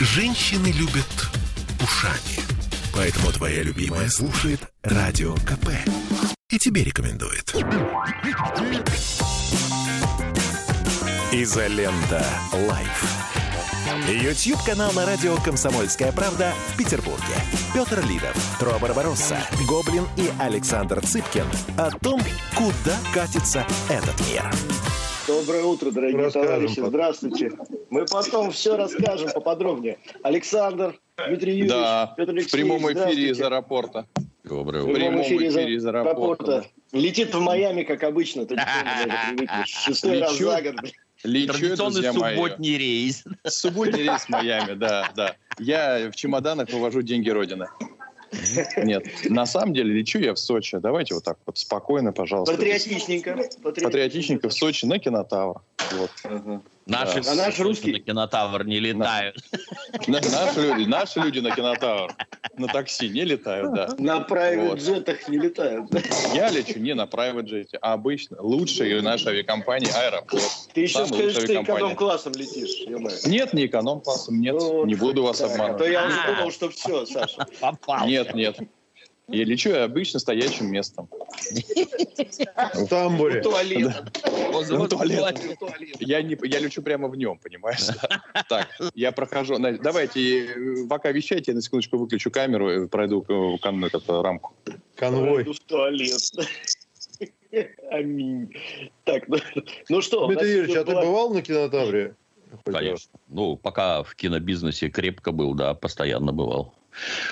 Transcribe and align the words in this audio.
Женщины 0.00 0.68
любят 0.68 1.28
ушами. 1.82 2.38
Поэтому 2.94 3.32
твоя 3.32 3.64
любимая 3.64 4.08
слушает 4.08 4.60
Радио 4.84 5.34
КП. 5.34 5.70
И 6.50 6.58
тебе 6.58 6.84
рекомендует. 6.84 7.52
Изолента. 11.32 12.24
Live. 12.52 13.18
YouTube-канал 14.08 14.92
на 14.92 15.04
радио 15.04 15.36
«Комсомольская 15.38 16.12
правда» 16.12 16.54
в 16.72 16.76
Петербурге. 16.76 17.34
Петр 17.74 18.04
Лидов, 18.06 18.36
Тро 18.60 18.78
Барбаросса, 18.78 19.38
Гоблин 19.66 20.06
и 20.16 20.30
Александр 20.38 21.04
Цыпкин 21.04 21.46
о 21.76 21.90
том, 21.90 22.22
куда 22.54 22.96
катится 23.12 23.66
этот 23.88 24.20
мир. 24.28 24.48
Доброе 25.48 25.64
утро, 25.64 25.90
дорогие 25.90 26.24
Расскажем 26.24 26.46
товарищи. 26.50 26.74
потом. 26.74 26.90
Здравствуйте. 26.90 27.52
Мы 27.88 28.04
потом 28.04 28.50
все 28.50 28.76
расскажем 28.76 29.30
поподробнее. 29.30 29.96
Александр, 30.22 31.00
Дмитрий 31.26 31.52
Юрьевич, 31.52 31.70
Да, 31.70 32.12
Петр 32.18 32.32
в 32.32 32.34
Алексеевич, 32.34 32.52
прямом 32.52 32.92
эфире 32.92 33.30
из 33.30 33.40
аэропорта. 33.40 34.06
Доброе 34.44 34.82
В 34.82 34.88
утро. 34.88 34.94
прямом 34.96 35.12
прямом 35.14 35.22
эфире 35.22 35.46
из 35.46 35.56
эфире 35.56 35.74
из 35.76 35.86
аэропорта. 35.86 36.18
аэропорта. 36.44 36.66
Летит 36.92 37.34
в 37.34 37.40
Майами, 37.40 37.82
как 37.84 38.02
обычно. 38.04 38.44
Ты. 38.44 38.58
Шестой 39.64 40.20
раз 40.20 40.36
за 40.36 40.60
год. 40.60 40.74
Лечу, 41.24 41.52
Традиционный 41.54 41.92
друзья 41.94 42.12
мои. 42.12 42.34
субботний 42.36 42.76
рейс. 42.76 43.24
Субботний 43.46 44.02
рейс 44.02 44.20
в 44.24 44.28
Майами, 44.28 44.74
да, 44.74 45.10
да. 45.16 45.34
Я 45.58 46.10
в 46.12 46.14
чемоданах 46.16 46.68
вывожу 46.70 47.00
деньги 47.00 47.30
Родины. 47.30 47.68
Нет, 48.76 49.06
на 49.28 49.46
самом 49.46 49.74
деле 49.74 49.92
лечу 49.92 50.18
я 50.18 50.34
в 50.34 50.38
Сочи. 50.38 50.78
Давайте 50.78 51.14
вот 51.14 51.24
так 51.24 51.38
вот 51.46 51.58
спокойно, 51.58 52.12
пожалуйста. 52.12 52.54
Патриотичненько. 52.54 53.36
Патриотичненько 53.62 54.48
в 54.48 54.52
Сочи 54.52 54.84
на 54.84 54.98
кинотавр. 54.98 55.62
Вот. 55.92 56.10
Наши, 56.88 57.20
А 57.28 57.34
наш 57.34 57.58
русский? 57.60 57.92
на 57.92 58.00
кинотавр 58.00 58.64
не 58.64 58.80
летают. 58.80 59.36
На- 60.06 60.20
Наши 60.20 60.60
люди, 60.62 60.88
наши 60.88 61.20
люди 61.20 61.38
на 61.40 61.54
кинотавр. 61.54 62.14
На 62.56 62.66
такси 62.66 63.08
не 63.10 63.24
летают, 63.24 63.74
да. 63.74 63.88
На 63.98 64.18
private 64.20 64.68
Вот. 64.68 64.78
джетах 64.80 65.28
не 65.28 65.38
летают. 65.38 65.86
Я 66.34 66.48
лечу 66.50 66.78
не 66.78 66.94
на 66.94 67.02
private 67.02 67.44
jet, 67.44 67.68
а 67.82 67.92
обычно. 67.92 68.40
Лучшая 68.40 69.02
наша 69.02 69.30
авиакомпания 69.30 69.92
Аэрофлот. 69.94 70.42
Ты 70.72 70.80
еще 70.80 71.04
Самая 71.06 71.08
скажешь, 71.30 71.44
что 71.44 71.62
эконом-классом 71.62 72.32
летишь. 72.32 72.86
Нет, 73.26 73.52
не 73.52 73.66
эконом-классом, 73.66 74.40
нет. 74.40 74.54
Ну, 74.58 74.86
не 74.86 74.94
буду 74.94 75.22
вас 75.24 75.38
так, 75.38 75.50
А 75.50 75.56
то 75.56 75.62
обманывать. 75.64 75.92
я 75.92 76.06
уже 76.06 76.26
думал, 76.36 76.50
что 76.50 76.70
все, 76.70 77.04
Саша. 77.06 77.46
Попал. 77.60 78.06
Нет, 78.06 78.34
нет. 78.34 78.56
Я 79.28 79.44
лечу 79.44 79.70
я 79.70 79.84
обычно 79.84 80.20
стоячим 80.20 80.70
местом. 80.70 81.08
В 82.74 82.86
тамбуре. 82.88 83.42
Туалет. 83.42 84.02
Я, 86.00 86.22
не, 86.22 86.36
я 86.44 86.58
лечу 86.58 86.82
прямо 86.82 87.08
в 87.08 87.16
нем, 87.16 87.38
понимаешь? 87.38 87.86
Так, 88.48 88.68
я 88.94 89.12
прохожу. 89.12 89.58
Давайте, 89.58 90.46
э, 90.46 90.88
пока 90.88 91.12
вещайте, 91.12 91.52
я 91.52 91.54
на 91.54 91.62
секундочку 91.62 91.98
выключу 91.98 92.30
камеру 92.30 92.84
и 92.84 92.88
пройду 92.88 93.24
э, 93.28 93.58
кон- 93.58 93.84
этот, 93.84 94.08
э, 94.08 94.22
рамку. 94.22 94.54
Конвой. 94.96 95.44
В 95.44 95.60
туалет. 95.60 96.20
Аминь. 97.90 98.54
Так, 99.04 99.28
ну, 99.28 99.36
ну 99.88 100.00
что? 100.00 100.26
Дмитрий 100.26 100.50
Юрьевич, 100.50 100.76
а 100.76 100.84
ты 100.84 100.92
бывал 100.94 101.30
на 101.30 101.42
кинотавре? 101.42 102.14
Конечно. 102.64 103.18
Ну, 103.28 103.56
пока 103.56 104.02
в 104.02 104.14
кинобизнесе 104.14 104.88
крепко 104.88 105.32
был, 105.32 105.54
да, 105.54 105.74
постоянно 105.74 106.32
бывал. 106.32 106.74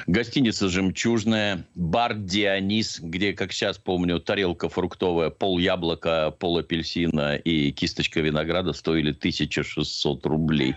Гостиница 0.07 0.69
«Жемчужная», 0.69 1.67
бар 1.75 2.15
«Дионис», 2.15 3.01
где, 3.01 3.33
как 3.33 3.53
сейчас 3.53 3.79
помню, 3.79 4.21
тарелка 4.21 4.69
фруктовая, 4.69 5.31
пол 5.31 5.59
яблока, 5.59 6.31
пол 6.39 6.59
апельсина 6.59 7.37
и 7.37 7.73
кисточка 7.73 8.21
винограда 8.21 8.73
стоили 8.73 9.11
1600 9.11 10.27
рублей. 10.27 10.77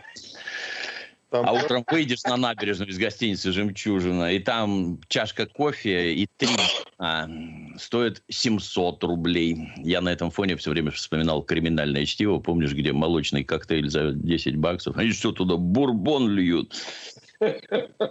Там 1.29 1.47
А 1.47 1.53
утром 1.53 1.85
выйдешь 1.89 2.23
на 2.23 2.37
набережную 2.37 2.89
из 2.89 2.97
гостиницы 2.97 3.51
«Жемчужина», 3.51 4.33
и 4.33 4.39
там 4.39 4.99
чашка 5.09 5.45
кофе 5.45 6.15
и 6.15 6.27
три 6.37 6.55
а, 6.97 7.29
стоит 7.77 8.23
700 8.29 9.03
рублей. 9.03 9.69
Я 9.77 10.01
на 10.01 10.09
этом 10.09 10.31
фоне 10.31 10.55
все 10.55 10.71
время 10.71 10.89
вспоминал 10.89 11.43
криминальное 11.43 12.05
чтиво. 12.05 12.39
Помнишь, 12.39 12.73
где 12.73 12.93
молочный 12.93 13.43
коктейль 13.43 13.91
за 13.91 14.13
10 14.13 14.55
баксов? 14.55 14.97
Они 14.97 15.11
что, 15.11 15.31
туда 15.31 15.55
бурбон 15.57 16.29
льют? 16.31 16.75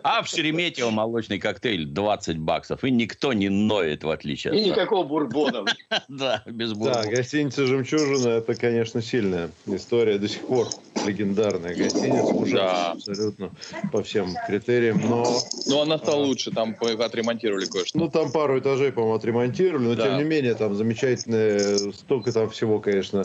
А 0.03 0.23
в 0.23 0.29
Шереметьево 0.29 0.91
молочный 0.91 1.39
коктейль 1.39 1.87
20 1.87 2.39
баксов. 2.39 2.83
И 2.85 2.91
никто 2.91 3.33
не 3.33 3.49
ноет, 3.49 4.05
в 4.05 4.11
отличие 4.11 4.55
И 4.55 4.57
от 4.61 4.67
нас. 4.69 4.77
никакого 4.77 5.05
бурбона. 5.07 5.65
Да, 6.09 6.43
без 6.47 6.71
Да, 6.73 6.77
бурбона. 6.77 7.11
гостиница 7.11 7.67
«Жемчужина»– 7.67 8.29
это, 8.39 8.55
конечно, 8.55 9.03
сильная 9.03 9.51
история. 9.67 10.19
До 10.19 10.29
сих 10.29 10.41
пор 10.47 10.69
легендарная 11.07 11.75
гостиница. 11.75 12.55
Да. 12.55 12.93
абсолютно 12.93 13.51
по 13.93 14.03
всем 14.03 14.35
критериям. 14.47 15.01
Но, 15.09 15.25
Ну, 15.67 15.81
она 15.83 15.99
стала 15.99 16.25
лучше, 16.25 16.51
там 16.51 16.75
по- 16.75 16.89
отремонтировали 17.05 17.67
кое-что. 17.67 17.99
ну, 17.99 18.11
там 18.11 18.33
пару 18.33 18.59
этажей, 18.59 18.93
по-моему, 18.93 19.15
отремонтировали. 19.17 19.89
Но, 19.89 19.95
Да. 19.95 20.05
тем 20.05 20.19
не 20.19 20.25
менее, 20.25 20.55
там 20.55 20.75
замечательное... 20.75 21.79
Столько 21.93 22.33
там 22.33 22.49
всего, 22.51 22.79
конечно, 22.81 23.23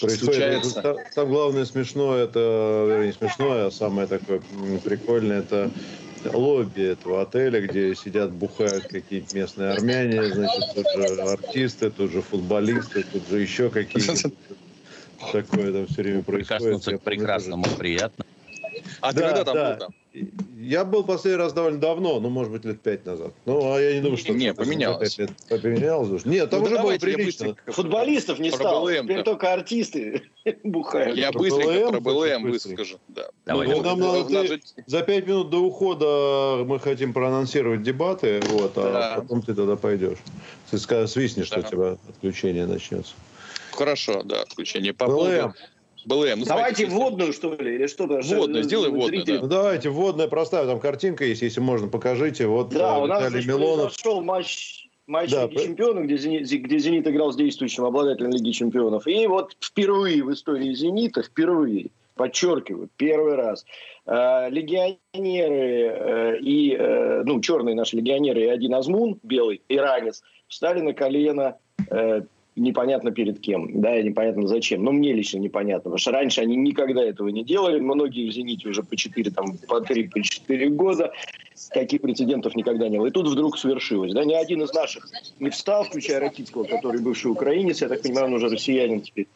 происходит. 0.00 0.62
Там, 1.14 1.28
главное 1.28 1.64
смешное, 1.64 2.24
это... 2.24 2.84
Вернее, 2.88 3.06
не 3.08 3.12
смешное, 3.12 3.66
а 3.66 3.70
самое 3.70 4.06
такое 4.06 4.40
прикольное, 4.84 5.37
это 5.38 5.70
лобби 6.24 6.82
этого 6.82 7.22
отеля, 7.22 7.60
где 7.60 7.94
сидят, 7.94 8.32
бухают 8.32 8.84
какие-то 8.84 9.34
местные 9.36 9.70
армяне, 9.70 10.24
значит, 10.32 10.64
тут 10.74 10.86
же 10.94 11.22
артисты, 11.22 11.90
тут 11.90 12.10
же 12.10 12.22
футболисты, 12.22 13.04
тут 13.04 13.28
же 13.28 13.40
еще 13.40 13.70
какие-то. 13.70 14.30
Такое 15.32 15.72
там 15.72 15.86
все 15.86 16.02
время 16.02 16.22
происходит. 16.22 16.48
Прикоснуться 16.48 16.98
к 16.98 17.02
прекрасному 17.02 17.64
приятно. 17.76 18.24
А 19.00 19.12
ты 19.12 19.20
Да, 19.20 19.26
когда 19.28 19.44
там 19.44 19.54
да. 19.54 19.70
был 19.70 19.78
там? 19.78 19.94
Я 20.68 20.84
был 20.84 21.02
последний 21.02 21.38
раз 21.38 21.54
довольно 21.54 21.80
давно, 21.80 22.20
ну, 22.20 22.28
может 22.28 22.52
быть, 22.52 22.62
лет 22.66 22.78
пять 22.82 23.06
назад. 23.06 23.32
Ну, 23.46 23.72
а 23.72 23.80
я 23.80 23.94
не 23.94 24.02
думаю, 24.02 24.18
что... 24.18 24.34
Не, 24.34 24.52
поменялось. 24.52 25.16
лет 25.16 25.30
Поменялось 25.48 26.10
уже. 26.10 26.28
Нет, 26.28 26.50
там 26.50 26.60
Ну, 26.60 26.66
уже 26.66 26.78
было 26.82 26.98
прилично. 26.98 27.56
Футболистов 27.68 28.38
не 28.38 28.50
про 28.50 28.58
стало. 28.58 28.84
БЛМ-то. 28.84 29.02
Теперь 29.04 29.22
только 29.22 29.50
артисты 29.54 30.22
бухают. 30.64 31.16
Я 31.16 31.32
Про 31.32 31.38
быстренько 31.38 31.72
БЛМ 32.00 32.02
про 32.04 32.12
БЛМ 32.12 32.42
выскажу. 32.50 32.98
Да. 33.08 33.30
Давай, 33.46 33.66
Ну, 33.66 33.80
давай. 33.82 33.96
нам 33.96 34.00
надо 34.00 34.58
ты- 34.58 34.60
За 34.84 35.00
пять 35.00 35.26
минут 35.26 35.48
до 35.48 35.56
ухода 35.62 36.62
мы 36.66 36.78
хотим 36.78 37.14
проанонсировать 37.14 37.82
дебаты, 37.82 38.40
вот, 38.50 38.72
а 38.76 38.92
Да. 38.92 39.20
потом 39.22 39.40
ты 39.40 39.54
тогда 39.54 39.76
пойдешь. 39.76 40.18
Ты 40.70 40.76
свистнешь, 41.06 41.46
что 41.46 41.62
Да. 41.62 41.66
у 41.66 41.70
тебя 41.70 41.96
отключение 42.10 42.66
начнется. 42.66 43.14
Хорошо, 43.72 44.22
да, 44.22 44.42
отключение. 44.42 44.92
По 44.92 45.06
БЛМ. 45.06 45.16
поводу 45.16 45.54
БЛМ. 46.08 46.40
Ну, 46.40 46.44
Давайте 46.46 46.46
смотрите, 46.46 46.86
вводную, 46.86 47.32
что 47.32 47.54
ли, 47.54 47.74
или 47.74 47.86
что? 47.86 48.04
Потому 48.04 48.22
что 48.22 48.36
Вводную, 48.36 48.64
сделай 48.64 48.88
вводную, 48.90 49.08
зрители- 49.10 49.38
Ну, 49.38 49.46
давайте, 49.46 49.90
вводная 49.90 50.26
простая, 50.28 50.66
там 50.66 50.80
картинка 50.80 51.24
есть, 51.24 51.42
если 51.42 51.60
можно, 51.60 51.88
покажите. 51.88 52.46
Вот 52.46 52.70
Да, 52.70 52.96
э, 52.96 53.02
у 53.02 53.06
нас 53.06 53.22
Виталий 53.22 53.46
Милонов. 53.46 53.92
произошел 53.94 54.22
матч, 54.22 54.88
матч 55.06 55.30
Да, 55.30 55.44
Лиги 55.44 55.54
по- 55.56 55.62
Чемпионов, 55.62 56.04
где 56.04 56.16
«Зенит», 56.16 56.48
где 56.50 56.78
«Зенит» 56.78 57.06
играл 57.06 57.30
с 57.32 57.36
действующим 57.36 57.84
обладателем 57.84 58.30
Лиги 58.30 58.50
Чемпионов. 58.52 59.06
И 59.06 59.26
вот 59.26 59.56
впервые 59.60 60.24
в 60.24 60.32
истории 60.32 60.72
«Зенита», 60.72 61.22
впервые, 61.22 61.88
подчеркиваю, 62.14 62.88
первый 62.96 63.34
раз, 63.34 63.64
э, 64.06 64.48
легионеры 64.50 65.92
э, 66.34 66.38
и, 66.40 66.74
э, 66.78 67.22
ну, 67.24 67.40
черные 67.40 67.74
наши 67.74 67.96
легионеры 67.96 68.42
и 68.44 68.46
один 68.46 68.74
Азмун, 68.74 69.18
белый, 69.22 69.60
иранец, 69.68 70.22
встали 70.48 70.80
на 70.80 70.94
колено 70.94 71.56
э, 71.90 72.22
непонятно 72.58 73.10
перед 73.10 73.40
кем, 73.40 73.80
да, 73.80 73.98
и 73.98 74.04
непонятно 74.04 74.46
зачем. 74.46 74.84
Но 74.84 74.92
мне 74.92 75.12
лично 75.12 75.38
непонятно, 75.38 75.84
потому 75.84 75.98
что 75.98 76.12
раньше 76.12 76.40
они 76.40 76.56
никогда 76.56 77.02
этого 77.02 77.28
не 77.28 77.44
делали. 77.44 77.80
Многие 77.80 78.28
в 78.28 78.32
«Зените» 78.32 78.68
уже 78.68 78.82
по 78.82 78.96
4, 78.96 79.30
там, 79.30 79.56
по 79.68 79.80
3, 79.80 80.08
по 80.08 80.22
4 80.22 80.68
года. 80.70 81.12
Таких 81.72 82.02
прецедентов 82.02 82.54
никогда 82.54 82.88
не 82.88 82.98
было. 82.98 83.06
И 83.06 83.10
тут 83.10 83.26
вдруг 83.28 83.58
свершилось. 83.58 84.12
Да, 84.12 84.24
ни 84.24 84.34
один 84.34 84.62
из 84.62 84.72
наших 84.72 85.08
не 85.40 85.50
встал, 85.50 85.84
включая 85.84 86.20
Ракитского, 86.20 86.64
который 86.64 87.00
бывший 87.00 87.30
украинец, 87.30 87.82
я 87.82 87.88
так 87.88 88.02
понимаю, 88.02 88.26
он 88.26 88.34
уже 88.34 88.48
россиянин 88.48 89.00
теперь. 89.00 89.26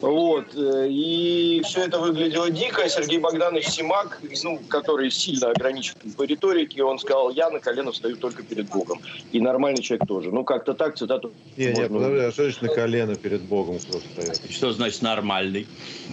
Вот. 0.00 0.46
э, 0.54 0.88
И 0.88 1.62
все 1.64 1.82
это 1.82 1.98
выглядело 1.98 2.50
дико. 2.50 2.88
Сергей 2.88 3.18
Богданович 3.18 3.68
Симак, 3.68 4.20
ну, 4.42 4.58
который 4.68 5.10
сильно 5.10 5.50
ограничен 5.50 5.94
по 6.16 6.24
риторике, 6.24 6.82
он 6.82 6.98
сказал, 6.98 7.30
я 7.30 7.50
на 7.50 7.60
колено 7.60 7.92
встаю 7.92 8.16
только 8.16 8.42
перед 8.42 8.68
Богом. 8.68 9.00
И 9.32 9.40
нормальный 9.40 9.82
человек 9.82 10.06
тоже. 10.08 10.30
Ну, 10.32 10.44
как-то 10.44 10.74
так, 10.74 10.96
цитату 10.96 11.32
Не, 11.56 11.66
не, 11.66 11.88
подожди, 11.88 12.24
а 12.24 12.32
что 12.32 12.42
значит 12.42 12.62
на 12.62 12.68
колено 12.68 13.14
перед 13.14 13.42
Богом 13.42 13.78
кто 13.78 14.00
стоит? 14.00 14.50
Что 14.50 14.72
значит 14.72 15.02
нормальный? 15.02 15.66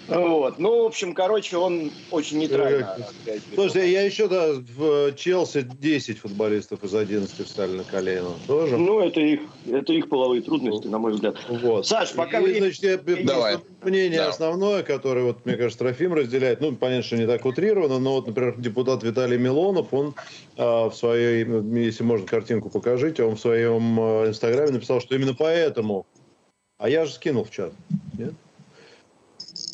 Вот. 0.08 0.60
Ну, 0.60 0.84
в 0.84 0.86
общем, 0.86 1.14
короче, 1.14 1.58
он 1.58 1.92
очень 2.12 2.40
нейтрально. 2.40 2.98
сказать, 3.24 3.42
Слушай, 3.54 3.92
я 3.92 4.04
еще, 4.04 4.28
да, 4.28 4.54
в 4.54 5.14
Челси 5.14 5.47
10 5.56 6.18
футболистов 6.20 6.84
из 6.84 6.94
11 6.94 7.46
встали 7.46 7.78
на 7.78 7.84
колено. 7.84 8.32
Тоже? 8.48 8.78
Ну, 8.78 9.00
это 9.00 9.20
их, 9.20 9.42
это 9.66 9.94
их 9.94 10.10
половые 10.10 10.42
трудности, 10.42 10.88
на 10.88 10.98
мой 10.98 11.14
взгляд. 11.14 11.38
Вот. 11.50 11.88
Саш, 11.88 12.14
пока 12.14 12.40
И, 12.40 12.44
время- 12.44 12.60
значит, 12.60 12.84
я, 12.84 12.98
Давай. 13.24 13.58
мнение 13.82 14.20
Да. 14.20 14.30
основное, 14.30 14.84
которое, 14.84 15.24
вот, 15.24 15.46
мне 15.46 15.56
кажется, 15.56 15.80
Трофим 15.80 16.14
разделяет, 16.14 16.62
ну, 16.62 16.76
понятно, 16.76 17.04
что 17.04 17.18
не 17.18 17.28
так 17.28 17.46
утрировано, 17.46 18.00
но 18.00 18.14
вот, 18.14 18.28
например, 18.28 18.56
депутат 18.58 19.04
Виталий 19.04 19.38
Милонов, 19.38 19.94
он 19.94 20.14
а, 20.58 20.90
в 20.90 20.96
своей, 20.96 21.46
если 21.80 22.04
можно 22.04 22.26
картинку 22.26 22.70
покажите, 22.70 23.24
он 23.24 23.36
в 23.36 23.40
своем 23.40 24.00
а, 24.00 24.28
инстаграме 24.28 24.72
написал, 24.72 25.02
что 25.02 25.16
именно 25.16 25.34
поэтому, 25.34 26.06
а 26.78 26.90
я 26.90 27.06
же 27.06 27.12
скинул 27.12 27.44
в 27.44 27.52
чат, 27.52 27.74
нет? 28.18 28.34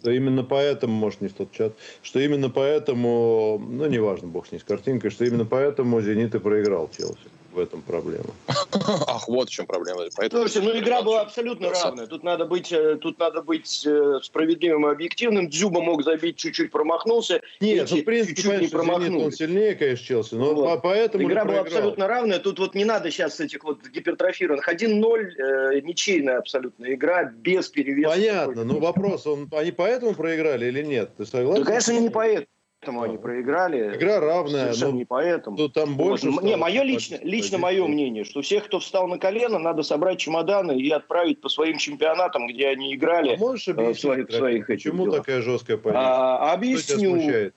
Что 0.03 0.11
именно 0.11 0.44
поэтому, 0.44 0.94
может, 0.94 1.21
не 1.21 1.29
в 1.29 1.33
тот 1.33 1.53
чат, 1.53 1.73
что 2.01 2.19
именно 2.19 2.50
поэтому, 2.50 3.57
ну, 3.57 3.85
неважно, 3.85 4.27
бог 4.27 4.47
с 4.47 4.51
ней 4.51 4.59
с 4.59 4.63
картинкой, 4.63 5.11
что 5.11 5.23
именно 5.23 5.45
поэтому 5.45 6.01
«Зенит» 6.01 6.35
и 6.35 6.39
проиграл 6.39 6.89
Челси 6.89 7.29
в 7.53 7.59
этом 7.59 7.81
проблема. 7.81 8.33
Ах, 9.07 9.27
вот 9.27 9.50
в 9.50 9.51
чем 9.51 9.65
проблема. 9.65 10.01
Поэтому... 10.15 10.47
Слушайте, 10.47 10.67
ну 10.67 10.79
игра 10.79 11.01
была 11.01 11.21
абсолютно 11.21 11.69
равная. 11.69 12.07
Тут 12.07 12.23
надо 12.23 12.45
быть, 12.45 12.71
э, 12.71 12.97
тут 12.97 13.19
надо 13.19 13.41
быть 13.41 13.83
э, 13.85 14.19
справедливым 14.23 14.88
и 14.88 14.91
объективным. 14.91 15.50
Дзюба 15.50 15.81
мог 15.81 16.03
забить, 16.03 16.38
чуть-чуть 16.38 16.71
промахнулся. 16.71 17.41
Нет, 17.59 17.88
ну, 17.89 17.97
в 17.97 18.03
принципе, 18.03 18.35
чуть-чуть 18.35 18.61
не 18.61 18.67
промахнулся. 18.67 19.25
Он 19.25 19.31
сильнее, 19.31 19.75
конечно, 19.75 20.05
Челси, 20.05 20.35
но 20.35 20.53
вот. 20.53 20.81
поэтому 20.81 21.23
Игра 21.27 21.45
была 21.45 21.61
абсолютно 21.61 22.07
равная. 22.07 22.39
Тут 22.39 22.59
вот 22.59 22.75
не 22.75 22.85
надо 22.85 23.11
сейчас 23.11 23.39
этих 23.39 23.63
вот 23.63 23.88
гипертрофированных. 23.88 24.67
1-0, 24.67 25.73
э, 25.75 25.81
ничейная 25.81 26.39
абсолютно 26.39 26.94
игра, 26.94 27.25
без 27.25 27.69
перевеса. 27.69 28.09
Понятно, 28.09 28.63
но 28.63 28.79
вопрос, 28.79 29.27
он, 29.27 29.50
они 29.51 29.71
поэтому 29.71 30.13
проиграли 30.13 30.65
или 30.65 30.83
нет? 30.83 31.11
Ты 31.17 31.25
согласен? 31.25 31.63
Да, 31.63 31.69
конечно, 31.69 31.91
не 31.91 32.09
поэтому 32.09 32.47
поэтому 32.83 33.01
они 33.03 33.18
проиграли. 33.18 33.95
Игра 33.95 34.19
равная. 34.19 34.65
Совершенно 34.65 34.91
но, 34.91 34.97
не 34.97 35.06
поэтому. 35.06 35.57
То 35.57 35.69
там 35.69 35.95
больше. 35.95 36.30
Вот. 36.30 36.44
Не, 36.44 36.57
мое 36.57 36.83
лично, 36.83 37.18
лично 37.21 37.57
мое 37.57 37.88
мнение, 37.88 38.24
что 38.24 38.41
всех, 38.41 38.65
кто 38.65 38.80
встал 38.80 39.07
на 39.07 39.18
колено, 39.18 39.59
надо 39.59 39.83
собрать 39.83 40.19
чемоданы 40.19 40.77
и 40.77 40.89
отправить 40.89 41.41
по 41.41 41.50
своим 41.50 41.77
чемпионатам, 41.77 42.47
где 42.47 42.68
они 42.69 42.94
играли. 42.94 43.35
А 43.35 43.38
можешь 43.38 43.68
объяснить, 43.69 44.00
своих, 44.00 44.31
своих 44.31 44.68
почему 44.68 45.09
такая 45.12 45.41
жесткая 45.41 45.77
позиция? 45.77 46.01
А, 46.01 46.53
объясню. 46.53 47.51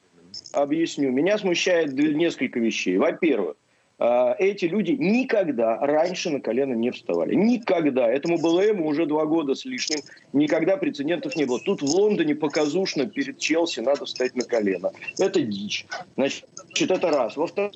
Объясню. 0.52 1.10
Меня 1.10 1.38
смущает 1.38 1.92
несколько 1.92 2.60
вещей. 2.60 2.98
Во-первых, 2.98 3.56
эти 3.98 4.66
люди 4.66 4.92
никогда 4.92 5.78
раньше 5.78 6.28
на 6.30 6.40
колено 6.40 6.74
не 6.74 6.90
вставали. 6.90 7.34
Никогда. 7.34 8.10
Этому 8.10 8.38
БЛМ 8.38 8.82
уже 8.82 9.06
два 9.06 9.24
года 9.24 9.54
с 9.54 9.64
лишним. 9.64 10.00
Никогда 10.34 10.76
прецедентов 10.76 11.34
не 11.34 11.46
было. 11.46 11.58
Тут 11.60 11.80
в 11.80 11.86
Лондоне 11.86 12.34
показушно 12.34 13.06
перед 13.06 13.38
Челси 13.38 13.80
надо 13.80 14.04
встать 14.04 14.36
на 14.36 14.44
колено. 14.44 14.92
Это 15.18 15.40
дичь. 15.40 15.86
Значит, 16.16 16.44
это 16.78 17.10
раз. 17.10 17.36
Во-вторых, 17.36 17.72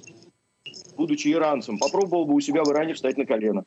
будучи 0.97 1.33
иранцем, 1.33 1.79
попробовал 1.79 2.27
бы 2.27 2.35
у 2.35 2.41
себя 2.41 2.65
в 2.65 2.71
Иране 2.71 2.93
встать 2.93 3.17
на 3.17 3.25
колено. 3.25 3.65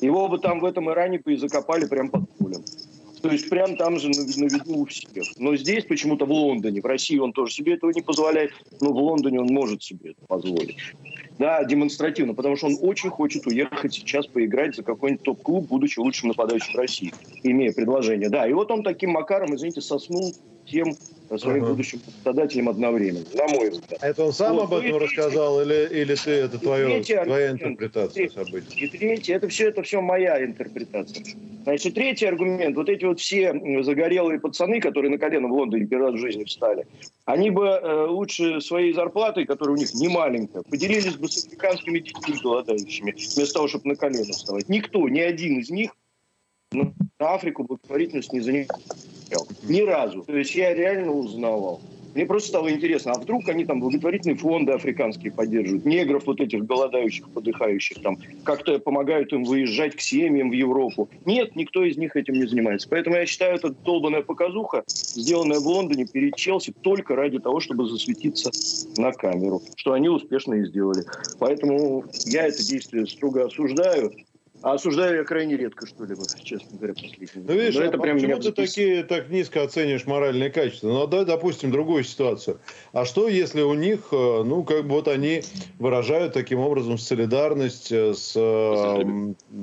Его 0.00 0.28
бы 0.28 0.38
там 0.38 0.58
в 0.58 0.64
этом 0.64 0.90
Иране 0.90 1.20
и 1.24 1.36
закопали 1.36 1.86
прямо 1.86 2.10
под 2.10 2.30
полем. 2.38 2.64
То 3.22 3.30
есть 3.30 3.48
прям 3.48 3.76
там 3.76 3.98
же 3.98 4.08
на, 4.08 4.44
виду 4.44 4.80
у 4.80 4.86
всех. 4.86 5.24
Но 5.38 5.54
здесь 5.56 5.84
почему-то 5.84 6.26
в 6.26 6.32
Лондоне, 6.32 6.80
в 6.80 6.86
России 6.86 7.18
он 7.18 7.32
тоже 7.32 7.54
себе 7.54 7.74
этого 7.74 7.90
не 7.92 8.02
позволяет, 8.02 8.52
но 8.80 8.92
в 8.92 8.96
Лондоне 8.96 9.40
он 9.40 9.46
может 9.46 9.82
себе 9.82 10.10
это 10.10 10.26
позволить. 10.26 10.76
Да, 11.38 11.62
демонстративно, 11.64 12.34
потому 12.34 12.56
что 12.56 12.66
он 12.66 12.78
очень 12.80 13.10
хочет 13.10 13.46
уехать 13.46 13.94
сейчас 13.94 14.26
поиграть 14.26 14.76
за 14.76 14.82
какой-нибудь 14.82 15.24
топ-клуб, 15.24 15.66
будучи 15.68 15.98
лучшим 15.98 16.28
нападающим 16.28 16.76
России, 16.76 17.12
имея 17.42 17.72
предложение. 17.72 18.28
Да, 18.28 18.46
и 18.46 18.52
вот 18.52 18.70
он 18.70 18.82
таким 18.82 19.10
макаром, 19.10 19.54
извините, 19.54 19.80
соснул 19.80 20.34
тем 20.66 20.96
своим 21.38 21.64
uh-huh. 21.64 21.68
будущим 21.70 22.00
работодателем 22.06 22.68
одновременно, 22.68 23.24
на 23.34 23.48
мой 23.48 23.70
взгляд. 23.70 24.02
А 24.02 24.08
это 24.08 24.24
он 24.24 24.32
сам 24.32 24.56
вот, 24.56 24.64
об 24.64 24.74
этом 24.74 24.98
рассказал 24.98 25.62
или, 25.62 25.88
или 25.90 26.14
ты, 26.14 26.30
это 26.30 26.58
твое, 26.58 26.86
третий, 26.86 27.24
твоя 27.24 27.50
интерпретация 27.52 28.28
третий, 28.28 28.34
событий? 28.34 28.84
И 28.84 28.88
третий, 28.88 29.32
это 29.32 29.48
все, 29.48 29.68
это 29.68 29.82
все 29.82 30.00
моя 30.00 30.44
интерпретация. 30.44 31.24
Значит, 31.64 31.94
третий 31.94 32.26
аргумент, 32.26 32.76
вот 32.76 32.88
эти 32.88 33.04
вот 33.04 33.20
все 33.20 33.54
загорелые 33.82 34.40
пацаны, 34.40 34.80
которые 34.80 35.10
на 35.10 35.18
колено 35.18 35.48
в 35.48 35.52
Лондоне 35.52 35.86
первый 35.86 36.10
раз 36.10 36.14
в 36.14 36.18
жизни 36.18 36.44
встали, 36.44 36.86
они 37.24 37.50
бы 37.50 37.66
э, 37.66 38.06
лучше 38.06 38.60
своей 38.60 38.92
зарплатой, 38.92 39.46
которая 39.46 39.76
у 39.76 39.78
них 39.78 39.94
не 39.94 40.08
маленькая, 40.08 40.62
поделились 40.62 41.14
бы 41.14 41.28
с 41.28 41.46
африканскими 41.46 42.00
детьми 42.00 42.34
голодающими, 42.42 43.12
вместо 43.12 43.54
того, 43.54 43.68
чтобы 43.68 43.88
на 43.88 43.96
колено 43.96 44.32
вставать. 44.32 44.68
Никто, 44.68 45.08
ни 45.08 45.20
один 45.20 45.60
из 45.60 45.70
них 45.70 45.92
на 46.72 46.92
Африку 47.18 47.64
благотворительность 47.64 48.32
не 48.32 48.40
занимал. 48.40 48.78
Ни 49.62 49.80
разу. 49.80 50.22
То 50.22 50.36
есть 50.36 50.54
я 50.54 50.74
реально 50.74 51.12
узнавал. 51.12 51.80
Мне 52.14 52.26
просто 52.26 52.50
стало 52.50 52.70
интересно, 52.70 53.12
а 53.12 53.18
вдруг 53.18 53.48
они 53.48 53.64
там 53.64 53.80
благотворительные 53.80 54.36
фонды 54.36 54.72
африканские 54.72 55.32
поддерживают, 55.32 55.86
негров 55.86 56.26
вот 56.26 56.40
этих 56.40 56.66
голодающих, 56.66 57.28
подыхающих 57.30 58.02
там, 58.02 58.18
как-то 58.44 58.78
помогают 58.78 59.32
им 59.32 59.44
выезжать 59.44 59.96
к 59.96 60.00
семьям 60.00 60.50
в 60.50 60.52
Европу. 60.52 61.08
Нет, 61.24 61.56
никто 61.56 61.82
из 61.82 61.96
них 61.96 62.14
этим 62.16 62.34
не 62.34 62.46
занимается. 62.46 62.88
Поэтому 62.90 63.16
я 63.16 63.24
считаю, 63.24 63.54
это 63.54 63.70
долбанная 63.70 64.22
показуха, 64.22 64.84
сделанная 64.86 65.60
в 65.60 65.66
Лондоне 65.66 66.06
перед 66.06 66.36
Челси 66.36 66.74
только 66.82 67.16
ради 67.16 67.38
того, 67.38 67.60
чтобы 67.60 67.88
засветиться 67.88 68.50
на 69.00 69.12
камеру, 69.12 69.62
что 69.76 69.94
они 69.94 70.10
успешно 70.10 70.54
и 70.54 70.66
сделали. 70.66 71.04
Поэтому 71.38 72.04
я 72.26 72.46
это 72.46 72.62
действие 72.62 73.06
строго 73.06 73.46
осуждаю. 73.46 74.12
А 74.62 74.74
осуждаю 74.74 75.16
я 75.16 75.24
крайне 75.24 75.56
редко 75.56 75.86
что-либо, 75.86 76.22
честно 76.42 76.78
говоря, 76.78 76.94
последнее. 76.94 77.28
Ну, 77.34 77.52
видишь, 77.52 77.74
Но 77.74 77.80
а 77.80 77.84
это 77.84 77.98
прям 77.98 78.16
почему 78.16 78.38
ты 78.38 78.52
такие, 78.52 79.02
так 79.02 79.28
низко 79.28 79.62
оценишь 79.62 80.06
моральные 80.06 80.50
качества? 80.50 80.88
Ну, 80.88 81.06
давай, 81.08 81.26
допустим, 81.26 81.72
другую 81.72 82.04
ситуацию. 82.04 82.60
А 82.92 83.04
что, 83.04 83.28
если 83.28 83.62
у 83.62 83.74
них, 83.74 84.08
э, 84.12 84.42
ну, 84.44 84.62
как 84.62 84.86
бы 84.86 84.90
вот 84.90 85.08
они 85.08 85.42
выражают 85.80 86.32
таким 86.32 86.60
образом 86.60 86.96
солидарность 86.96 87.90
э, 87.90 88.14
с 88.14 88.34
э, 88.36 89.02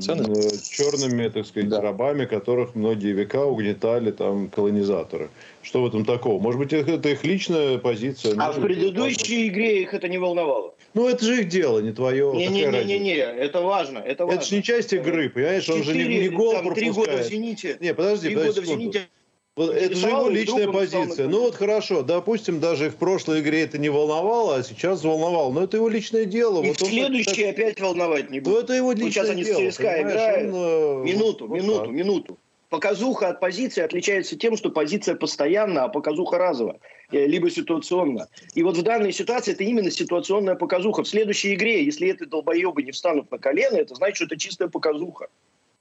черными, 0.01 1.29
так 1.29 1.45
сказать, 1.45 1.69
да. 1.69 1.79
рабами, 1.79 2.25
которых 2.25 2.75
многие 2.75 3.13
века 3.13 3.45
угнетали 3.45 4.11
там 4.11 4.49
колонизаторы? 4.49 5.29
Что 5.61 5.81
в 5.81 5.87
этом 5.87 6.03
такого? 6.03 6.41
Может 6.41 6.59
быть, 6.59 6.73
это 6.73 7.09
их 7.09 7.23
личная 7.23 7.77
позиция? 7.77 8.35
А 8.37 8.51
в 8.51 8.59
предыдущей 8.59 9.47
игре 9.47 9.81
их 9.81 9.93
это 9.93 10.09
не 10.09 10.17
волновало. 10.17 10.73
Ну, 10.93 11.07
это 11.07 11.23
же 11.23 11.41
их 11.41 11.47
дело, 11.47 11.79
не 11.79 11.91
твое. 11.91 12.31
Не-не-не, 12.33 13.17
это 13.17 13.61
важно, 13.61 13.99
это 13.99 14.25
важно. 14.25 14.39
Это 14.39 14.47
же 14.47 14.55
не 14.55 14.63
часть 14.63 14.93
игры, 14.93 15.29
понимаешь? 15.29 15.63
4, 15.65 15.79
Он 15.79 15.85
же 15.85 15.93
не, 15.95 16.19
не 16.19 16.29
гол 16.29 16.53
там, 16.53 16.65
пропускает. 16.65 16.95
Три 16.95 17.11
года 17.11 17.23
в 17.23 17.27
«Зените». 17.27 17.77
Не, 17.79 17.93
подожди, 17.93 18.27
три 18.27 18.35
подожди 18.35 18.61
года 18.61 18.61
в 18.61 18.65
«Зените». 18.65 19.07
Вот 19.55 19.75
это 19.75 19.93
же 19.93 20.07
его 20.07 20.29
личная 20.29 20.71
позиция. 20.71 21.27
Ну 21.27 21.41
вот 21.41 21.55
хорошо, 21.55 22.01
допустим, 22.01 22.61
даже 22.61 22.89
в 22.89 22.95
прошлой 22.95 23.41
игре 23.41 23.63
это 23.63 23.77
не 23.77 23.89
волновало, 23.89 24.55
а 24.55 24.63
сейчас 24.63 25.03
волновало. 25.03 25.51
Но 25.51 25.63
это 25.63 25.75
его 25.75 25.89
личное 25.89 26.23
дело. 26.23 26.63
И 26.63 26.69
вот 26.69 26.77
в 26.77 26.85
следующий 26.85 27.43
так... 27.43 27.55
опять 27.55 27.81
волновать 27.81 28.29
не 28.29 28.39
будет. 28.39 28.53
Ну 28.53 28.59
это 28.61 28.73
его 28.73 28.93
личное 28.93 29.03
вот 29.03 29.13
сейчас 29.13 29.27
дело. 29.35 29.43
Сейчас 29.43 29.57
они 29.57 29.71
с 29.71 29.75
ЦСКА 29.75 30.01
играют. 30.01 30.53
Он, 30.53 31.03
минуту, 31.03 31.47
вот 31.47 31.55
минуту, 31.55 31.79
так. 31.79 31.89
минуту. 31.89 32.37
Показуха 32.69 33.29
от 33.29 33.41
позиции 33.41 33.81
отличается 33.81 34.37
тем, 34.37 34.55
что 34.55 34.69
позиция 34.69 35.15
постоянна, 35.15 35.83
а 35.83 35.87
показуха 35.89 36.37
разово, 36.37 36.73
э, 36.73 36.98
либо 37.11 37.49
ситуационно. 37.49 38.27
И 38.53 38.63
вот 38.63 38.77
в 38.77 38.83
данной 38.83 39.11
ситуации 39.11 39.53
это 39.53 39.63
именно 39.63 39.89
ситуационная 39.91 40.55
показуха. 40.55 41.03
В 41.03 41.07
следующей 41.07 41.55
игре, 41.55 41.83
если 41.83 42.09
эти 42.09 42.25
долбоебы 42.25 42.83
не 42.83 42.91
встанут 42.91 43.31
на 43.31 43.37
колено, 43.37 43.77
это 43.77 43.95
значит, 43.95 44.17
что 44.17 44.25
это 44.25 44.37
чистая 44.37 44.67
показуха. 44.67 45.27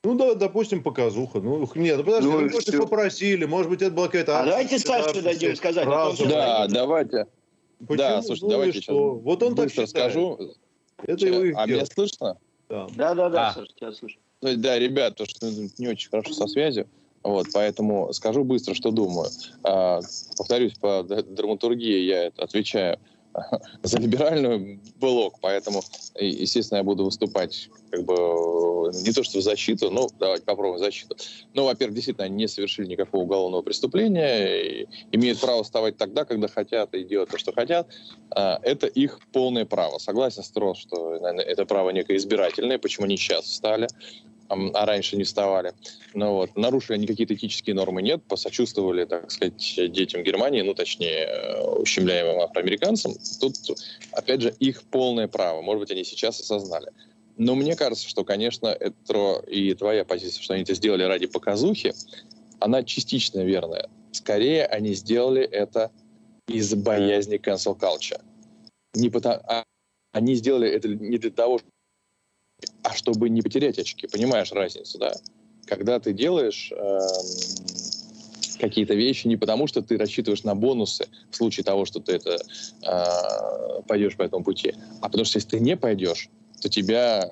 Ну 0.05 0.15
да, 0.15 0.35
допустим, 0.35 0.83
показуха. 0.83 1.41
Ну 1.41 1.69
нет, 1.75 1.99
ну 1.99 2.05
подожди, 2.05 2.29
ну, 2.29 2.41
может, 2.41 2.63
все. 2.63 2.79
попросили, 2.79 3.45
может 3.45 3.69
быть, 3.71 3.83
это 3.83 3.91
была 3.91 4.07
какая-то... 4.07 4.41
А 4.41 4.45
давайте 4.47 4.79
Саше 4.79 5.23
дадим 5.23 5.57
сказать. 5.57 5.87
А 5.89 6.13
да, 6.29 6.67
давайте. 6.69 7.27
Почему? 7.81 7.97
Да, 7.97 8.23
слушайте, 8.23 8.47
ну, 8.47 8.51
давайте 8.51 8.81
что? 8.81 9.15
Вот 9.15 9.43
он 9.43 9.55
так 9.55 9.71
считает. 9.71 9.91
скажу. 9.91 10.55
Это 11.03 11.27
его 11.27 11.59
а 11.59 11.67
меня 11.67 11.87
слышно? 11.87 12.39
Да, 12.69 12.87
да, 12.97 13.15
да, 13.15 13.29
да 13.29 13.49
а. 13.49 13.55
Саша, 13.55 13.73
тебя 13.75 13.93
слышу. 13.93 14.19
Да, 14.41 14.79
ребят, 14.79 15.17
то, 15.17 15.27
что 15.27 15.49
не 15.79 15.89
очень 15.89 16.11
хорошо 16.11 16.33
со 16.33 16.47
связью. 16.47 16.87
Вот, 17.23 17.49
поэтому 17.53 18.13
скажу 18.13 18.45
быстро, 18.45 18.75
что 18.75 18.91
думаю. 18.91 19.29
А, 19.65 20.01
повторюсь, 20.37 20.75
по 20.75 21.03
драматургии 21.03 22.01
я 22.01 22.31
отвечаю 22.37 22.99
за 23.83 23.99
либеральную 23.99 24.81
блок, 25.01 25.39
поэтому, 25.41 25.83
естественно, 26.19 26.79
я 26.79 26.85
буду 26.85 27.05
выступать 27.05 27.69
как 27.91 28.05
бы 28.05 28.15
не 28.93 29.13
то 29.13 29.23
что 29.23 29.39
в 29.39 29.43
защиту, 29.43 29.91
но 29.91 30.09
давайте 30.19 30.45
попробуем 30.45 30.79
защиту. 30.79 31.17
Ну, 31.55 31.65
во-первых, 31.65 31.95
действительно, 31.95 32.27
они 32.27 32.37
не 32.37 32.49
совершили 32.49 32.87
никакого 32.87 33.23
уголовного 33.23 33.63
преступления, 33.63 34.87
имеют 35.13 35.41
право 35.41 35.63
вставать 35.63 35.97
тогда, 35.97 36.25
когда 36.25 36.49
хотят, 36.49 36.95
и 36.95 37.05
делать 37.05 37.31
то, 37.31 37.39
что 37.39 37.53
хотят. 37.53 37.89
А, 38.31 38.59
это 38.63 38.87
их 38.87 39.21
полное 39.33 39.65
право. 39.65 39.99
Согласен 39.99 40.43
с 40.43 40.51
Трос, 40.51 40.79
что 40.79 41.19
наверное, 41.19 41.45
это 41.45 41.65
право 41.67 41.91
некое 41.91 42.17
избирательное, 42.17 42.79
почему 42.79 43.07
они 43.07 43.17
сейчас 43.17 43.45
встали 43.45 43.89
а 44.49 44.87
раньше 44.87 45.17
не 45.17 45.25
вставали. 45.25 45.73
Но 46.15 46.35
вот, 46.35 46.57
нарушили 46.57 46.95
они 46.95 47.07
какие-то 47.07 47.35
этические 47.35 47.75
нормы, 47.75 48.03
нет, 48.03 48.23
посочувствовали, 48.25 49.05
так 49.05 49.31
сказать, 49.31 49.75
детям 49.93 50.23
Германии, 50.23 50.63
ну, 50.63 50.75
точнее, 50.75 51.27
э, 51.27 51.63
ущемляемым 51.81 52.41
афроамериканцам. 52.41 53.15
Тут, 53.41 53.57
опять 54.13 54.41
же, 54.41 54.55
их 54.59 54.83
полное 54.85 55.29
право. 55.29 55.63
Может 55.63 55.81
быть, 55.81 55.91
они 55.91 56.05
сейчас 56.05 56.41
осознали. 56.41 56.91
Но 57.37 57.55
мне 57.55 57.77
кажется, 57.77 58.09
что, 58.09 58.25
конечно, 58.25 58.67
это 58.67 59.43
и 59.47 59.75
твоя 59.75 60.05
позиция, 60.05 60.43
что 60.43 60.55
они 60.55 60.65
это 60.65 60.75
сделали 60.75 61.05
ради 61.05 61.27
показухи, 61.27 61.95
она 62.59 62.83
частично 62.83 63.41
верная. 63.45 63.89
Скорее, 64.13 64.67
они 64.67 64.95
сделали 64.95 65.43
это 65.43 65.93
из 66.49 66.75
боязни 66.75 67.39
cancel 67.39 67.79
culture. 67.79 68.21
Не 68.95 69.11
потому, 69.11 69.41
а 69.47 69.65
они 70.13 70.35
сделали 70.35 70.69
это 70.69 70.89
не 70.89 71.19
для 71.19 71.31
того, 71.31 71.61
а 72.83 72.95
чтобы 72.95 73.29
не 73.29 73.43
потерять 73.43 73.79
очки. 73.79 74.07
Понимаешь 74.07 74.53
разницу, 74.53 74.99
да? 74.99 75.15
Когда 75.67 76.01
ты 76.01 76.13
делаешь 76.13 76.73
э, 76.73 76.99
какие-то 78.59 78.95
вещи 78.95 79.27
не 79.27 79.37
потому, 79.37 79.67
что 79.67 79.83
ты 79.83 79.97
рассчитываешь 79.97 80.45
на 80.45 80.55
бонусы 80.55 81.07
в 81.31 81.37
случае 81.37 81.65
того, 81.65 81.85
что 81.85 82.01
ты 82.01 82.13
это 82.13 82.39
э, 82.83 83.83
пойдешь 83.87 84.17
по 84.17 84.23
этому 84.23 84.45
пути, 84.45 84.75
а 85.01 85.09
потому 85.09 85.25
что 85.25 85.39
если 85.39 85.51
ты 85.51 85.61
не 85.61 85.77
пойдешь, 85.77 86.31
то 86.61 86.69
тебя 86.69 87.29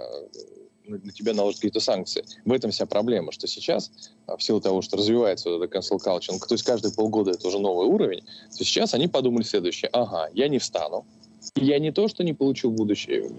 на 0.88 1.12
тебя 1.12 1.32
наложат 1.32 1.58
какие-то 1.58 1.80
санкции. 1.80 2.24
В 2.44 2.52
этом 2.52 2.70
вся 2.70 2.86
проблема, 2.86 3.32
что 3.32 3.46
сейчас, 3.46 3.90
а, 4.26 4.36
в 4.36 4.42
силу 4.42 4.60
того, 4.60 4.82
что 4.82 4.96
развивается 4.96 5.50
вот 5.50 5.62
это 5.62 5.78
cancel 5.78 5.98
culture, 5.98 6.38
то 6.38 6.54
есть 6.54 6.64
каждые 6.64 6.94
полгода 6.94 7.32
это 7.32 7.46
уже 7.48 7.58
новый 7.58 7.86
уровень, 7.86 8.22
то 8.56 8.64
сейчас 8.64 8.94
они 8.94 9.08
подумали 9.08 9.42
следующее. 9.42 9.90
Ага, 9.92 10.30
я 10.34 10.48
не 10.48 10.58
встану, 10.58 11.06
я 11.54 11.78
не 11.78 11.92
то, 11.92 12.08
что 12.08 12.24
не 12.24 12.32
получу 12.32 12.70
будущее. 12.70 13.30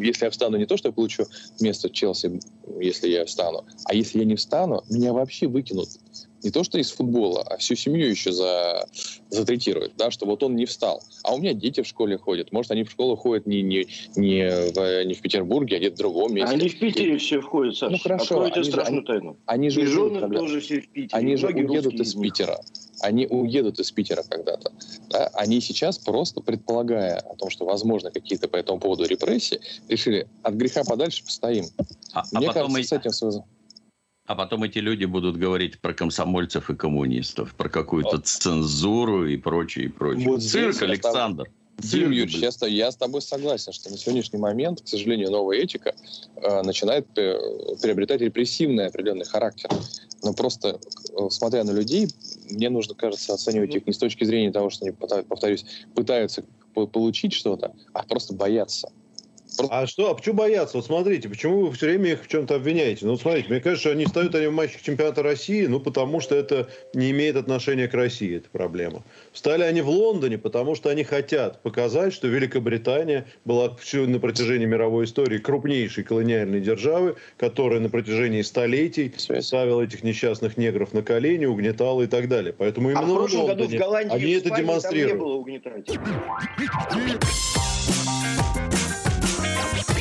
Если 0.00 0.24
я 0.24 0.30
встану, 0.30 0.56
не 0.56 0.66
то, 0.66 0.76
что 0.76 0.88
я 0.88 0.92
получу 0.92 1.24
место 1.60 1.88
в 1.88 1.92
Челси, 1.92 2.40
если 2.80 3.08
я 3.08 3.24
встану. 3.24 3.64
А 3.84 3.94
если 3.94 4.20
я 4.20 4.24
не 4.24 4.36
встану, 4.36 4.84
меня 4.88 5.12
вообще 5.12 5.46
выкинут. 5.46 5.88
Не 6.42 6.50
то, 6.50 6.62
что 6.62 6.78
из 6.78 6.90
футбола, 6.92 7.42
а 7.42 7.56
всю 7.56 7.74
семью 7.74 8.08
еще 8.08 8.30
за, 8.30 8.86
затретируют, 9.28 9.94
да, 9.96 10.10
что 10.12 10.24
вот 10.24 10.42
он 10.44 10.54
не 10.54 10.66
встал. 10.66 11.02
А 11.24 11.34
у 11.34 11.38
меня 11.38 11.52
дети 11.52 11.82
в 11.82 11.86
школе 11.86 12.16
ходят. 12.16 12.52
Может, 12.52 12.70
они 12.70 12.84
в 12.84 12.90
школу 12.90 13.16
ходят 13.16 13.46
не, 13.46 13.62
не, 13.62 13.86
не, 14.14 14.48
в, 14.72 15.04
не 15.04 15.14
в 15.14 15.20
Петербурге, 15.20 15.76
а 15.76 15.78
где-то 15.80 15.96
в 15.96 15.98
другом 15.98 16.34
месте. 16.34 16.54
Они 16.54 16.68
в 16.68 16.78
Питере 16.78 17.18
все 17.18 17.40
входят, 17.40 17.76
Саша. 17.76 17.92
Ну, 17.92 17.98
хорошо. 17.98 18.24
Откройте 18.36 18.60
они 18.60 18.70
страшную 18.70 19.00
же, 19.00 19.06
тайну. 19.06 19.36
Они 19.46 19.70
же 19.70 19.80
И 19.80 19.86
уедут 19.86 20.20
когда- 20.20 20.38
тоже 20.38 20.60
все 20.60 20.80
в 20.80 20.88
Питере. 20.88 21.18
Они 21.18 21.36
же 21.36 21.46
уедут 21.48 21.94
из 21.94 22.14
них. 22.14 22.32
Питера. 22.32 22.60
Они 23.00 23.26
уедут 23.26 23.78
из 23.80 23.90
Питера 23.92 24.22
когда-то. 24.28 24.72
да. 25.10 25.28
Они 25.34 25.60
сейчас 25.60 25.98
просто 25.98 26.40
предполагая 26.40 27.16
о 27.18 27.34
том, 27.36 27.50
что 27.50 27.64
возможно 27.64 28.10
какие-то 28.10 28.48
по 28.48 28.56
этому 28.56 28.78
поводу 28.80 29.04
репрессии, 29.06 29.60
решили 29.88 30.28
от 30.42 30.54
греха 30.54 30.82
подальше 30.84 31.24
постоим. 31.24 31.66
А, 32.12 32.20
а 32.20 32.24
Мне 32.38 32.46
потом, 32.48 32.72
кажется, 32.72 32.80
и- 32.80 32.98
с 32.98 33.00
этим 33.00 33.12
связано. 33.12 33.44
А 34.28 34.34
потом 34.34 34.62
эти 34.62 34.78
люди 34.78 35.06
будут 35.06 35.38
говорить 35.38 35.80
про 35.80 35.94
комсомольцев 35.94 36.68
и 36.68 36.76
коммунистов, 36.76 37.54
про 37.54 37.70
какую-то 37.70 38.18
цензуру 38.18 39.26
и 39.26 39.38
прочее, 39.38 39.86
и 39.86 39.88
прочее. 39.88 40.26
Вот 40.28 40.42
Цирк, 40.42 40.74
тобой- 40.74 40.88
Александр. 40.90 41.44
Дим 41.78 41.88
Цирк, 41.88 42.02
Юрьевич, 42.04 42.34
я, 42.34 42.50
с 42.52 42.56
тобой- 42.56 42.74
я 42.74 42.92
с 42.92 42.96
тобой 42.96 43.22
согласен, 43.22 43.72
что 43.72 43.88
на 43.88 43.96
сегодняшний 43.96 44.38
момент, 44.38 44.82
к 44.82 44.88
сожалению, 44.88 45.30
новая 45.30 45.56
этика 45.58 45.94
э, 46.36 46.62
начинает 46.62 47.06
э, 47.16 47.38
приобретать 47.80 48.20
репрессивный 48.20 48.86
определенный 48.88 49.24
характер. 49.24 49.70
Но 50.22 50.34
просто, 50.34 50.78
э, 51.16 51.30
смотря 51.30 51.64
на 51.64 51.70
людей, 51.70 52.08
мне 52.50 52.68
нужно, 52.68 52.94
кажется, 52.94 53.32
оценивать 53.32 53.74
их 53.74 53.86
не 53.86 53.94
с 53.94 53.98
точки 53.98 54.24
зрения 54.24 54.52
того, 54.52 54.68
что 54.68 54.84
они, 54.84 54.94
повторюсь, 55.22 55.64
пытаются 55.94 56.44
по- 56.74 56.86
получить 56.86 57.32
что-то, 57.32 57.72
а 57.94 58.02
просто 58.02 58.34
боятся. 58.34 58.90
А 59.70 59.86
что, 59.86 60.10
а 60.10 60.14
почему 60.14 60.36
бояться? 60.36 60.76
Вот 60.76 60.86
смотрите, 60.86 61.28
почему 61.28 61.66
вы 61.66 61.72
все 61.72 61.86
время 61.86 62.12
их 62.12 62.24
в 62.24 62.28
чем-то 62.28 62.56
обвиняете? 62.56 63.06
Ну, 63.06 63.16
смотрите, 63.16 63.48
мне 63.48 63.60
кажется, 63.60 63.90
они 63.90 64.04
встают 64.04 64.34
они 64.34 64.46
в 64.46 64.52
матчах 64.52 64.82
чемпионата 64.82 65.22
России, 65.22 65.66
ну, 65.66 65.80
потому 65.80 66.20
что 66.20 66.34
это 66.34 66.68
не 66.94 67.10
имеет 67.10 67.36
отношения 67.36 67.88
к 67.88 67.94
России, 67.94 68.36
это 68.36 68.48
проблема. 68.50 69.02
Встали 69.32 69.62
они 69.62 69.80
в 69.80 69.88
Лондоне, 69.88 70.38
потому 70.38 70.74
что 70.74 70.90
они 70.90 71.04
хотят 71.04 71.62
показать, 71.62 72.12
что 72.12 72.28
Великобритания 72.28 73.26
была 73.44 73.74
всю 73.76 74.06
на 74.06 74.20
протяжении 74.20 74.66
мировой 74.66 75.04
истории 75.04 75.38
крупнейшей 75.38 76.04
колониальной 76.04 76.60
державы, 76.60 77.16
которая 77.36 77.80
на 77.80 77.88
протяжении 77.88 78.42
столетий 78.42 79.12
ставила 79.16 79.82
этих 79.82 80.02
несчастных 80.02 80.56
негров 80.56 80.92
на 80.92 81.02
колени, 81.02 81.46
угнетала 81.46 82.02
и 82.02 82.06
так 82.06 82.28
далее. 82.28 82.54
Поэтому 82.56 82.88
А 82.88 82.92
именно 82.92 83.06
в 83.06 83.14
прошлом 83.14 83.44
в 83.44 83.46
году 83.46 83.58
в 83.58 83.60
Лондоне 83.62 83.78
Голландии 83.78 84.14
они 84.14 84.34
в 84.34 84.46
это 84.46 84.78
Испании 84.78 85.12
было 85.12 85.34
угнетателей. 85.34 85.98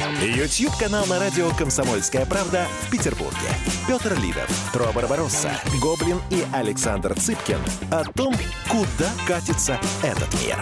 YouTube-канал 0.00 1.04
на 1.06 1.18
радио 1.18 1.50
«Комсомольская 1.50 2.24
правда» 2.24 2.66
в 2.82 2.90
Петербурге. 2.90 3.36
Петр 3.86 4.18
Лидов, 4.18 4.70
Тро 4.72 4.86
Барбаросса, 4.94 5.52
Гоблин 5.82 6.18
и 6.30 6.42
Александр 6.54 7.14
Цыпкин 7.14 7.58
о 7.90 8.04
том, 8.04 8.34
куда 8.68 9.10
катится 9.26 9.78
этот 10.02 10.32
мир. 10.42 10.56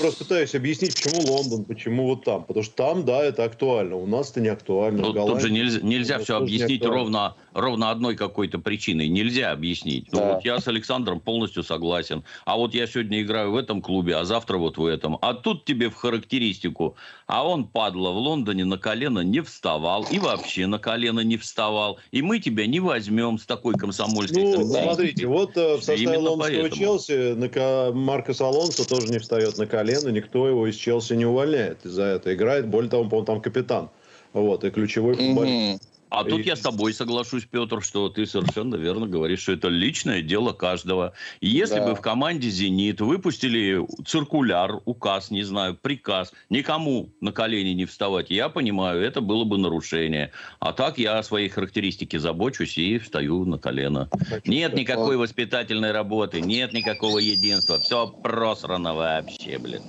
Просто 0.00 0.24
пытаюсь 0.24 0.54
объяснить, 0.54 0.94
почему 0.94 1.32
Лондон, 1.32 1.64
почему 1.64 2.04
вот 2.04 2.24
там. 2.24 2.44
Потому 2.44 2.64
что 2.64 2.74
там, 2.74 3.04
да, 3.04 3.22
это 3.22 3.44
актуально. 3.44 3.96
У 3.96 4.06
нас 4.06 4.30
это 4.30 4.40
не 4.40 4.48
актуально. 4.48 5.00
Ну, 5.00 5.12
тут 5.12 5.40
же 5.40 5.50
нельзя, 5.50 5.80
нельзя 5.80 6.18
все 6.18 6.36
объяснить 6.36 6.84
ровно, 6.84 7.34
ровно 7.54 7.90
одной 7.90 8.14
какой-то 8.14 8.58
причиной. 8.58 9.08
Нельзя 9.08 9.52
объяснить. 9.52 10.12
Ну, 10.12 10.18
Да. 10.18 10.34
вот 10.34 10.44
я 10.44 10.58
с 10.60 10.68
Александром 10.68 11.20
полностью 11.20 11.62
согласен. 11.62 12.24
А 12.44 12.56
вот 12.56 12.74
я 12.74 12.86
сегодня 12.86 13.22
играю 13.22 13.52
в 13.52 13.56
этом 13.56 13.80
клубе, 13.80 14.16
а 14.16 14.24
завтра 14.24 14.58
вот 14.58 14.76
в 14.76 14.84
этом. 14.84 15.18
А 15.22 15.32
тут 15.34 15.64
тебе 15.64 15.88
в 15.88 15.94
характеристику. 15.94 16.96
А 17.26 17.46
он, 17.46 17.66
падла, 17.66 18.10
в 18.10 18.18
Лондоне 18.18 18.64
на 18.64 18.78
колено 18.78 19.20
не 19.20 19.40
вставал. 19.40 20.04
И 20.04 20.18
вообще 20.20 20.66
на 20.66 20.78
колено 20.78 21.20
не 21.20 21.36
вставал. 21.36 21.98
И 22.12 22.22
мы 22.22 22.38
тебя 22.38 22.66
не 22.66 22.78
возьмем 22.78 23.38
с 23.38 23.46
такой 23.46 23.74
комсомольской 23.74 24.42
Ну, 24.42 24.52
ценностью. 24.52 24.82
смотрите, 24.84 25.26
вот 25.26 25.56
э, 25.56 25.74
в 25.74 25.78
составе 25.78 26.02
Именно 26.02 26.30
лондонского 26.30 26.62
поэтому. 26.62 26.80
Челси 26.80 27.34
на 27.34 27.48
ко- 27.48 27.90
Маркос 27.92 28.40
Алонсо 28.40 28.84
тоже 28.84 29.10
не 29.10 29.18
встает 29.18 29.56
на 29.58 29.66
колено, 29.66 30.08
никто 30.08 30.46
его 30.46 30.68
из 30.68 30.76
Челси 30.76 31.14
не 31.14 31.26
увольняет 31.26 31.84
из-за 31.84 32.04
этого. 32.04 32.32
Играет, 32.32 32.68
более 32.68 32.90
того, 32.90 33.04
по-моему, 33.04 33.26
там 33.26 33.40
капитан. 33.40 33.90
Вот, 34.32 34.62
и 34.64 34.70
ключевой 34.70 35.16
футболист. 35.16 35.54
Мгм. 35.72 35.78
А 36.08 36.22
тут 36.24 36.46
я 36.46 36.54
с 36.54 36.60
тобой 36.60 36.94
соглашусь, 36.94 37.44
Петр, 37.50 37.82
что 37.82 38.08
ты 38.08 38.26
совершенно 38.26 38.76
верно 38.76 39.08
говоришь, 39.08 39.40
что 39.40 39.52
это 39.52 39.68
личное 39.68 40.22
дело 40.22 40.52
каждого. 40.52 41.14
И 41.40 41.48
если 41.48 41.76
Да. 41.80 41.86
бы 41.86 41.94
в 41.96 42.00
команде 42.00 42.48
«Зенит» 42.48 43.00
выпустили 43.00 43.84
циркуляр, 44.06 44.80
указ, 44.84 45.30
не 45.32 45.42
знаю, 45.42 45.74
приказ, 45.74 46.32
никому 46.48 47.10
на 47.20 47.32
колени 47.32 47.70
не 47.70 47.86
вставать, 47.86 48.30
я 48.30 48.48
понимаю, 48.48 49.02
это 49.02 49.20
было 49.20 49.44
бы 49.44 49.58
нарушение. 49.58 50.30
А 50.60 50.72
так 50.72 50.96
я 50.98 51.18
о 51.18 51.22
своей 51.24 51.48
характеристике 51.48 52.20
забочусь 52.20 52.78
и 52.78 52.98
встаю 52.98 53.44
на 53.44 53.58
колено. 53.58 54.08
Хочу 54.12 54.48
Нет 54.50 54.70
сказать. 54.70 54.74
никакой 54.74 55.16
воспитательной 55.16 55.90
работы, 55.90 56.40
нет 56.40 56.72
никакого 56.72 57.18
единства. 57.18 57.78
Все 57.78 58.06
просрано 58.06 58.94
вообще, 58.94 59.58
блин. 59.58 59.82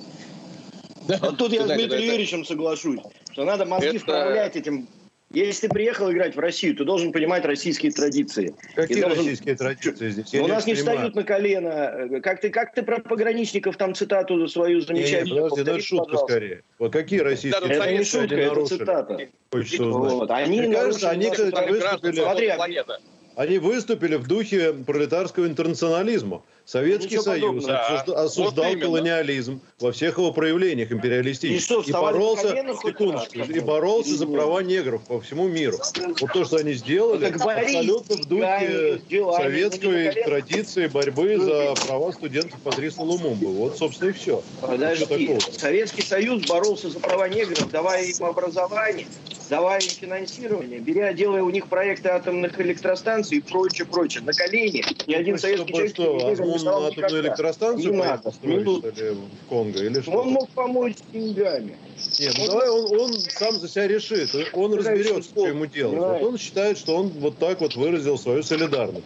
Да, 1.08 1.20
Вот 1.22 1.38
тут 1.38 1.54
я 1.54 1.64
с 1.64 1.68
Дмитрием 1.68 1.92
это- 1.92 2.00
Юрьевичем 2.04 2.44
соглашусь, 2.44 3.00
что 3.32 3.46
надо 3.46 3.66
мозги 3.66 3.88
Это- 3.90 4.00
вправлять 4.00 4.56
этим. 4.58 4.88
Если 5.32 5.68
ты 5.68 5.74
приехал 5.74 6.10
играть 6.10 6.36
в 6.38 6.40
Россию, 6.40 6.74
ты 6.76 6.86
должен 6.86 7.12
понимать 7.12 7.44
российские 7.44 7.92
традиции. 7.92 8.56
Какие 8.76 9.02
должен- 9.02 9.20
российские 9.20 9.56
традиции 9.56 10.10
здесь? 10.10 10.34
Я 10.34 10.42
У 10.42 10.46
не 10.46 10.52
нас 10.54 10.66
не 10.66 10.74
понимаю. 10.74 10.96
встают 10.98 11.16
на 11.16 11.24
колено. 11.24 11.68
Э, 11.68 12.22
Как 12.22 12.40
ты, 12.40 12.50
как 12.50 12.74
ты 12.74 12.82
про 12.82 13.00
пограничников 13.00 13.76
там 13.76 13.94
цитату 13.94 14.48
свою 14.48 14.76
Не, 14.76 14.80
не, 14.80 14.86
замечательную 14.86 15.50
подожди, 15.50 15.56
ну 15.58 15.62
это 15.62 15.66
повтори, 15.66 15.82
шутка 15.82 16.06
пожалуйста. 16.06 16.34
скорее. 16.34 16.64
Вот 16.80 16.94
какие 16.94 17.20
российские 17.20 17.68
Да, 17.68 17.74
Это 17.76 17.92
не 17.92 18.04
шутка, 18.06 18.20
они 18.36 18.42
это 18.42 18.54
нарушили? 18.54 18.78
цитата. 18.80 19.20
Хочется 19.52 19.86
узнать. 19.86 20.14
Вот. 20.14 20.32
Они 20.32 20.62
Мне 20.62 20.76
кажется, 20.76 21.10
они, 21.10 21.30
кстати, 21.30 21.70
выступили- 21.70 22.16
Смотри, 22.22 22.52
планета. 22.56 23.00
Они 23.38 23.60
выступили 23.60 24.16
в 24.16 24.26
духе 24.28 24.74
пролетарского 24.74 25.46
интернационализма. 25.46 26.42
Советский 26.66 27.10
Ничего 27.18 27.22
Союз 27.24 27.64
подобного. 27.64 27.78
осужда- 27.78 28.06
Да. 28.08 28.24
осуждал 28.24 28.66
Вот 28.72 28.82
колониализм 28.82 29.62
во 29.80 29.92
всех 29.92 30.18
его 30.18 30.34
проявлениях 30.34 30.90
И 30.90 30.94
империалистических. 30.96 31.64
что, 31.64 31.82
И, 31.82 31.92
на 31.92 32.02
боролся, 32.02 32.66
секундочку, 32.84 33.40
и 33.40 33.60
боролся 33.60 34.16
за 34.18 34.26
права 34.26 34.64
негров 34.64 35.04
по 35.04 35.22
всему 35.22 35.48
миру. 35.48 35.78
Вот 36.20 36.34
то, 36.34 36.46
что 36.46 36.58
они 36.58 36.74
сделали, 36.74 37.26
Ну, 37.26 37.32
так 37.32 37.44
борись 37.44 37.76
абсолютно 37.76 38.16
в 38.16 38.26
духе 38.26 39.02
делами, 39.08 39.44
советской 39.44 40.06
ну, 40.16 40.24
традиции 40.26 40.88
борьбы 40.88 41.38
за 41.38 41.76
права 41.86 42.12
студентов 42.14 42.60
Патриса 42.62 43.04
Лумумбы. 43.04 43.46
Вот, 43.48 43.78
собственно, 43.78 44.10
и 44.10 44.14
все. 44.14 44.42
Подожди. 44.60 45.38
Советский 45.56 46.02
Союз 46.02 46.44
боролся 46.48 46.90
за 46.90 47.00
права 47.00 47.30
негров, 47.30 47.70
давая 47.70 48.04
им 48.04 48.26
образование, 48.26 49.06
давая 49.50 49.80
им 49.80 49.90
финансирование, 49.90 50.80
беря, 50.80 51.14
делая 51.14 51.44
у 51.44 51.50
них 51.50 51.68
проекты 51.68 52.10
атомных 52.10 52.60
электростанций 52.60 53.38
и 53.38 53.42
прочее, 53.42 53.86
прочее. 53.86 54.24
На 54.24 54.34
колени 54.34 54.84
ни 55.08 55.14
один 55.14 55.38
советский 55.38 55.68
Чтобы 55.68 55.90
человек 55.90 55.94
что, 55.94 56.44
не 56.46 56.64
на 56.64 56.72
атомную 56.72 56.92
никогда. 56.92 57.20
электростанцию 57.20 57.92
Не 57.92 57.98
надо. 57.98 58.32
строить, 58.32 58.66
Ну, 58.66 58.80
что 58.80 58.90
ли, 58.90 59.10
в 59.12 59.50
Конго? 59.50 59.84
Или 59.84 60.02
что? 60.02 60.12
Он 60.12 60.28
мог 60.30 60.50
помочь 60.50 60.96
деньгами. 61.14 61.76
Нет, 62.20 62.36
ну 62.38 62.48
давай 62.48 62.70
он, 62.70 63.00
он 63.00 63.14
сам 63.14 63.56
за 63.60 63.68
себя 63.68 63.88
решит, 63.88 64.36
он 64.54 64.72
Ну, 64.72 64.78
разберется, 64.78 65.24
что 65.24 65.48
ему 65.48 65.66
делать. 65.66 65.98
Вот 65.98 66.24
он 66.24 66.38
считает, 66.38 66.78
что 66.78 66.96
он 66.96 67.08
вот 67.10 67.38
так 67.38 67.62
вот 67.62 67.76
выразил 67.76 68.18
свою 68.18 68.44
солидарность. 68.44 69.04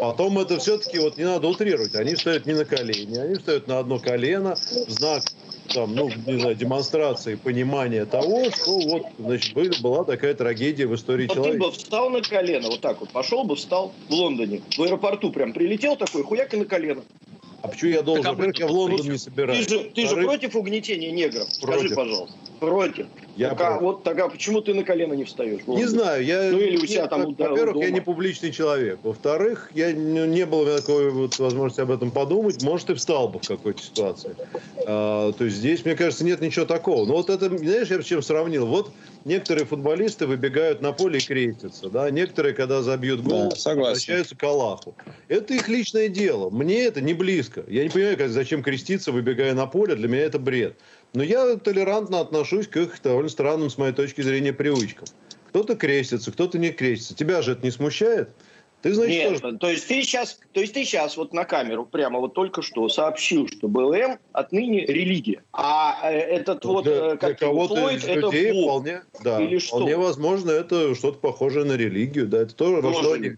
Потом 0.00 0.38
это 0.38 0.58
все-таки 0.58 0.98
вот 1.00 1.16
не 1.16 1.24
надо 1.24 1.48
утрировать. 1.48 1.94
Они 1.96 2.14
встают 2.14 2.46
не 2.46 2.54
на 2.54 2.64
колени, 2.64 3.18
они 3.18 3.34
встают 3.34 3.66
на 3.66 3.80
одно 3.80 3.98
колено 3.98 4.56
в 4.86 4.90
знак 4.90 5.24
там, 5.68 5.94
ну, 5.94 6.10
не 6.26 6.38
знаю, 6.38 6.54
демонстрации 6.54 7.34
понимания 7.36 8.04
того, 8.04 8.50
что 8.50 8.78
вот, 8.78 9.02
значит, 9.18 9.54
были- 9.54 9.80
была 9.80 10.04
такая 10.04 10.34
трагедия 10.34 10.86
в 10.86 10.94
истории 10.94 11.28
Вот 11.28 11.42
ты 11.42 11.58
бы 11.58 11.70
встал 11.70 12.10
на 12.10 12.22
колено, 12.22 12.68
вот 12.68 12.80
так 12.80 13.00
вот, 13.00 13.10
пошел 13.10 13.44
бы, 13.44 13.56
встал 13.56 13.94
в 14.08 14.12
Лондоне, 14.12 14.62
в 14.76 14.82
аэропорту 14.82 15.30
прям 15.30 15.52
прилетел 15.52 15.96
такой, 15.96 16.22
хуяк 16.22 16.54
и 16.54 16.56
на 16.56 16.64
колено. 16.64 17.04
А 17.62 17.68
почему 17.68 17.90
я 17.90 18.02
должен? 18.02 18.22
Так, 18.22 18.32
а 18.32 18.34
Во-первых, 18.36 18.58
я 18.58 18.66
в 18.66 18.70
Лондон 18.70 19.06
не 19.06 19.12
Ты 19.12 19.18
собираюсь. 19.18 19.68
же, 19.68 19.90
ты 19.94 20.06
же 20.06 20.16
против 20.16 20.54
угнетения 20.56 21.10
негров? 21.10 21.48
Скажи, 21.52 21.78
Против. 21.80 21.96
пожалуйста. 21.96 22.36
Против. 22.60 23.06
Я 23.36 23.50
так, 23.50 23.60
а, 23.60 23.78
вот 23.78 24.02
так, 24.02 24.18
а 24.18 24.28
почему 24.28 24.60
ты 24.60 24.74
на 24.74 24.82
колено 24.82 25.12
не 25.14 25.22
встаешь? 25.22 25.60
Не 25.68 25.84
знаю, 25.84 26.24
я... 26.24 26.50
Ну, 26.50 26.58
или 26.58 26.76
у 26.76 26.86
себя 26.86 27.02
нет, 27.02 27.10
там 27.10 27.24
уда- 27.26 27.50
Во-первых, 27.50 27.76
я 27.76 27.82
дома. 27.82 27.94
не 27.94 28.00
публичный 28.00 28.50
человек. 28.50 28.98
Во-вторых, 29.04 29.70
я 29.74 29.92
не, 29.92 30.26
не 30.26 30.44
было 30.44 30.62
у 30.62 30.66
меня 30.66 30.78
такой 30.78 31.10
вот 31.10 31.38
возможности 31.38 31.80
об 31.80 31.92
этом 31.92 32.10
подумать. 32.10 32.60
Может, 32.64 32.90
и 32.90 32.94
встал 32.94 33.28
бы 33.28 33.38
в 33.38 33.46
какой-то 33.46 33.80
ситуации. 33.80 34.34
А, 34.86 35.32
то 35.32 35.44
есть 35.44 35.56
здесь, 35.58 35.84
мне 35.84 35.94
кажется, 35.94 36.24
нет 36.24 36.40
ничего 36.40 36.64
такого. 36.64 37.06
Но 37.06 37.14
вот 37.14 37.30
это, 37.30 37.46
знаешь, 37.56 37.88
я 37.88 38.02
с 38.02 38.04
чем 38.04 38.22
сравнил? 38.22 38.66
Вот 38.66 38.90
некоторые 39.24 39.64
футболисты 39.66 40.26
выбегают 40.26 40.80
на 40.82 40.90
поле 40.92 41.18
и 41.18 41.22
крестятся. 41.24 41.90
Да? 41.90 42.10
Некоторые, 42.10 42.54
когда 42.54 42.82
забьют 42.82 43.20
гол, 43.20 43.50
Да, 43.50 43.56
согласен. 43.56 43.90
возвращаются 43.92 44.36
к 44.36 44.42
Аллаху. 44.42 44.96
Это 45.28 45.54
их 45.54 45.68
личное 45.68 46.08
дело. 46.08 46.50
Мне 46.50 46.82
это 46.86 47.00
не 47.00 47.14
близко. 47.14 47.62
Я 47.68 47.84
не 47.84 47.90
понимаю, 47.90 48.16
как, 48.16 48.30
зачем 48.30 48.64
креститься, 48.64 49.12
выбегая 49.12 49.54
на 49.54 49.66
поле. 49.66 49.94
Для 49.94 50.08
меня 50.08 50.22
это 50.22 50.40
бред. 50.40 50.76
Но 51.14 51.22
я 51.22 51.56
толерантно 51.56 52.20
отношусь 52.20 52.68
к 52.68 52.76
их 52.76 53.00
довольно 53.02 53.28
странным, 53.28 53.70
с 53.70 53.78
моей 53.78 53.92
точки 53.92 54.20
зрения, 54.20 54.52
привычкам. 54.52 55.06
Кто-то 55.48 55.76
крестится, 55.76 56.30
кто-то 56.30 56.58
не 56.58 56.70
крестится. 56.70 57.14
Тебя 57.14 57.42
же 57.42 57.52
это 57.52 57.62
не 57.64 57.70
смущает? 57.70 58.30
Ты, 58.82 58.94
значит, 58.94 59.10
Нет, 59.10 59.40
тоже... 59.40 59.58
то 59.58 59.70
есть 59.70 59.88
ты 59.88 60.02
сейчас, 60.02 60.38
то 60.52 60.60
есть 60.60 60.72
ты 60.72 60.84
сейчас 60.84 61.16
вот 61.16 61.32
на 61.32 61.44
камеру 61.44 61.84
прямо 61.84 62.20
вот 62.20 62.34
только 62.34 62.62
что 62.62 62.88
сообщил, 62.88 63.48
что 63.48 63.66
БЛМ 63.66 64.18
отныне 64.32 64.86
религия, 64.86 65.42
а 65.52 65.98
э, 66.04 66.16
этот 66.16 66.64
вот 66.64 66.84
для, 66.84 66.92
э, 66.94 67.08
для 67.10 67.16
как 67.16 67.40
его, 67.40 67.50
кого-то 67.50 67.74
Флойд 67.74 67.98
из 67.98 68.04
это 68.04 68.20
людей 68.20 68.52
Бог. 68.52 68.62
вполне, 68.62 69.02
да, 69.24 69.42
Или 69.42 69.58
что? 69.58 69.78
вполне 69.78 69.96
возможно, 69.96 70.52
это 70.52 70.94
что-то 70.94 71.18
похожее 71.18 71.64
на 71.64 71.72
религию. 71.72 72.28
Да, 72.28 72.42
это 72.42 72.54
то, 72.54 72.80
во 72.80 72.92
что 72.92 73.12
они, 73.14 73.32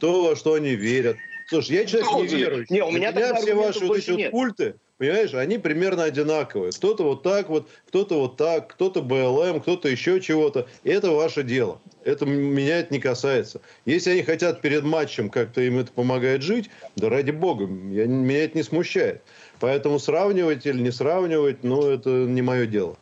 то, 0.00 0.24
во 0.24 0.36
что 0.36 0.54
они 0.54 0.74
верят. 0.74 1.18
Слушай, 1.48 1.76
я 1.76 1.84
человек 1.84 2.32
неверующий. 2.32 2.74
Не, 2.74 2.82
у 2.82 2.90
меня 2.90 3.12
Для 3.12 3.26
тогда 3.26 3.40
все 3.42 3.54
ваши 3.54 3.86
вот 3.86 3.98
эти 3.98 4.10
вот 4.10 4.18
нет. 4.18 4.74
Понимаешь, 4.98 5.32
они 5.34 5.58
примерно 5.58 6.04
одинаковые. 6.04 6.72
Кто-то 6.72 7.04
вот 7.04 7.22
так 7.22 7.48
вот, 7.48 7.68
кто-то 7.86 8.20
вот 8.20 8.36
так, 8.36 8.68
кто-то 8.68 9.00
БЛМ, 9.00 9.60
кто-то 9.60 9.88
еще 9.88 10.20
чего-то. 10.20 10.68
Это 10.84 11.12
ваше 11.12 11.44
дело. 11.44 11.80
Это 12.04 12.26
меня 12.26 12.80
это 12.80 12.92
не 12.92 13.00
касается. 13.00 13.60
Если 13.86 14.10
они 14.10 14.22
хотят 14.22 14.60
перед 14.60 14.82
матчем 14.82 15.30
как-то 15.30 15.60
им 15.60 15.78
это 15.78 15.92
помогает 15.92 16.42
жить, 16.42 16.68
да 16.96 17.08
ради 17.08 17.30
бога, 17.30 17.64
я, 17.64 18.06
меня 18.06 18.44
это 18.44 18.56
не 18.58 18.62
смущает. 18.62 19.22
Поэтому 19.60 19.98
сравнивать 19.98 20.66
или 20.66 20.80
не 20.80 20.92
сравнивать, 20.92 21.64
ну, 21.64 21.88
это 21.88 22.10
не 22.10 22.42
мое 22.42 22.66
дело. 22.66 22.96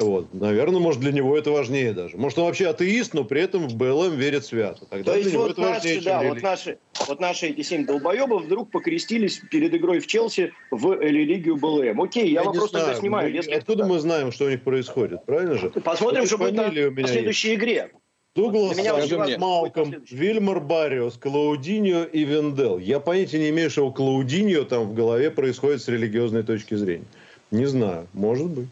Вот. 0.00 0.32
Наверное, 0.32 0.80
может, 0.80 1.00
для 1.00 1.12
него 1.12 1.36
это 1.36 1.50
важнее 1.50 1.92
даже. 1.92 2.16
Может, 2.16 2.38
он 2.38 2.46
вообще 2.46 2.68
атеист, 2.68 3.12
но 3.12 3.22
при 3.24 3.42
этом 3.42 3.68
в 3.68 3.74
БЛМ 3.76 4.16
верит 4.16 4.46
свято. 4.46 4.86
Тогда 4.86 5.12
То 5.12 5.18
есть 5.18 5.34
вот 5.34 5.58
важнее, 5.58 5.74
наши, 5.74 5.94
чем 5.94 6.04
да, 6.04 6.22
вот 6.22 6.42
наши, 6.42 6.78
вот 7.06 7.20
наши 7.20 7.46
эти 7.48 7.60
семь 7.60 7.84
долбоебов 7.84 8.44
вдруг 8.44 8.70
покрестились 8.70 9.42
перед 9.50 9.74
игрой 9.74 10.00
в 10.00 10.06
Челси 10.06 10.52
в 10.70 10.98
религию 11.00 11.56
БЛМ. 11.56 12.00
Окей, 12.00 12.32
я, 12.32 12.40
не 12.40 12.46
вопрос 12.46 12.70
тогда 12.70 12.94
снимаю. 12.94 13.28
Мы- 13.28 13.36
если 13.36 13.52
Откуда 13.52 13.82
это 13.82 13.92
мы 13.92 13.98
знаем, 13.98 14.32
что 14.32 14.46
у 14.46 14.48
них 14.48 14.62
происходит? 14.62 15.24
Правильно 15.26 15.58
же? 15.58 15.68
Посмотрим, 15.68 16.20
Вот 16.20 16.28
что 16.28 16.38
будет 16.38 16.54
на, 16.54 17.06
следующей 17.06 17.54
игре. 17.54 17.90
Дуглас, 18.34 18.78
важно, 18.78 19.38
Малком. 19.38 19.94
Вильмар 20.08 20.60
Барриос, 20.60 21.18
Клаудиньо 21.18 22.04
и 22.04 22.24
Вендел. 22.24 22.78
Я 22.78 23.00
понятия 23.00 23.38
не 23.38 23.50
имею, 23.50 23.68
что 23.70 23.86
у 23.86 23.92
Клаудиньо 23.92 24.62
там 24.64 24.84
в 24.84 24.94
голове 24.94 25.30
происходит 25.30 25.82
с 25.82 25.88
религиозной 25.88 26.44
точки 26.44 26.74
зрения. 26.74 27.06
Не 27.50 27.66
знаю, 27.66 28.06
может 28.12 28.46
быть. 28.46 28.68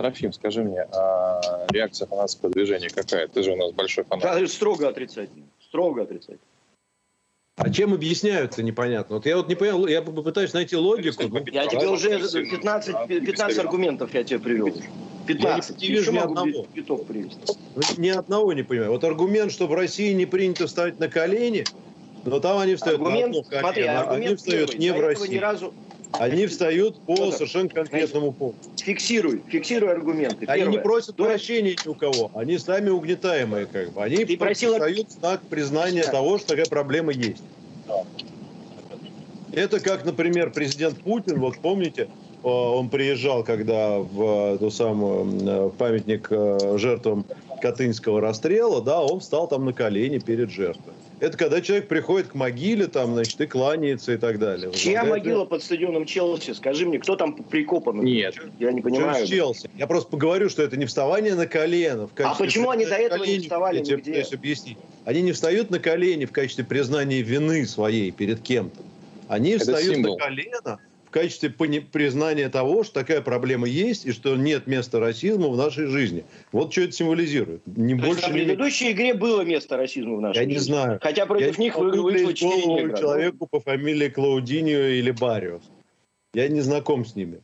Трофим, 0.00 0.32
скажи 0.32 0.62
мне, 0.64 0.80
а 0.94 1.66
реакция 1.70 2.06
фанатского 2.06 2.50
движения 2.50 2.88
какая? 2.88 3.28
Ты 3.28 3.42
же 3.42 3.52
у 3.52 3.56
нас 3.56 3.72
большой 3.72 4.04
фанат. 4.04 4.22
Да, 4.24 4.46
строго 4.46 4.88
отрицательно. 4.88 5.44
Строго 5.62 6.02
отрицательно. 6.02 6.38
А 7.56 7.68
чем 7.70 7.92
объясняют-то 7.92 8.62
непонятно. 8.62 9.16
Вот 9.16 9.26
я 9.26 9.36
вот 9.36 9.48
не 9.48 9.56
понял, 9.56 9.86
я 9.86 10.00
попытаюсь 10.00 10.54
найти 10.54 10.74
логику. 10.76 11.24
ну, 11.28 11.44
Я 11.52 11.66
тебе 11.66 11.86
уже 11.88 12.18
15, 12.18 13.08
15 13.08 13.58
аргументов 13.58 14.14
я 14.14 14.24
тебе 14.24 14.38
привел. 14.38 14.72
15. 15.26 15.78
не 15.78 15.88
вижу 15.88 16.00
Еще 16.00 16.12
ни 16.12 16.18
одного. 16.18 16.62
привести. 17.06 17.52
Ну, 17.76 17.82
Ни 17.98 18.08
одного 18.08 18.54
не 18.54 18.62
понимаю. 18.62 18.92
Вот 18.92 19.04
аргумент, 19.04 19.52
что 19.52 19.66
в 19.66 19.74
России 19.74 20.14
не 20.14 20.24
принято 20.24 20.66
вставать 20.66 20.98
на 20.98 21.08
колени, 21.08 21.64
но 22.24 22.40
там 22.40 22.56
они 22.58 22.74
встают 22.76 23.00
Аргумент, 23.00 23.34
на 23.34 23.40
одно 23.40 23.42
колено, 23.50 23.60
смотри, 23.60 23.82
а 23.84 24.00
аргумент 24.00 24.26
они 24.26 24.36
встают 24.36 24.70
первый. 24.70 24.80
не 24.80 24.92
в 24.92 25.00
России. 25.00 25.34
Ни 25.34 25.38
разу 25.38 25.74
Они 26.12 26.46
встают 26.46 27.00
по 27.02 27.14
Федор, 27.16 27.32
совершенно 27.32 27.68
конкретному 27.68 28.32
поводу. 28.32 28.58
фиксируй, 28.76 29.42
фиксируй 29.48 29.92
аргументы. 29.92 30.44
Они 30.46 30.62
не 30.62 30.66
Первое. 30.72 30.82
просят 30.82 31.16
До- 31.16 31.24
прощения 31.24 31.76
ни 31.84 31.88
у 31.88 31.94
кого. 31.94 32.30
Они 32.34 32.58
сами 32.58 32.90
угнетаемые, 32.90 33.66
как 33.66 33.92
бы. 33.92 34.02
Они 34.02 34.24
Ты 34.24 34.36
просил- 34.36 34.78
дают 34.78 35.10
знак 35.12 35.40
признания 35.48 36.02
Да. 36.04 36.10
того, 36.12 36.38
что 36.38 36.48
такая 36.48 36.66
проблема 36.66 37.12
есть. 37.12 37.42
Это 39.52 39.80
как, 39.80 40.04
например, 40.04 40.50
президент 40.50 40.98
Путин, 41.02 41.40
вот 41.40 41.58
помните, 41.58 42.08
э, 42.42 42.48
он 42.48 42.88
приезжал, 42.88 43.42
когда 43.44 43.98
в 43.98 44.54
э, 44.54 44.58
ту 44.58 44.70
самую 44.70 45.26
э, 45.66 45.70
памятник 45.76 46.28
жертвам 46.78 47.24
Катынского 47.60 48.20
расстрела, 48.20 48.80
да, 48.80 49.00
он 49.02 49.20
встал 49.20 49.48
там 49.48 49.64
на 49.64 49.72
колени 49.72 50.18
перед 50.18 50.50
жертвой. 50.50 50.94
Это 51.20 51.36
когда 51.36 51.60
человек 51.60 51.86
приходит 51.86 52.28
к 52.28 52.34
могиле, 52.34 52.86
там, 52.86 53.12
значит, 53.12 53.38
и 53.42 53.46
кланяется 53.46 54.12
и 54.12 54.16
так 54.16 54.38
далее. 54.38 54.72
Чья 54.72 55.00
Возлагает 55.02 55.24
могила 55.26 55.44
под 55.44 55.62
стадионом 55.62 56.06
Челси? 56.06 56.52
Скажи 56.54 56.86
мне, 56.86 56.98
кто 56.98 57.14
там 57.14 57.34
прикопан? 57.34 58.02
Нет. 58.02 58.36
Я 58.58 58.72
не 58.72 58.80
понимаю. 58.80 59.26
с 59.26 59.28
Челси? 59.28 59.68
Я 59.76 59.86
просто 59.86 60.10
поговорю, 60.10 60.48
что 60.48 60.62
это 60.62 60.78
не 60.78 60.86
вставание 60.86 61.34
на 61.34 61.46
колено. 61.46 62.06
в 62.06 62.14
качестве 62.14 62.44
А 62.44 62.46
почему 62.46 62.70
они 62.70 62.86
до 62.86 62.94
этого 62.94 63.18
не 63.20 63.26
колени, 63.26 63.42
вставали 63.42 63.78
Я 63.78 63.84
тебе 63.84 63.96
нигде? 63.96 64.10
пытаюсь 64.12 64.32
объяснить. 64.32 64.78
Они 65.04 65.20
не 65.20 65.32
встают 65.32 65.70
на 65.70 65.78
колени 65.78 66.24
в 66.24 66.32
качестве 66.32 66.64
признания 66.64 67.20
вины 67.20 67.66
своей 67.66 68.10
перед 68.12 68.40
кем-то. 68.40 68.80
Они 69.28 69.50
Это 69.50 69.60
встают 69.60 69.94
символ. 69.94 70.18
на 70.18 70.24
колено 70.24 70.78
в 71.10 71.12
качестве 71.12 71.50
признания 71.50 72.48
того, 72.48 72.84
что 72.84 72.94
такая 72.94 73.20
проблема 73.20 73.66
есть 73.66 74.06
и 74.06 74.12
что 74.12 74.36
нет 74.36 74.68
места 74.68 75.00
расизму 75.00 75.50
в 75.50 75.56
нашей 75.56 75.86
жизни. 75.86 76.24
Вот 76.52 76.70
что 76.70 76.82
это 76.82 76.92
символизирует. 76.92 77.62
Не 77.66 77.94
То 77.98 78.06
есть 78.06 78.06
больше 78.06 78.28
на 78.28 78.32
не 78.32 78.44
предыдущей 78.44 78.92
игре 78.92 79.14
было 79.14 79.40
место 79.42 79.76
расизму 79.76 80.18
в 80.18 80.20
нашей 80.20 80.38
Я 80.38 80.44
не 80.44 80.54
жизни. 80.54 80.66
знаю. 80.72 81.00
Хотя 81.02 81.22
Я 81.22 81.26
против 81.26 81.58
не 81.58 81.64
них 81.64 81.74
могу 81.76 81.90
вы, 81.90 82.02
вышло 82.02 82.26
влезть 82.26 82.30
в 82.30 82.48
4 82.48 82.62
голову 82.62 82.78
негра. 82.80 82.96
человеку 82.96 83.48
по 83.50 83.58
фамилии 83.58 84.08
Клаудиньо 84.08 84.78
или 84.78 85.10
Бариос. 85.10 85.62
Я 86.32 86.46
не 86.46 86.60
знаком 86.60 87.04
с 87.04 87.16
ними. 87.16 87.40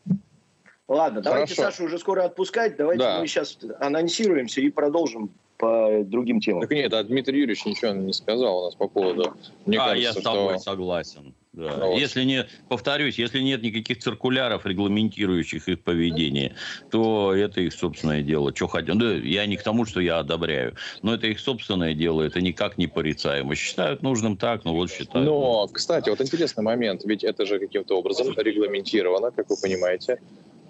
Ладно, 0.86 1.20
давайте 1.20 1.56
Хорошо. 1.56 1.72
Сашу 1.72 1.86
уже 1.86 1.98
скоро 1.98 2.22
отпускать. 2.22 2.76
Давайте 2.76 3.02
Да. 3.02 3.18
мы 3.20 3.26
сейчас 3.26 3.58
анонсируемся 3.80 4.60
и 4.60 4.70
продолжим 4.70 5.30
по 5.58 6.04
другим 6.04 6.38
темам. 6.38 6.60
Так 6.60 6.70
нет, 6.70 6.92
а 6.92 7.02
Дмитрий 7.02 7.40
Юрьевич 7.40 7.64
ничего 7.66 7.90
не 7.90 8.12
сказал 8.12 8.60
у 8.60 8.64
нас 8.66 8.76
по 8.76 8.86
поводу. 8.86 9.34
Мне 9.64 9.78
а, 9.78 9.86
кажется, 9.88 10.02
я 10.04 10.12
с 10.12 10.22
тобой 10.22 10.54
что... 10.54 10.58
согласен. 10.62 11.34
Да. 11.56 11.74
Ну 11.78 11.86
вот. 11.92 11.98
Если 11.98 12.22
не, 12.22 12.46
повторюсь, 12.68 13.18
если 13.18 13.40
нет 13.40 13.62
никаких 13.62 13.98
циркуляров, 13.98 14.66
регламентирующих 14.66 15.68
их 15.68 15.80
поведение, 15.82 16.54
то 16.90 17.34
это 17.34 17.62
их 17.62 17.72
собственное 17.72 18.22
дело. 18.22 18.54
Что 18.54 18.66
хотят. 18.68 18.94
Ну, 18.94 19.14
я 19.18 19.46
не 19.46 19.56
к 19.56 19.62
тому, 19.62 19.86
что 19.86 20.00
я 20.00 20.18
одобряю, 20.18 20.74
но 21.02 21.14
это 21.14 21.26
их 21.26 21.40
собственное 21.40 21.94
дело, 21.94 22.22
это 22.22 22.42
никак 22.42 22.76
не 22.76 22.86
порицаемо. 22.86 23.54
Считают 23.54 24.02
нужным 24.02 24.36
так, 24.36 24.64
ну 24.64 24.74
вот 24.74 24.90
считают. 24.90 25.26
Но, 25.26 25.66
кстати, 25.72 26.10
вот 26.10 26.20
интересный 26.20 26.62
момент, 26.62 27.04
ведь 27.04 27.24
это 27.24 27.46
же 27.46 27.58
каким-то 27.58 27.98
образом 27.98 28.34
регламентировано, 28.36 29.30
как 29.30 29.48
вы 29.48 29.56
понимаете, 29.60 30.20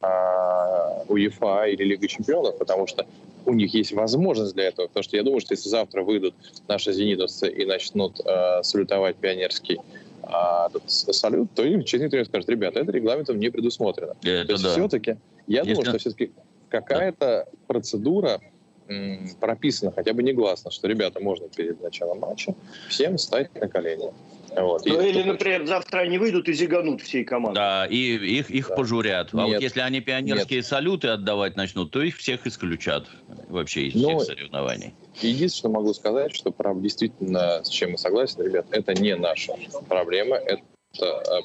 а, 0.03 1.03
УЕФА 1.09 1.65
или 1.65 1.83
Лига 1.83 2.07
Чемпионов, 2.07 2.59
потому 2.59 2.87
что 2.87 3.07
у 3.45 3.53
них 3.55 3.75
есть 3.75 3.93
возможность 3.93 4.55
для 4.55 4.69
этого. 4.69 4.87
Потому 4.87 5.03
что 5.03 5.17
я 5.17 5.25
думаю, 5.25 5.41
что 5.41 5.55
если 5.55 5.69
завтра 5.69 6.03
выйдут 6.03 6.35
наши 6.69 6.93
зенитовцы 6.93 7.51
и 7.51 7.65
начнут 7.65 8.21
а, 8.25 8.63
салютовать 8.63 9.17
пионерский 9.17 9.79
а, 10.27 10.69
салют, 10.87 11.53
то 11.55 11.65
им 11.65 11.83
честно 11.85 12.11
тренер 12.11 12.27
скажет, 12.27 12.49
ребята, 12.49 12.81
это 12.81 12.93
регламентом 12.93 13.39
не 13.39 13.49
предусмотрено. 13.51 14.15
Это 14.23 14.47
То 14.47 14.53
есть 14.53 14.65
да. 14.65 14.71
все-таки, 14.73 15.17
я 15.47 15.61
Если- 15.61 15.75
думаю, 15.75 15.85
что 15.91 15.99
все-таки 15.99 16.33
какая-то 16.69 17.47
процедура 17.67 18.41
м, 18.89 19.29
прописана, 19.41 19.91
хотя 19.91 20.13
бы 20.13 20.23
негласно, 20.23 20.71
что, 20.71 20.87
ребята, 20.87 21.19
можно 21.19 21.49
перед 21.49 21.83
началом 21.83 22.21
матча 22.21 22.55
всем 22.89 23.17
встать 23.17 23.53
на 23.61 23.67
колени. 23.69 24.13
Вот. 24.57 24.87
Ну, 24.87 25.01
или, 25.01 25.25
например, 25.25 25.67
завтра 25.67 26.01
они 26.01 26.19
выйдут 26.19 26.49
и 26.49 26.53
зиганут 26.53 27.03
всей 27.03 27.25
командой. 27.25 27.57
Да, 27.57 27.87
и 27.87 27.97
их, 28.15 28.49
их 28.49 28.69
Да. 28.69 28.77
пожурят. 28.77 29.31
А 29.33 29.37
Нет. 29.39 29.47
вот 29.49 29.61
если 29.61 29.81
они 29.81 30.01
пионерские 30.01 30.63
салюты 30.63 31.09
отдавать 31.09 31.57
начнут, 31.57 31.91
то 31.91 32.01
их 32.01 32.17
всех 32.17 32.47
исключат 32.47 33.09
вообще 33.49 33.89
из 33.89 33.95
Ну, 34.01 34.19
всех 34.21 34.37
соревнований. 34.37 34.95
Единственное, 35.23 35.75
могу 35.77 35.95
сказать, 35.95 36.35
что 36.35 36.51
прав 36.51 36.81
действительно, 36.81 37.65
с 37.65 37.69
чем 37.69 37.93
мы 37.93 37.99
согласен, 37.99 38.43
ребят, 38.43 38.67
это 38.71 38.95
не 38.95 39.17
наша 39.17 39.55
проблема, 39.89 40.37
это 40.37 40.63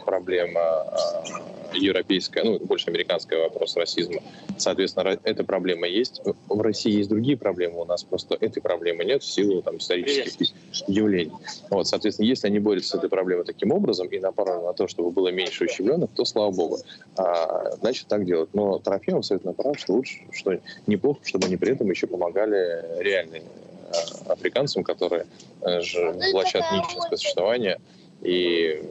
проблема 0.06 0.62
э, 0.62 1.78
европейская, 1.78 2.44
ну, 2.44 2.60
больше 2.60 2.90
американская 2.90 3.40
вопрос 3.40 3.76
расизма. 3.76 4.22
Соответственно, 4.58 5.18
эта 5.24 5.44
проблема 5.44 5.88
есть. 5.88 6.22
В 6.48 6.62
России 6.62 6.92
есть 6.92 7.10
другие 7.10 7.38
проблемы, 7.38 7.82
у 7.82 7.86
нас 7.86 8.04
просто 8.04 8.38
этой 8.40 8.62
проблемы 8.62 9.06
нет 9.06 9.24
в 9.24 9.32
силу 9.32 9.62
там, 9.62 9.78
исторических 9.78 10.48
явлений. 10.88 11.32
Вот, 11.70 11.88
соответственно, 11.88 12.28
если 12.28 12.48
они 12.48 12.60
борются 12.60 12.92
с 12.92 12.96
этой 12.96 13.10
проблемой 13.10 13.46
таким 13.46 13.72
образом 13.72 14.08
и 14.08 14.20
направлены 14.20 14.64
на 14.64 14.74
то, 14.74 14.88
чтобы 14.88 15.12
было 15.12 15.30
меньше 15.30 15.66
ущемленных, 15.66 16.10
то 16.16 16.26
слава 16.26 16.52
богу. 16.52 16.80
А, 17.18 17.72
значит, 17.78 18.08
так 18.08 18.26
делать. 18.26 18.50
Но 18.54 18.80
Трофимов 18.80 19.20
абсолютно 19.20 19.54
прав, 19.54 19.80
что 19.80 19.94
лучше, 19.94 20.20
что 20.32 20.60
неплохо, 20.88 21.20
чтобы 21.24 21.48
они 21.48 21.58
при 21.58 21.74
этом 21.74 21.90
еще 21.90 22.08
помогали 22.08 23.02
реальным 23.02 23.44
э, 23.44 24.32
африканцам, 24.32 24.84
которые 24.84 25.26
э, 25.62 25.82
же 25.82 26.12
влачат 26.32 26.64
нищенское 26.72 27.18
существование. 27.18 27.80
И, 28.22 28.84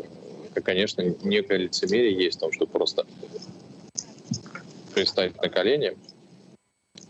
конечно, 0.54 1.02
некое 1.22 1.58
лицемерие 1.58 2.12
есть 2.12 2.38
в 2.38 2.40
том, 2.40 2.52
что 2.52 2.66
просто 2.66 3.06
пристать 4.94 5.40
на 5.40 5.48
колени 5.48 5.96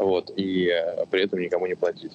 вот, 0.01 0.31
и 0.35 0.69
э, 0.69 1.05
при 1.11 1.25
этом 1.25 1.41
никому 1.41 1.67
не 1.67 1.75
платить. 1.75 2.13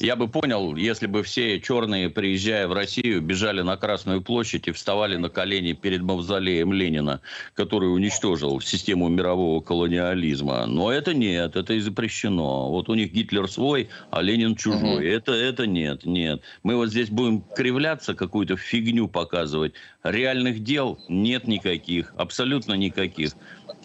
Я 0.00 0.16
бы 0.16 0.28
понял, 0.28 0.76
если 0.76 1.06
бы 1.06 1.22
все 1.22 1.60
черные, 1.60 2.10
приезжая 2.10 2.68
в 2.68 2.72
Россию, 2.72 3.20
бежали 3.20 3.62
на 3.62 3.76
Красную 3.76 4.22
площадь 4.22 4.68
и 4.68 4.72
вставали 4.72 5.16
на 5.16 5.28
колени 5.28 5.72
перед 5.72 6.02
мавзолеем 6.02 6.72
Ленина, 6.72 7.20
который 7.54 7.92
уничтожил 7.92 8.60
систему 8.60 9.08
мирового 9.08 9.60
колониализма. 9.60 10.66
Но 10.66 10.92
это 10.92 11.14
нет, 11.14 11.56
это 11.56 11.74
и 11.74 11.80
запрещено. 11.80 12.70
Вот 12.70 12.88
у 12.88 12.94
них 12.94 13.12
Гитлер 13.12 13.48
свой, 13.50 13.88
а 14.10 14.22
Ленин 14.22 14.56
чужой. 14.56 14.96
Угу. 14.96 15.02
Это, 15.02 15.32
это 15.32 15.66
нет, 15.66 16.04
нет. 16.04 16.42
Мы 16.62 16.76
вот 16.76 16.88
здесь 16.90 17.10
будем 17.10 17.42
кривляться, 17.42 18.14
какую-то 18.14 18.56
фигню 18.56 19.08
показывать. 19.08 19.72
Реальных 20.02 20.62
дел 20.62 20.98
нет 21.08 21.46
никаких, 21.48 22.14
абсолютно 22.16 22.74
никаких. 22.74 23.32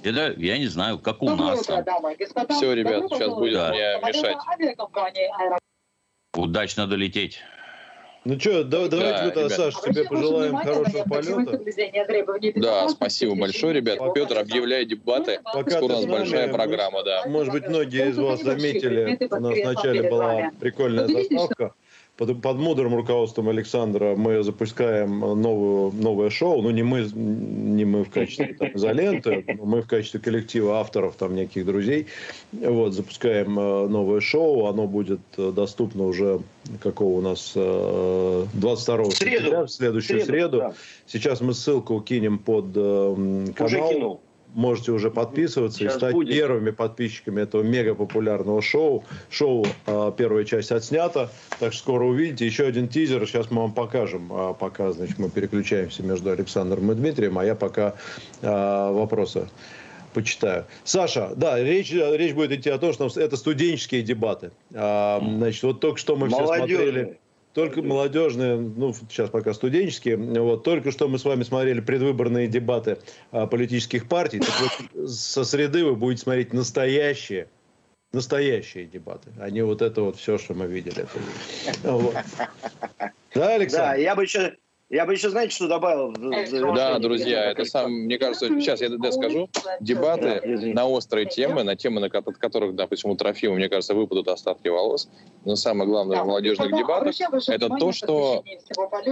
Это, 0.04 0.34
я 0.38 0.58
не 0.58 0.68
знаю, 0.68 1.00
как 1.00 1.22
у 1.22 1.28
Доброе 1.28 1.56
нас. 1.56 1.60
Господа. 1.60 2.54
Все, 2.54 2.74
ребят, 2.74 3.06
сейчас 3.10 3.34
будет 3.34 3.54
да. 3.54 3.70
мне 3.70 4.00
мешать. 4.08 4.38
Удачно 6.36 6.88
долететь. 6.88 7.40
Ну 8.26 8.40
что, 8.40 8.64
да, 8.64 8.88
давайте, 8.88 9.36
да, 9.36 9.42
вот, 9.44 9.52
Саш, 9.52 9.76
тебе 9.82 10.06
пожелаем 10.06 10.56
хорошего 10.56 11.04
полета. 11.04 11.60
Да, 12.56 12.88
спасибо 12.88 13.36
большое, 13.36 13.74
ребят. 13.74 14.00
Пока, 14.00 14.14
Петр, 14.14 14.38
объявляй 14.38 14.86
дебаты. 14.86 15.42
Пока 15.44 15.72
Скоро 15.72 15.84
у 15.84 15.88
нас 15.90 16.06
большая 16.06 16.48
программа, 16.52 17.04
да. 17.04 17.26
Может 17.26 17.52
быть, 17.52 17.68
многие 17.68 18.10
из 18.10 18.18
вас 18.18 18.42
заметили, 18.42 19.18
у 19.30 19.40
нас 19.40 19.58
вначале 19.58 20.10
была 20.10 20.52
прикольная 20.60 21.08
заставка 21.08 21.74
под, 22.18 22.42
под 22.42 22.58
мудрым 22.58 22.96
руководством 22.96 23.50
Александра 23.50 24.16
мы 24.16 24.44
запускаем 24.44 25.20
новую, 25.20 25.92
новое 25.94 26.30
шоу. 26.30 26.62
Ну, 26.62 26.70
не 26.70 26.84
мы, 26.84 27.02
не 27.14 27.86
мы 27.86 28.04
в 28.04 28.12
качестве 28.12 28.54
там, 28.54 28.70
изоленты, 28.76 29.44
мы 29.60 29.82
в 29.82 29.88
качестве 29.88 30.20
коллектива 30.20 30.80
авторов, 30.80 31.16
там, 31.16 31.36
неких 31.36 31.66
друзей. 31.66 32.08
Вот, 32.52 32.94
запускаем 32.94 33.58
э, 33.60 33.88
новое 33.88 34.22
шоу. 34.22 34.68
Оно 34.68 34.86
будет 34.86 35.22
э, 35.38 35.52
доступно 35.56 36.06
уже 36.06 36.40
какого 36.82 37.18
у 37.18 37.22
нас 37.22 37.54
22 37.56 37.64
э, 37.66 39.12
сентября, 39.12 39.64
в 39.64 39.70
следующую 39.70 40.22
среду. 40.22 40.32
среду. 40.32 40.58
Да. 40.60 40.74
Сейчас 41.08 41.42
мы 41.42 41.54
ссылку 41.56 42.00
кинем 42.00 42.38
под 42.38 42.74
канал. 42.74 43.66
Уже 43.66 43.78
кинул 43.90 44.22
можете 44.54 44.92
уже 44.92 45.12
подписываться 45.12 45.80
Сейчас 45.80 45.96
и 45.96 45.98
стать 45.98 46.14
будет. 46.14 46.34
первыми 46.34 46.72
подписчиками 46.72 47.42
этого 47.42 47.64
мега 47.64 47.96
популярного 47.96 48.62
шоу. 48.62 49.04
Шоу 49.30 49.66
э, 49.86 50.12
первая 50.18 50.46
часть 50.46 50.72
отснята, 50.72 51.30
так 51.60 51.74
что 51.74 51.82
скоро 51.84 52.06
увидите. 52.06 52.46
Еще 52.46 52.66
один 52.66 52.88
тизер, 52.88 53.26
сейчас 53.28 53.52
мы 53.52 53.62
вам 53.62 53.74
покажем. 53.74 54.32
А 54.32 54.54
пока, 54.54 54.92
значит, 54.92 55.20
мы 55.20 55.30
переключаемся 55.30 56.04
между 56.04 56.32
Александром 56.32 56.92
и 56.92 56.96
Дмитрием, 56.96 57.38
а 57.38 57.46
я 57.46 57.56
пока 57.56 57.96
э, 58.42 58.48
вопросы 58.48 59.48
почитаю. 60.14 60.66
Саша, 60.84 61.34
да, 61.36 61.62
речь, 61.62 61.92
речь 61.92 62.34
будет 62.34 62.52
идти 62.52 62.70
о 62.70 62.78
том, 62.78 62.94
что 62.94 63.10
это 63.20 63.36
студенческие 63.36 64.04
дебаты. 64.04 64.52
А, 64.74 65.20
значит, 65.20 65.64
вот 65.64 65.80
только 65.80 65.98
что 65.98 66.16
мы 66.16 66.30
все 66.30 66.46
смотрели... 66.46 67.18
Только 67.54 67.84
молодежные, 67.84 68.56
ну, 68.58 68.94
сейчас 68.94 69.30
пока 69.30 69.54
студенческие. 69.54 70.18
Вот, 70.18 70.64
только 70.64 70.92
что 70.92 71.08
мы 71.08 71.20
с 71.20 71.26
вами 71.26 71.44
смотрели 71.44 71.82
предвыборные 71.82 72.48
дебаты 72.48 72.98
а, 73.32 73.46
политических 73.46 74.08
партий. 74.08 74.40
Так 74.40 74.54
вот, 74.60 75.10
со 75.10 75.44
среды 75.44 75.86
вы 75.86 75.96
будете 75.96 76.24
смотреть 76.24 76.52
настоящие, 76.52 77.48
настоящие 78.12 78.86
дебаты, 78.86 79.30
а 79.40 79.52
не 79.52 79.64
вот 79.64 79.84
это 79.84 80.02
вот 80.02 80.18
все, 80.18 80.40
что 80.40 80.56
мы 80.56 80.66
видели. 80.66 81.06
Вот. 81.84 82.16
Да, 83.36 83.56
Александр? 83.56 83.86
Да, 83.86 83.96
я 83.96 84.16
бы 84.16 84.24
еще 84.24 84.56
я 84.94 85.06
бы 85.08 85.14
еще, 85.14 85.30
знаете, 85.30 85.56
что 85.56 85.68
добавил? 85.68 86.14
Да, 86.76 87.00
друзья, 87.00 87.52
это 87.52 87.66
сам, 87.66 87.92
мне 87.92 88.20
кажется, 88.20 88.48
сейчас 88.48 88.80
я 88.80 88.90
да, 88.90 89.12
скажу, 89.12 89.50
дебаты 89.80 90.42
на 90.74 90.88
острые 90.88 91.26
темы, 91.26 91.64
на 91.64 91.76
темы, 91.76 92.00
на, 92.00 92.08
от 92.08 92.38
которых, 92.38 92.76
допустим, 92.76 93.10
у 93.10 93.16
Трофима, 93.16 93.56
мне 93.56 93.70
кажется, 93.70 93.96
выпадут 93.96 94.28
остатки 94.28 94.68
волос. 94.68 95.10
Но 95.46 95.56
самое 95.56 95.90
главное 95.90 96.22
в 96.22 96.28
молодежных 96.28 96.70
дебатах– 96.78 97.16
это 97.48 97.70
то, 97.70 97.92
что 97.92 98.44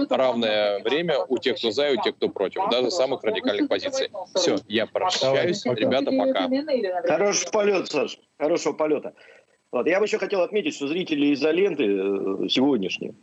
равное 0.08 0.80
время 0.84 1.18
у 1.28 1.38
тех, 1.38 1.56
кто 1.56 1.72
за, 1.72 1.88
и 1.90 1.96
у 1.96 2.02
тех, 2.02 2.14
кто 2.14 2.28
против, 2.28 2.62
даже 2.70 2.92
самых 2.92 3.24
радикальных 3.24 3.68
позиций. 3.68 4.10
Все, 4.36 4.58
я 4.68 4.86
прощаюсь. 4.86 5.64
Ребята, 5.64 6.12
пока. 6.12 6.48
Хороший 7.08 7.50
полет, 7.50 7.88
Саш. 7.88 8.18
Хорошего 8.38 8.72
полета. 8.72 9.14
Вот. 9.72 9.86
Я 9.86 9.98
бы 9.98 10.04
еще 10.04 10.18
хотел 10.18 10.42
отметить, 10.42 10.74
что 10.76 10.86
зрители 10.86 11.32
изоленты 11.32 11.84
э, 11.84 12.48
сегодняшние, 12.48 13.14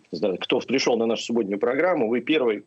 кто 0.41 0.59
пришел 0.61 0.97
на 0.97 1.05
нашу 1.05 1.23
субботнюю 1.23 1.59
программу, 1.59 2.09
вы 2.09 2.21
первый 2.21 2.65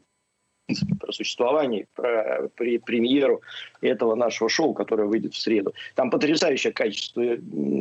про 1.00 1.12
существование, 1.12 1.86
про 1.94 2.48
премьеру 2.56 3.42
этого 3.80 4.14
нашего 4.14 4.48
шоу, 4.48 4.72
которое 4.74 5.04
выйдет 5.04 5.34
в 5.34 5.38
среду. 5.38 5.74
Там 5.96 6.08
потрясающее 6.08 6.72
качество 6.72 7.20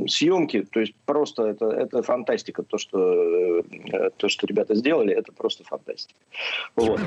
съемки, 0.07 0.63
то 0.63 0.79
есть 0.79 0.95
просто 1.05 1.43
это, 1.43 1.67
это 1.67 2.01
фантастика, 2.01 2.63
то 2.63 2.79
что, 2.79 3.59
э, 3.59 4.09
то, 4.17 4.27
что 4.27 4.47
ребята 4.47 4.75
сделали, 4.75 5.13
это 5.13 5.31
просто 5.31 5.63
фантастика. 5.63 6.19
Вот. 6.75 6.99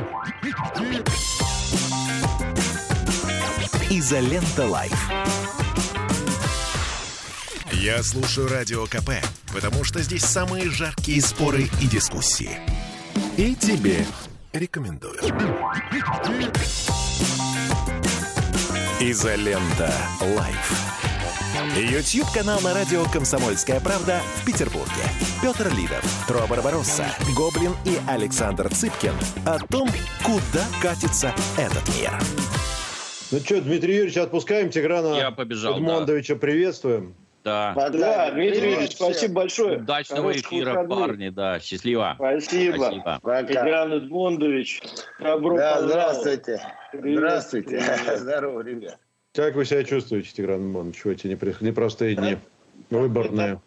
Изолента 3.91 4.67
Live. 4.67 5.64
Я 7.85 8.03
слушаю 8.03 8.49
Радио 8.49 8.87
КП, 8.87 9.11
потому 9.53 9.85
что 9.85 10.01
здесь 10.01 10.25
самые 10.25 10.71
жаркие 10.71 11.21
споры 11.21 11.65
и 11.83 11.87
дискуссии. 11.87 12.49
И 13.37 13.55
тебе 13.55 14.07
рекомендую. 14.55 15.21
Изолента. 19.01 19.93
Live. 20.23 20.73
YouTube-канал 21.77 22.59
на 22.63 22.73
радио 22.73 23.05
«Комсомольская 23.05 23.81
правда» 23.81 24.23
в 24.37 24.47
Петербурге. 24.47 25.05
Петр 25.43 25.71
Лидов, 25.77 26.25
Тро 26.27 26.47
Барбаросса, 26.47 27.05
Гоблин 27.37 27.73
и 27.85 27.99
Александр 28.09 28.75
Цыпкин 28.75 29.13
о 29.45 29.59
том, 29.59 29.91
куда 30.23 30.65
катится 30.81 31.35
этот 31.59 31.87
мир. 31.99 32.19
Ну 33.31 33.41
что, 33.41 33.61
Дмитрий 33.61 33.97
Юрьевич, 33.97 34.17
отпускаем 34.17 34.71
Тиграна 34.71 35.17
Я 35.17 35.31
побежал, 35.33 35.77
Эдмондовича 35.77 36.33
да. 36.33 36.41
приветствуем. 36.41 37.15
Да. 37.45 37.75
Да, 37.91 38.31
Дмитрий 38.31 38.71
Юрьевич, 38.71 38.93
спасибо 38.93 39.35
большое. 39.35 39.79
Удачного 39.79 40.29
Хороших 40.29 40.47
эфира, 40.47 40.71
выходных. 40.71 40.99
парни, 40.99 41.29
да. 41.29 41.61
Счастливо. 41.61 42.15
Спасибо. 42.17 42.77
спасибо. 42.77 43.53
Тигран 43.53 43.93
Эдмондович, 43.93 44.83
добро 45.21 45.57
да, 45.57 45.83
здравствуйте. 45.83 46.63
Привет. 46.93 47.19
Здравствуйте. 47.19 47.85
Здорово, 48.17 48.63
ребят. 48.63 48.99
Как 49.35 49.57
вы 49.57 49.67
себя 49.67 49.85
чувствуете, 49.85 50.31
Тигран 50.33 50.61
Эдмондович, 50.61 51.05
в 51.05 51.09
эти 51.09 51.27
непростые 51.27 52.17
дни, 52.17 52.39
выборные? 52.89 53.61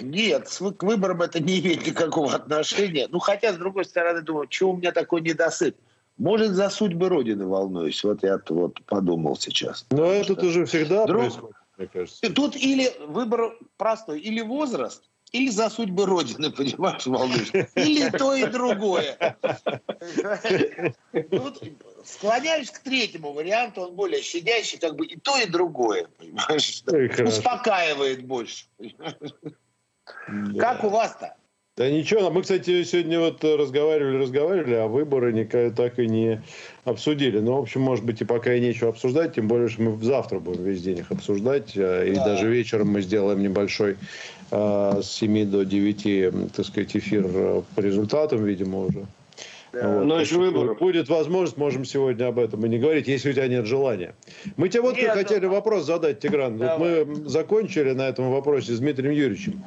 Нет, 0.00 0.48
к 0.78 0.82
выборам 0.82 1.20
это 1.22 1.42
не 1.42 1.60
имеет 1.60 1.86
никакого 1.86 2.34
отношения. 2.34 3.08
Ну, 3.10 3.18
хотя, 3.18 3.52
с 3.52 3.56
другой 3.56 3.84
стороны, 3.84 4.22
думаю, 4.22 4.46
чего 4.46 4.70
у 4.70 4.76
меня 4.76 4.92
такой 4.92 5.20
недосып? 5.20 5.76
Может, 6.16 6.52
за 6.52 6.70
судьбы 6.70 7.08
Родины 7.08 7.46
волнуюсь. 7.46 8.02
Вот 8.04 8.22
я 8.22 8.38
вот 8.48 8.80
подумал 8.86 9.36
сейчас. 9.36 9.86
Но 9.90 10.12
это 10.12 10.34
уже 10.34 10.64
всегда 10.66 11.06
Друг... 11.06 11.22
происходит 11.22 11.59
мне 11.80 11.88
кажется. 11.88 12.32
Тут 12.32 12.56
или 12.56 12.92
выбор 13.06 13.56
простой, 13.76 14.20
или 14.20 14.40
возраст, 14.42 15.02
или 15.32 15.48
за 15.48 15.70
судьбы 15.70 16.06
Родины, 16.06 16.50
понимаешь, 16.56 17.06
волнуешь. 17.06 17.50
Или 17.74 18.10
то 18.10 18.34
и 18.34 18.46
другое. 18.46 19.38
Тут 21.30 21.62
склоняюсь 22.04 22.70
к 22.70 22.80
третьему 22.80 23.32
варианту, 23.32 23.82
он 23.82 23.94
более 23.94 24.22
щадящий, 24.22 24.78
как 24.78 24.96
бы 24.96 25.06
и 25.06 25.18
то, 25.18 25.38
и 25.38 25.46
другое, 25.46 26.06
понимаешь. 26.18 26.82
Успокаивает 27.26 28.24
больше. 28.26 28.66
Как 30.58 30.84
у 30.84 30.88
вас-то? 30.88 31.36
Да 31.80 31.88
ничего, 31.88 32.30
мы, 32.30 32.42
кстати, 32.42 32.84
сегодня 32.84 33.18
вот 33.18 33.42
разговаривали, 33.42 34.18
разговаривали, 34.18 34.74
а 34.74 34.86
выборы 34.86 35.32
никак 35.32 35.74
так 35.74 35.98
и 35.98 36.06
не 36.06 36.42
обсудили. 36.84 37.38
Ну, 37.38 37.54
в 37.54 37.62
общем, 37.62 37.80
может 37.80 38.04
быть, 38.04 38.20
и 38.20 38.26
пока 38.26 38.52
и 38.52 38.60
нечего 38.60 38.90
обсуждать, 38.90 39.36
тем 39.36 39.48
более, 39.48 39.68
что 39.68 39.80
мы 39.80 40.04
завтра 40.04 40.40
будем 40.40 40.62
весь 40.62 40.82
день 40.82 40.98
их 40.98 41.10
обсуждать, 41.10 41.72
э, 41.76 42.10
и 42.10 42.14
да. 42.16 42.26
даже 42.26 42.50
вечером 42.50 42.88
мы 42.88 43.00
сделаем 43.00 43.42
небольшой 43.42 43.96
э, 44.50 45.00
с 45.02 45.10
7 45.10 45.50
до 45.50 45.64
9, 45.64 46.52
так 46.54 46.66
сказать, 46.66 46.94
эфир 46.94 47.24
э, 47.26 47.62
по 47.74 47.80
результатам, 47.80 48.44
видимо, 48.44 48.84
уже. 48.84 49.06
Да. 49.72 49.88
Вот. 49.88 50.04
Но 50.04 50.20
еще 50.20 50.38
выборов. 50.38 50.78
Будет 50.78 51.08
возможность, 51.08 51.56
можем 51.56 51.84
сегодня 51.84 52.26
об 52.26 52.38
этом 52.38 52.64
и 52.66 52.68
не 52.68 52.78
говорить, 52.78 53.06
если 53.06 53.30
у 53.30 53.32
тебя 53.32 53.46
нет 53.48 53.66
желания. 53.66 54.14
Мы 54.56 54.68
тебе 54.68 54.82
вот 54.82 54.96
нет, 54.96 55.12
хотели 55.12 55.40
да. 55.40 55.48
вопрос 55.48 55.84
задать, 55.84 56.20
Тигран. 56.20 56.58
Вот 56.58 56.78
мы 56.78 57.28
закончили 57.28 57.92
на 57.92 58.08
этом 58.08 58.30
вопросе 58.32 58.72
с 58.72 58.78
Дмитрием 58.80 59.12
Юрьевичем. 59.12 59.62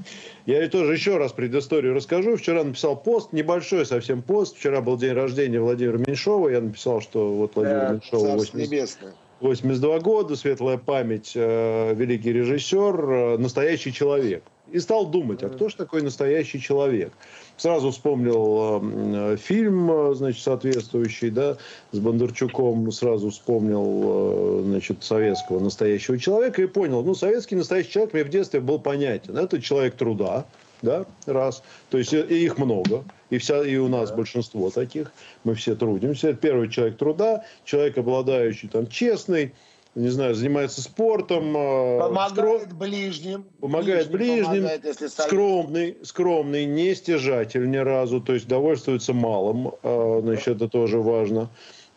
Я 0.45 0.67
тоже 0.67 0.93
еще 0.93 1.17
раз 1.17 1.31
предысторию 1.31 1.93
расскажу. 1.93 2.35
Вчера 2.35 2.63
написал 2.63 2.97
пост, 2.97 3.31
небольшой 3.31 3.85
совсем 3.85 4.21
пост. 4.21 4.57
Вчера 4.57 4.81
был 4.81 4.97
день 4.97 5.13
рождения 5.13 5.59
Владимира 5.59 5.97
Меньшова. 5.97 6.49
Я 6.49 6.61
написал, 6.61 7.01
что 7.01 7.33
вот 7.33 7.55
Владимир 7.55 7.79
да, 7.79 7.93
Меньшова 7.93 8.33
80, 8.33 8.97
82 9.39 9.99
года, 9.99 10.35
светлая 10.35 10.77
память, 10.77 11.33
э, 11.35 11.93
великий 11.95 12.33
режиссер, 12.33 13.09
э, 13.09 13.37
настоящий 13.37 13.93
человек. 13.93 14.43
И 14.71 14.79
стал 14.79 15.05
думать, 15.07 15.43
а 15.43 15.49
кто 15.49 15.69
же 15.69 15.75
такой 15.75 16.01
настоящий 16.01 16.59
человек? 16.59 17.11
Сразу 17.57 17.91
вспомнил 17.91 18.81
э, 18.81 19.37
фильм, 19.37 19.91
э, 19.91 20.15
значит, 20.15 20.41
соответствующий, 20.41 21.29
да, 21.29 21.57
с 21.91 21.99
Бондарчуком. 21.99 22.89
Сразу 22.91 23.29
вспомнил, 23.29 24.61
э, 24.61 24.63
значит, 24.65 25.03
советского 25.03 25.59
настоящего 25.59 26.17
человека 26.17 26.61
и 26.61 26.65
понял, 26.65 27.03
ну, 27.03 27.13
советский 27.13 27.55
настоящий 27.55 27.91
человек 27.91 28.13
мне 28.13 28.23
в 28.23 28.29
детстве 28.29 28.61
был 28.61 28.79
понятен. 28.79 29.37
Это 29.37 29.61
человек 29.61 29.95
труда, 29.95 30.45
да, 30.81 31.05
раз. 31.25 31.61
То 31.89 31.97
есть 31.97 32.13
и 32.13 32.17
их 32.17 32.57
много, 32.57 33.03
и, 33.29 33.37
вся, 33.39 33.65
и 33.65 33.75
у 33.75 33.89
нас 33.89 34.09
да. 34.09 34.15
большинство 34.15 34.69
таких. 34.69 35.11
Мы 35.43 35.55
все 35.55 35.75
трудимся. 35.75 36.29
Это 36.29 36.37
первый 36.37 36.69
человек 36.69 36.97
труда, 36.97 37.43
человек, 37.65 37.97
обладающий 37.97 38.69
там 38.69 38.87
честный, 38.87 39.53
не 39.95 40.09
знаю, 40.09 40.35
занимается 40.35 40.81
спортом. 40.81 41.53
А, 41.55 41.99
помогает 42.07 42.63
скром... 42.63 42.79
ближним. 42.79 43.45
Помогает 43.59 44.11
ближним. 44.11 44.45
Помогает, 44.45 44.85
если 44.85 45.07
скромный, 45.07 45.97
скромный, 46.03 46.65
не 46.65 46.95
стяжатель 46.95 47.69
ни 47.69 47.77
разу, 47.77 48.21
то 48.21 48.33
есть 48.33 48.47
довольствуется 48.47 49.13
малым, 49.13 49.73
а, 49.83 50.19
значит, 50.21 50.55
это 50.55 50.67
тоже 50.67 50.99
важно. 50.99 51.49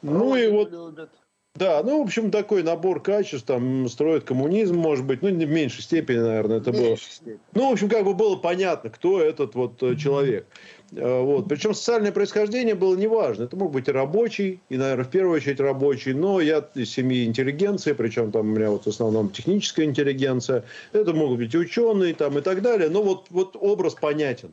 Ну 0.03 0.37
и 0.37 0.49
вот... 0.49 0.71
Любят. 0.71 1.11
Да, 1.57 1.83
ну, 1.83 2.01
в 2.01 2.03
общем, 2.03 2.31
такой 2.31 2.63
набор 2.63 3.01
качеств, 3.01 3.47
там, 3.47 3.89
строит 3.89 4.25
коммунизм, 4.25 4.77
может 4.77 5.07
быть, 5.07 5.23
ну, 5.23 5.31
в 5.31 5.33
меньшей 5.33 5.83
степени, 5.83 6.19
наверное, 6.19 6.59
это 6.59 6.71
было. 6.71 6.97
Степени. 6.97 7.39
Ну, 7.55 7.71
в 7.71 7.73
общем, 7.73 7.89
как 7.89 8.05
бы 8.05 8.13
было 8.13 8.37
понятно, 8.37 8.91
кто 8.91 9.23
этот 9.23 9.55
вот 9.55 9.83
э, 9.83 9.97
человек. 9.97 10.47
Э, 10.51 10.76
вот. 10.93 11.49
Причем 11.49 11.75
социальное 11.75 12.13
происхождение 12.13 12.75
было 12.75 12.97
неважно. 12.97 13.45
Это 13.45 13.57
мог 13.57 13.73
быть 13.73 13.89
и 13.89 13.93
рабочий, 13.93 14.61
и, 14.69 14.77
наверное, 14.77 15.05
в 15.05 15.11
первую 15.11 15.37
очередь 15.37 15.61
рабочий, 15.61 16.13
но 16.13 16.41
я 16.41 16.65
из 16.75 16.91
семьи 16.91 17.25
интеллигенции, 17.25 17.93
причем 17.93 18.31
там 18.31 18.53
у 18.53 18.55
меня 18.55 18.71
вот 18.71 18.85
в 18.85 18.89
основном 18.89 19.31
техническая 19.31 19.87
интеллигенция. 19.87 20.65
Это 20.93 21.13
могут 21.13 21.39
быть 21.39 21.55
и 21.55 21.59
ученые 21.59 22.15
там, 22.15 22.39
и 22.39 22.41
так 22.41 22.63
далее. 22.63 22.89
Но 22.89 23.03
вот, 23.03 23.27
вот 23.31 23.57
образ 23.59 23.95
понятен 23.95 24.53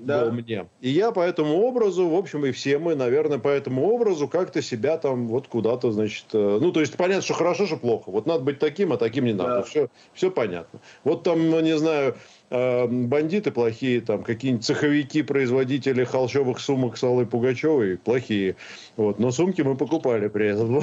да. 0.00 0.24
был 0.24 0.32
мне. 0.32 0.68
И 0.80 0.90
я 0.90 1.10
по 1.10 1.20
этому 1.20 1.62
образу, 1.62 2.08
в 2.08 2.14
общем, 2.14 2.44
и 2.46 2.52
все 2.52 2.78
мы, 2.78 2.94
наверное, 2.94 3.38
по 3.38 3.48
этому 3.48 3.86
образу 3.92 4.28
как-то 4.28 4.62
себя 4.62 4.96
там 4.98 5.28
вот 5.28 5.48
куда-то, 5.48 5.92
значит... 5.92 6.26
Э, 6.32 6.58
ну, 6.60 6.72
то 6.72 6.80
есть 6.80 6.96
понятно, 6.96 7.22
что 7.22 7.34
хорошо, 7.34 7.66
что 7.66 7.76
плохо. 7.76 8.10
Вот 8.10 8.26
надо 8.26 8.44
быть 8.44 8.58
таким, 8.58 8.92
а 8.92 8.96
таким 8.96 9.24
не 9.24 9.32
надо. 9.32 9.56
Да. 9.56 9.62
Все, 9.62 9.88
все 10.12 10.30
понятно. 10.30 10.80
Вот 11.04 11.22
там, 11.22 11.50
ну, 11.50 11.60
не 11.60 11.76
знаю, 11.76 12.16
э, 12.50 12.86
бандиты 12.86 13.50
плохие, 13.50 14.00
там 14.00 14.22
какие-нибудь 14.22 14.64
цеховики, 14.64 15.22
производители 15.22 16.04
холщовых 16.04 16.60
сумок 16.60 16.96
с 16.96 17.02
Аллой 17.04 17.26
Пугачевой 17.26 17.96
плохие. 17.96 18.56
Вот. 18.96 19.18
Но 19.18 19.30
сумки 19.30 19.62
мы 19.62 19.76
покупали 19.76 20.28
при 20.28 20.48
этом. 20.48 20.82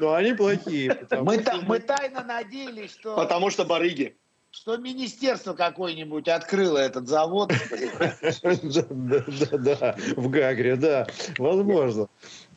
Но 0.00 0.14
они 0.14 0.32
плохие. 0.34 0.96
Мы 1.10 1.78
тайно 1.78 2.24
надеялись, 2.24 2.92
что... 2.92 3.16
Потому 3.16 3.50
что 3.50 3.64
барыги 3.64 4.16
что 4.54 4.76
министерство 4.76 5.54
какое-нибудь 5.54 6.28
открыло 6.28 6.78
этот 6.78 7.08
завод. 7.08 7.52
Да, 9.52 9.96
в 10.16 10.28
Гагре, 10.28 10.76
да, 10.76 11.08
возможно. 11.38 12.06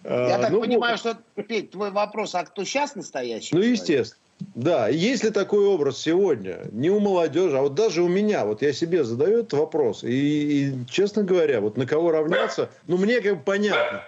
Я 0.03 0.35
а, 0.35 0.39
так 0.39 0.51
ну, 0.51 0.61
понимаю, 0.61 0.97
что, 0.97 1.17
Петь, 1.35 1.71
твой 1.71 1.89
вопрос, 1.89 2.35
а 2.35 2.45
кто 2.45 2.63
сейчас 2.63 2.95
настоящий? 2.95 3.55
Ну, 3.55 3.61
естественно. 3.61 4.21
Да, 4.53 4.87
есть 4.87 5.23
ли 5.23 5.31
такой 5.31 5.65
образ 5.65 5.97
сегодня? 5.97 6.59
Не 6.71 6.91
у 6.91 6.99
молодежи, 6.99 7.57
а 7.57 7.61
вот 7.61 7.73
даже 7.73 8.03
у 8.03 8.07
меня. 8.07 8.45
Вот 8.45 8.61
я 8.61 8.73
себе 8.73 9.03
задаю 9.03 9.39
этот 9.39 9.53
вопрос. 9.53 10.03
И, 10.03 10.09
и 10.09 10.85
честно 10.87 11.23
говоря, 11.23 11.61
вот 11.61 11.77
на 11.77 11.87
кого 11.87 12.11
равняться, 12.11 12.69
ну, 12.85 12.97
мне 12.97 13.21
как 13.21 13.37
бы 13.37 13.43
понятно. 13.43 14.03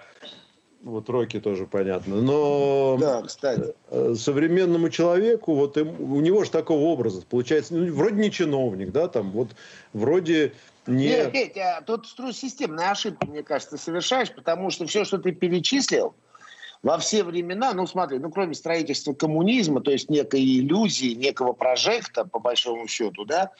Вот 0.82 1.10
Рокки 1.10 1.40
тоже 1.40 1.66
понятно. 1.66 2.16
Но 2.22 2.96
да, 2.98 3.22
кстати. 3.22 3.74
Э, 3.90 4.14
современному 4.18 4.88
человеку, 4.88 5.54
вот 5.54 5.76
им, 5.76 6.12
у 6.12 6.20
него 6.20 6.44
же 6.44 6.50
такого 6.50 6.80
образа 6.84 7.22
получается, 7.28 7.74
ну, 7.74 7.92
вроде 7.92 8.16
не 8.16 8.30
чиновник, 8.30 8.90
да, 8.90 9.08
там, 9.08 9.30
вот 9.32 9.50
вроде 9.92 10.54
не... 10.86 11.08
Нет, 11.08 11.32
Петя, 11.32 11.82
тут 11.86 12.06
системные 12.34 12.90
ошибки, 12.90 13.26
мне 13.26 13.42
кажется, 13.42 13.76
совершаешь, 13.76 14.32
потому 14.32 14.70
что 14.70 14.86
все, 14.86 15.04
что 15.04 15.18
ты 15.18 15.32
перечислил, 15.32 16.14
во 16.82 16.96
все 16.96 17.24
времена, 17.24 17.74
ну 17.74 17.86
смотри, 17.86 18.18
ну 18.18 18.30
кроме 18.30 18.54
строительства 18.54 19.12
коммунизма, 19.12 19.82
то 19.82 19.90
есть 19.90 20.08
некой 20.08 20.42
иллюзии, 20.42 21.14
некого 21.14 21.52
прожекта, 21.52 22.24
по 22.24 22.38
большому 22.38 22.88
счету, 22.88 23.26
да, 23.26 23.42
а, 23.42 23.50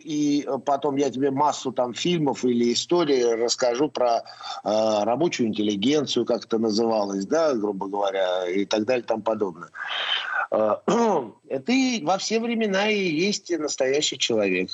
и 0.00 0.48
потом 0.66 0.96
я 0.96 1.10
тебе 1.10 1.30
массу 1.30 1.72
там 1.72 1.94
фильмов 1.94 2.44
или 2.44 2.72
историй 2.72 3.34
расскажу 3.34 3.88
про 3.88 4.22
а, 4.64 5.04
рабочую 5.04 5.48
интеллигенцию, 5.48 6.26
как 6.26 6.46
это 6.46 6.58
называлось, 6.58 7.26
да, 7.26 7.54
грубо 7.54 7.86
говоря, 7.86 8.48
и 8.48 8.64
так 8.64 8.84
далее 8.84 9.04
тому 9.04 9.22
подобное. 9.22 9.70
А, 10.50 10.82
это 11.48 11.72
и 11.72 12.02
во 12.02 12.18
все 12.18 12.40
времена 12.40 12.88
и 12.90 12.98
есть 12.98 13.56
настоящий 13.56 14.18
человек. 14.18 14.70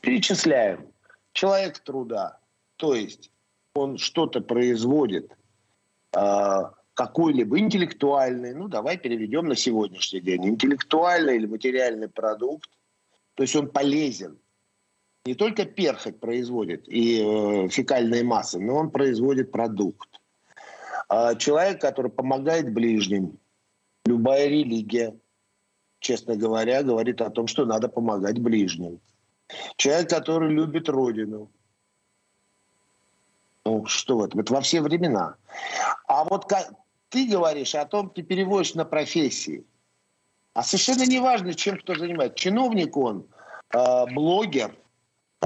Перечисляем. 0.00 0.86
Человек 1.32 1.78
труда. 1.80 2.38
То 2.76 2.94
есть 2.94 3.30
он 3.74 3.98
что-то 3.98 4.40
производит, 4.40 5.36
какой-либо 7.00 7.58
интеллектуальный, 7.58 8.52
ну 8.52 8.68
давай 8.68 8.98
переведем 8.98 9.46
на 9.46 9.56
сегодняшний 9.56 10.20
день, 10.20 10.48
интеллектуальный 10.48 11.36
или 11.36 11.46
материальный 11.46 12.08
продукт, 12.08 12.68
то 13.40 13.44
есть 13.44 13.56
он 13.56 13.70
полезен. 13.70 14.38
Не 15.24 15.34
только 15.34 15.64
перхоть 15.64 16.20
производит 16.20 16.86
и 16.86 17.22
э, 17.22 17.68
фекальные 17.70 18.22
массы, 18.22 18.58
но 18.58 18.76
он 18.76 18.90
производит 18.90 19.50
продукт. 19.50 20.20
А 21.08 21.34
человек, 21.36 21.80
который 21.80 22.10
помогает 22.10 22.70
ближним, 22.70 23.38
любая 24.04 24.46
религия, 24.46 25.18
честно 26.00 26.36
говоря, 26.36 26.82
говорит 26.82 27.22
о 27.22 27.30
том, 27.30 27.46
что 27.46 27.64
надо 27.64 27.88
помогать 27.88 28.38
ближним. 28.38 29.00
Человек, 29.76 30.10
который 30.10 30.50
любит 30.50 30.90
Родину. 30.90 31.50
Ну, 33.64 33.86
что 33.86 34.16
вот, 34.16 34.36
это 34.36 34.52
во 34.52 34.60
все 34.60 34.82
времена. 34.82 35.36
А 36.06 36.24
вот 36.24 36.44
как, 36.44 36.74
ты 37.08 37.26
говоришь 37.26 37.74
о 37.74 37.86
том, 37.86 38.10
ты 38.10 38.22
переводишь 38.22 38.74
на 38.74 38.84
профессии. 38.84 39.64
А 40.60 40.62
совершенно 40.62 41.06
неважно, 41.06 41.54
чем 41.54 41.78
кто 41.78 41.94
занимается. 41.94 42.36
Чиновник 42.36 42.94
он, 42.94 43.26
э, 43.72 44.04
блогер. 44.12 44.76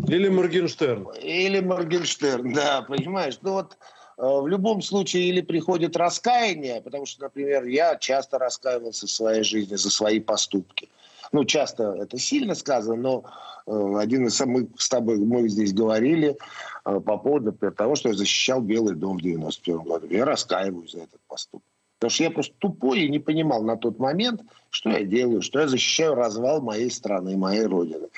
Или 0.08 0.28
Моргенштерн. 0.28 1.08
Или 1.22 1.60
Моргенштерн, 1.60 2.52
да, 2.52 2.82
понимаешь. 2.82 3.38
Ну 3.42 3.52
вот 3.52 3.78
э, 4.18 4.22
в 4.22 4.48
любом 4.48 4.82
случае 4.82 5.28
или 5.28 5.40
приходит 5.40 5.96
раскаяние, 5.96 6.82
потому 6.82 7.06
что, 7.06 7.22
например, 7.22 7.64
я 7.66 7.94
часто 7.94 8.40
раскаивался 8.40 9.06
в 9.06 9.10
своей 9.10 9.44
жизни 9.44 9.76
за 9.76 9.88
свои 9.88 10.18
поступки. 10.18 10.88
Ну, 11.30 11.44
часто 11.44 11.92
это 11.92 12.18
сильно 12.18 12.56
сказано, 12.56 12.96
но 12.96 13.24
э, 13.68 13.94
один 14.00 14.26
из 14.26 14.34
самых 14.34 14.66
с 14.78 14.88
тобой 14.88 15.18
мы 15.18 15.48
здесь 15.48 15.72
говорили 15.72 16.36
э, 16.84 17.00
по 17.00 17.18
поводу 17.18 17.52
например, 17.52 17.74
того, 17.74 17.94
что 17.94 18.08
я 18.08 18.16
защищал 18.16 18.60
Белый 18.60 18.96
дом 18.96 19.18
в 19.18 19.22
91 19.22 19.78
году. 19.82 20.08
Я 20.08 20.24
раскаиваюсь 20.24 20.90
за 20.90 21.02
этот 21.02 21.20
поступок. 21.28 21.73
Потому 22.04 22.16
что 22.16 22.24
я 22.24 22.30
просто 22.30 22.54
тупой 22.58 23.00
и 23.00 23.08
не 23.08 23.18
понимал 23.18 23.62
на 23.62 23.78
тот 23.78 23.98
момент, 23.98 24.42
что 24.68 24.90
я 24.90 25.04
делаю, 25.04 25.40
что 25.40 25.60
я 25.60 25.68
защищаю 25.68 26.14
развал 26.14 26.60
моей 26.60 26.90
страны, 26.90 27.34
моей 27.34 27.64
родины. 27.64 28.08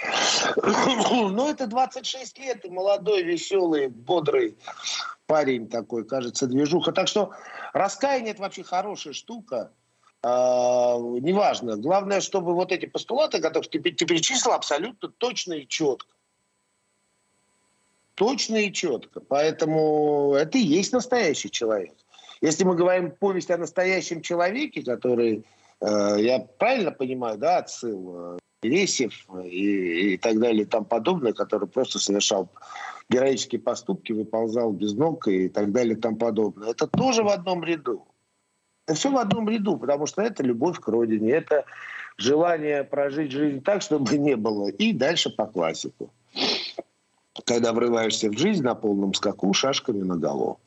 Но 1.30 1.48
это 1.48 1.68
26 1.68 2.36
лет, 2.40 2.64
и 2.64 2.68
молодой, 2.68 3.22
веселый, 3.22 3.86
бодрый 3.86 4.56
парень 5.26 5.68
такой, 5.68 6.04
кажется, 6.04 6.48
движуха. 6.48 6.90
Так 6.90 7.06
что 7.06 7.30
раскаяние– 7.72 8.30
это 8.32 8.42
вообще 8.42 8.64
хорошая 8.64 9.12
штука. 9.12 9.70
А, 10.20 10.98
неважно. 10.98 11.76
Главное, 11.76 12.20
чтобы 12.20 12.54
вот 12.54 12.72
эти 12.72 12.86
постулаты, 12.86 13.40
которые 13.40 13.70
ты, 13.70 13.78
ты 13.78 14.04
перечислил, 14.04 14.50
абсолютно 14.50 15.10
точно 15.10 15.52
и 15.52 15.68
четко. 15.68 16.12
Точно 18.16 18.56
и 18.56 18.72
четко. 18.72 19.20
Поэтому 19.20 20.34
это 20.34 20.58
и 20.58 20.62
есть 20.62 20.92
настоящий 20.92 21.52
человек. 21.52 21.94
Если 22.40 22.64
мы 22.64 22.74
говорим 22.74 23.10
повесть 23.10 23.50
о 23.50 23.58
настоящем 23.58 24.20
человеке, 24.20 24.82
который, 24.82 25.44
э, 25.80 26.16
я 26.18 26.40
правильно 26.58 26.90
понимаю, 26.90 27.38
да, 27.38 27.58
отсыл, 27.58 28.38
Лесев 28.62 29.26
э, 29.28 29.48
и, 29.48 30.14
и 30.14 30.16
так 30.16 30.38
далее 30.38 30.62
и 30.62 30.66
тому 30.66 30.86
подобное, 30.86 31.32
который 31.32 31.68
просто 31.68 31.98
совершал 31.98 32.48
героические 33.08 33.60
поступки, 33.60 34.12
выползал 34.12 34.72
без 34.72 34.94
ног 34.94 35.28
и 35.28 35.48
так 35.48 35.72
далее 35.72 35.96
и 35.96 36.00
тому 36.00 36.16
подобное. 36.16 36.70
Это 36.70 36.86
тоже 36.86 37.22
в 37.22 37.28
одном 37.28 37.62
ряду. 37.62 38.06
Это 38.86 38.96
все 38.96 39.10
в 39.10 39.16
одном 39.16 39.48
ряду, 39.48 39.76
потому 39.76 40.06
что 40.06 40.22
это 40.22 40.42
любовь 40.42 40.78
к 40.78 40.88
родине, 40.88 41.32
это 41.32 41.64
желание 42.18 42.84
прожить 42.84 43.32
жизнь 43.32 43.62
так, 43.62 43.82
чтобы 43.82 44.16
не 44.16 44.36
было. 44.36 44.68
И 44.68 44.92
дальше 44.92 45.30
по 45.30 45.46
классику. 45.46 46.10
Когда 47.44 47.72
врываешься 47.72 48.30
в 48.30 48.38
жизнь 48.38 48.62
на 48.62 48.74
полном 48.74 49.12
скаку 49.14 49.52
шашками 49.52 50.02
на 50.02 50.16
голову. 50.16 50.58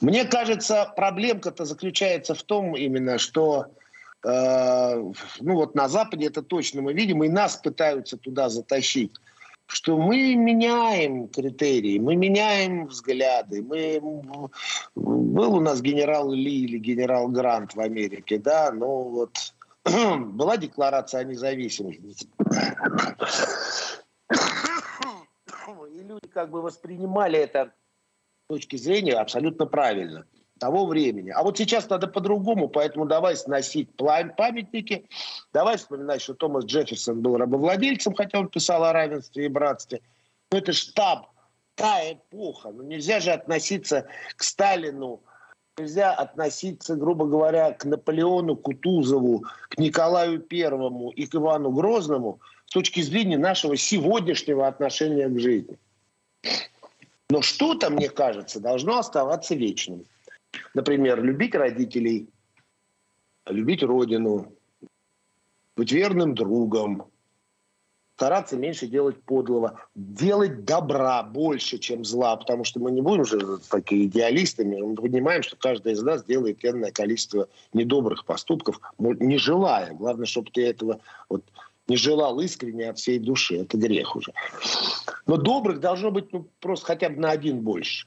Мне 0.00 0.24
кажется, 0.24 0.92
проблемка-то 0.96 1.64
заключается 1.64 2.34
в 2.34 2.42
том 2.42 2.74
именно, 2.74 3.18
что 3.18 3.66
э, 4.24 5.12
ну 5.40 5.54
вот 5.54 5.74
на 5.74 5.88
Западе 5.88 6.26
это 6.26 6.42
точно 6.42 6.80
мы 6.80 6.94
видим, 6.94 7.22
и 7.22 7.28
нас 7.28 7.56
пытаются 7.56 8.16
туда 8.16 8.48
затащить, 8.48 9.12
что 9.66 9.98
мы 9.98 10.34
меняем 10.36 11.28
критерии, 11.28 11.98
мы 11.98 12.16
меняем 12.16 12.86
взгляды. 12.86 13.62
Мы... 13.62 14.00
Был 14.94 15.54
у 15.54 15.60
нас 15.60 15.82
генерал 15.82 16.32
Ли 16.32 16.64
или 16.64 16.78
генерал 16.78 17.28
Грант 17.28 17.74
в 17.74 17.80
Америке, 17.80 18.38
да, 18.38 18.72
но 18.72 19.02
вот 19.02 19.54
была 19.84 20.56
декларация 20.56 21.20
о 21.20 21.24
независимости. 21.24 22.26
И 25.92 26.02
люди 26.02 26.28
как 26.32 26.50
бы 26.50 26.62
воспринимали 26.62 27.38
это 27.38 27.72
точки 28.50 28.76
зрения 28.76 29.14
абсолютно 29.14 29.66
правильно 29.66 30.26
того 30.58 30.84
времени. 30.86 31.30
А 31.30 31.42
вот 31.42 31.56
сейчас 31.56 31.88
надо 31.88 32.08
по-другому, 32.08 32.68
поэтому 32.68 33.06
давай 33.06 33.36
сносить 33.36 33.88
памятники, 33.96 35.06
давай 35.52 35.76
вспоминать, 35.76 36.20
что 36.20 36.34
Томас 36.34 36.64
Джефферсон 36.64 37.20
был 37.22 37.36
рабовладельцем, 37.36 38.12
хотя 38.14 38.40
он 38.40 38.48
писал 38.48 38.84
о 38.84 38.92
равенстве 38.92 39.46
и 39.46 39.48
братстве. 39.48 40.00
Но 40.50 40.58
это 40.58 40.72
штаб, 40.72 41.28
та 41.76 42.12
эпоха. 42.12 42.70
Ну, 42.72 42.82
нельзя 42.82 43.20
же 43.20 43.30
относиться 43.30 44.06
к 44.36 44.42
Сталину, 44.42 45.20
нельзя 45.78 46.12
относиться, 46.12 46.96
грубо 46.96 47.26
говоря, 47.26 47.70
к 47.72 47.84
Наполеону 47.84 48.56
Кутузову, 48.56 49.44
к 49.68 49.78
Николаю 49.78 50.40
Первому 50.40 51.10
и 51.10 51.26
к 51.26 51.36
Ивану 51.36 51.70
Грозному 51.70 52.40
с 52.66 52.72
точки 52.72 53.00
зрения 53.00 53.38
нашего 53.38 53.76
сегодняшнего 53.76 54.66
отношения 54.66 55.28
к 55.28 55.38
жизни. 55.38 55.78
Но 57.30 57.42
что-то, 57.42 57.90
мне 57.90 58.08
кажется, 58.08 58.58
должно 58.60 58.98
оставаться 58.98 59.54
вечным. 59.54 60.04
Например, 60.74 61.22
любить 61.22 61.54
родителей, 61.54 62.28
любить 63.46 63.84
родину, 63.84 64.52
быть 65.76 65.92
верным 65.92 66.34
другом, 66.34 67.06
стараться 68.16 68.56
меньше 68.56 68.88
делать 68.88 69.22
подлого, 69.22 69.80
делать 69.94 70.64
добра 70.64 71.22
больше, 71.22 71.78
чем 71.78 72.04
зла, 72.04 72.36
потому 72.36 72.64
что 72.64 72.80
мы 72.80 72.90
не 72.90 73.00
будем 73.00 73.24
же 73.24 73.58
такие 73.70 74.06
идеалистами, 74.06 74.80
мы 74.80 74.96
понимаем, 74.96 75.44
что 75.44 75.56
каждый 75.56 75.92
из 75.92 76.02
нас 76.02 76.24
делает 76.24 76.64
энное 76.64 76.90
количество 76.90 77.48
недобрых 77.72 78.24
поступков, 78.24 78.80
не 78.98 79.38
желая. 79.38 79.94
Главное, 79.94 80.26
чтобы 80.26 80.50
ты 80.50 80.66
этого 80.66 81.00
вот 81.28 81.44
не 81.90 81.96
желал 81.96 82.40
искренне 82.40 82.88
от 82.88 82.98
всей 82.98 83.18
души. 83.18 83.56
Это 83.56 83.76
грех 83.76 84.14
уже. 84.14 84.32
Но 85.26 85.36
добрых 85.36 85.80
должно 85.80 86.12
быть 86.12 86.32
ну, 86.32 86.48
просто 86.60 86.86
хотя 86.86 87.08
бы 87.10 87.16
на 87.16 87.30
один 87.32 87.60
больше. 87.60 88.06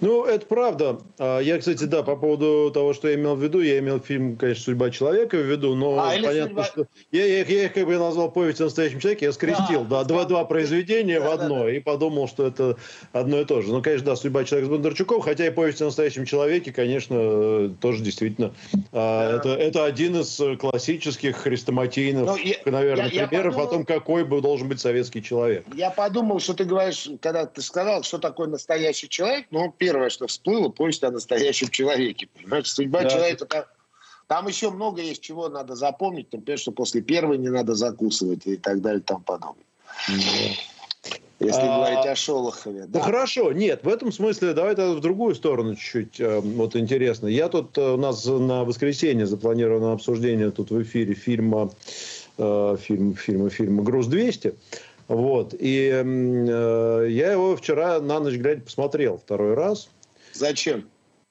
Ну, 0.00 0.24
это 0.24 0.46
правда. 0.46 1.00
А, 1.18 1.40
я, 1.40 1.58
кстати, 1.58 1.84
да, 1.84 2.02
по 2.02 2.16
поводу 2.16 2.70
того, 2.72 2.94
что 2.94 3.08
я 3.08 3.14
имел 3.14 3.36
в 3.36 3.42
виду, 3.42 3.60
я 3.60 3.78
имел 3.78 4.00
фильм, 4.00 4.36
конечно, 4.36 4.64
«Судьба 4.64 4.90
человека» 4.90 5.36
в 5.36 5.42
виду, 5.42 5.74
но 5.74 5.98
а, 5.98 6.10
понятно, 6.10 6.44
судьба... 6.44 6.64
что... 6.64 6.86
Я, 7.12 7.26
я, 7.26 7.44
я 7.44 7.64
их 7.64 7.72
как 7.74 7.86
бы 7.86 7.98
назвал 7.98 8.30
«Повесть 8.30 8.60
о 8.60 8.64
настоящем 8.64 9.00
человеке», 9.00 9.26
я 9.26 9.32
скрестил, 9.32 9.84
да, 9.84 10.04
два-два 10.04 10.44
произведения 10.44 11.20
да, 11.20 11.28
в 11.28 11.32
одно, 11.32 11.58
да, 11.60 11.64
да. 11.64 11.72
и 11.72 11.80
подумал, 11.80 12.28
что 12.28 12.46
это 12.46 12.76
одно 13.12 13.40
и 13.40 13.44
то 13.44 13.62
же. 13.62 13.72
Ну, 13.72 13.82
конечно, 13.82 14.06
да, 14.06 14.16
«Судьба 14.16 14.44
человека» 14.44 14.72
с 14.72 14.74
Бондарчуком, 14.74 15.20
хотя 15.20 15.46
и 15.46 15.50
«Повесть 15.50 15.82
о 15.82 15.86
настоящем 15.86 16.24
человеке», 16.24 16.72
конечно, 16.72 17.74
тоже 17.80 18.02
действительно, 18.02 18.54
а, 18.92 19.30
да. 19.30 19.36
это, 19.36 19.48
это 19.50 19.84
один 19.84 20.20
из 20.20 20.40
классических 20.58 21.36
хрестоматийных, 21.36 22.26
ну, 22.26 22.36
я, 22.36 22.56
наверное, 22.64 23.10
я, 23.10 23.26
примеров 23.26 23.54
я 23.54 23.60
подумал... 23.60 23.66
о 23.66 23.70
том, 23.70 23.84
какой 23.84 24.24
бы 24.24 24.40
должен 24.40 24.68
быть 24.68 24.80
советский 24.80 25.22
человек. 25.22 25.64
Я 25.74 25.90
подумал, 25.90 26.40
что 26.40 26.54
ты 26.54 26.64
говоришь, 26.64 27.08
когда 27.20 27.46
ты 27.46 27.62
сказал, 27.62 28.02
что 28.02 28.18
такое 28.18 28.48
настоящий 28.48 29.08
человек, 29.08 29.46
ну, 29.50 29.69
первое, 29.70 30.10
что 30.10 30.26
всплыло, 30.26 30.68
повесть 30.68 31.04
о 31.04 31.10
настоящем 31.10 31.68
человеке. 31.68 32.28
Понимаете, 32.34 32.70
судьба 32.70 33.02
да. 33.02 33.10
человека 33.10 33.46
там, 33.46 33.64
там 34.26 34.46
еще 34.46 34.70
много 34.70 35.00
есть 35.00 35.22
чего 35.22 35.48
надо 35.48 35.74
запомнить, 35.74 36.32
например, 36.32 36.58
что 36.58 36.72
после 36.72 37.00
первой 37.00 37.38
не 37.38 37.48
надо 37.48 37.74
закусывать 37.74 38.46
и 38.46 38.56
так 38.56 38.80
далее 38.80 39.00
и 39.00 39.04
тому 39.04 39.20
подобное. 39.20 39.64
Если 41.40 41.62
а, 41.62 41.78
говорить 41.78 42.06
о 42.06 42.14
Шолохове. 42.14 42.84
Да. 42.86 42.98
Ну 42.98 43.04
хорошо, 43.04 43.52
нет, 43.52 43.82
в 43.82 43.88
этом 43.88 44.12
смысле 44.12 44.52
давай 44.52 44.76
тогда 44.76 44.92
в 44.92 45.00
другую 45.00 45.34
сторону 45.34 45.74
чуть-чуть. 45.74 46.20
Э, 46.20 46.40
вот 46.40 46.76
интересно. 46.76 47.28
Я 47.28 47.48
тут, 47.48 47.78
э, 47.78 47.94
у 47.94 47.96
нас 47.96 48.26
на 48.26 48.64
воскресенье 48.64 49.26
запланировано 49.26 49.92
обсуждение 49.92 50.50
тут 50.50 50.70
в 50.70 50.82
эфире 50.82 51.14
фильма, 51.14 51.72
э, 52.36 52.76
фильм, 52.78 53.14
фильма, 53.14 53.48
фильма 53.48 53.82
«Груз-200». 53.82 54.54
Вот. 55.10 55.54
И 55.58 55.90
э, 55.92 57.06
я 57.10 57.32
его 57.32 57.56
вчера 57.56 57.98
на 57.98 58.20
ночь 58.20 58.34
глядя 58.34 58.60
посмотрел 58.60 59.18
второй 59.18 59.54
раз. 59.54 59.90
Зачем? 60.32 60.88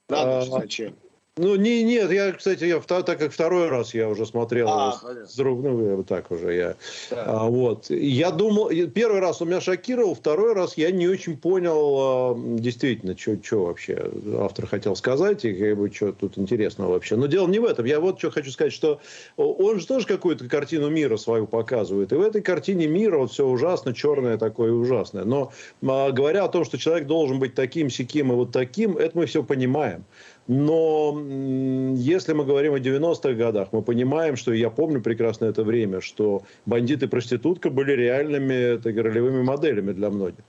На 0.10 0.26
ночь 0.26 0.50
а, 0.52 0.60
зачем? 0.60 0.96
Ну, 1.42 1.56
не, 1.56 1.84
нет, 1.84 2.12
я, 2.12 2.34
кстати, 2.34 2.66
я, 2.66 2.82
так 2.82 3.18
как 3.18 3.32
второй 3.32 3.70
раз 3.70 3.94
я 3.94 4.10
уже 4.10 4.26
смотрел 4.26 4.68
а, 4.68 4.92
с, 4.92 5.32
с 5.32 5.36
друг, 5.38 5.64
ну, 5.64 5.96
вот 5.96 6.06
так 6.06 6.30
уже 6.32 6.54
я. 6.54 6.76
Да. 7.10 7.24
А, 7.26 7.46
вот. 7.46 7.90
Я 7.90 8.32
думал, 8.32 8.70
первый 8.94 9.22
раз 9.22 9.42
он 9.42 9.48
меня 9.48 9.62
шокировал, 9.62 10.16
второй 10.16 10.54
раз 10.54 10.76
я 10.76 10.92
не 10.92 11.08
очень 11.08 11.38
понял 11.38 11.98
а, 11.98 12.36
действительно, 12.60 13.16
что 13.18 13.64
вообще 13.64 14.12
автор 14.38 14.68
хотел 14.68 14.98
сказать, 14.98 15.46
и 15.46 15.54
как 15.54 15.78
бы, 15.78 15.90
что 15.90 16.12
тут 16.12 16.38
интересного 16.38 16.92
вообще. 16.92 17.16
Но 17.16 17.28
дело 17.28 17.48
не 17.48 17.60
в 17.60 17.66
этом. 17.66 17.86
Я 17.86 18.02
вот 18.02 18.20
что 18.20 18.32
хочу 18.32 18.52
сказать, 18.52 18.74
что 18.74 19.00
он 19.38 19.80
же 19.80 19.88
тоже 19.88 20.06
какую-то 20.08 20.46
картину 20.50 20.90
мира 20.90 21.16
свою 21.16 21.48
показывает. 21.48 22.12
И 22.12 22.16
в 22.16 22.22
этой 22.22 22.42
картине 22.42 22.88
мира 22.88 23.18
вот 23.18 23.32
все 23.32 23.48
ужасно, 23.48 23.94
черное 23.94 24.38
такое 24.38 24.74
ужасное. 24.74 25.24
Но 25.24 25.54
а, 25.88 26.12
говоря 26.12 26.44
о 26.44 26.50
том, 26.50 26.66
что 26.66 26.78
человек 26.78 27.08
должен 27.08 27.40
быть 27.40 27.56
таким, 27.56 27.90
сяким 27.90 28.34
и 28.34 28.36
вот 28.36 28.52
таким, 28.52 28.98
это 28.98 29.18
мы 29.18 29.26
все 29.26 29.42
понимаем. 29.42 30.04
Но 30.50 31.16
если 31.96 32.34
мы 32.34 32.44
говорим 32.44 32.74
о 32.74 32.80
90-х 32.80 33.34
годах, 33.34 33.68
мы 33.72 33.84
понимаем, 33.84 34.36
что 34.36 34.52
я 34.52 34.72
помню 34.72 35.00
прекрасно 35.00 35.46
это 35.46 35.64
время, 35.64 36.02
что 36.02 36.42
бандиты 36.66 37.06
и 37.06 37.08
проститутка 37.08 37.70
были 37.70 37.92
реальными 37.92 38.82
так, 38.82 38.96
ролевыми 38.96 39.44
моделями 39.44 39.92
для 39.92 40.10
многих. 40.10 40.44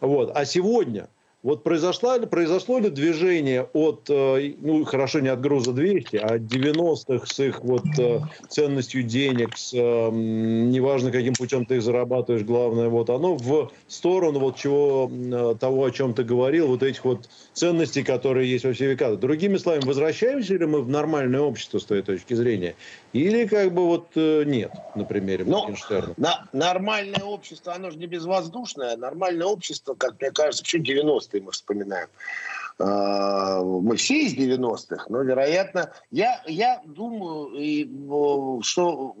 Вот. 0.00 0.30
А 0.36 0.44
сегодня– 0.44 1.08
вот 1.42 1.62
произошло, 1.62 2.18
произошло 2.26 2.78
ли 2.78 2.90
движение 2.90 3.66
от, 3.72 4.10
э, 4.10 4.54
ну, 4.58 4.84
хорошо, 4.84 5.20
не 5.20 5.28
от 5.28 5.40
груза 5.40 5.72
200, 5.72 6.16
а 6.16 6.34
от 6.34 6.42
90-х 6.42 7.26
с 7.26 7.40
их 7.40 7.62
вот 7.62 7.84
э, 7.98 8.20
ценностью 8.48 9.02
денег, 9.02 9.56
с, 9.56 9.72
неважно, 9.72 11.10
каким 11.10 11.32
путем 11.34 11.64
ты 11.64 11.76
их 11.76 11.82
зарабатываешь, 11.82 12.44
главное, 12.44 12.88
вот 12.88 13.08
оно 13.08 13.36
в 13.36 13.70
сторону 13.88 14.38
вот 14.38 14.56
чего, 14.56 15.10
э, 15.10 15.54
того, 15.58 15.84
о 15.84 15.90
чем 15.90 16.12
ты 16.12 16.24
говорил, 16.24 16.66
вот 16.68 16.82
этих 16.82 17.04
вот 17.06 17.30
ценностей, 17.54 18.02
которые 18.02 18.50
есть 18.50 18.66
во 18.66 18.74
все 18.74 18.88
века. 18.88 19.16
Другими 19.16 19.56
словами, 19.56 19.86
возвращаемся 19.86 20.54
ли 20.54 20.66
мы 20.66 20.82
в 20.82 20.90
нормальное 20.90 21.40
общество 21.40 21.78
с 21.78 21.84
той 21.84 22.02
точки 22.02 22.34
зрения? 22.34 22.74
Или 23.14 23.46
как 23.46 23.72
бы 23.72 23.86
вот 23.86 24.08
нет, 24.14 24.72
на 24.94 25.04
примере 25.04 25.44
ну, 25.44 25.62
Моргенштерна? 25.62 26.14
На, 26.18 26.46
нормальное 26.52 27.24
общество, 27.24 27.74
оно 27.74 27.90
же 27.90 27.96
не 27.96 28.06
безвоздушное. 28.06 28.96
Нормальное 28.96 29.46
общество, 29.46 29.94
как 29.94 30.20
мне 30.20 30.30
кажется, 30.30 30.62
почему 30.62 30.84
90-е 31.30 31.42
мы 31.42 31.52
вспоминаем. 31.52 32.08
А, 32.78 33.62
мы 33.62 33.96
все 33.96 34.22
из 34.22 34.34
90-х, 34.34 35.06
но, 35.08 35.22
вероятно, 35.22 35.92
я, 36.10 36.42
я 36.46 36.80
думаю, 36.84 38.62
что 38.62 39.14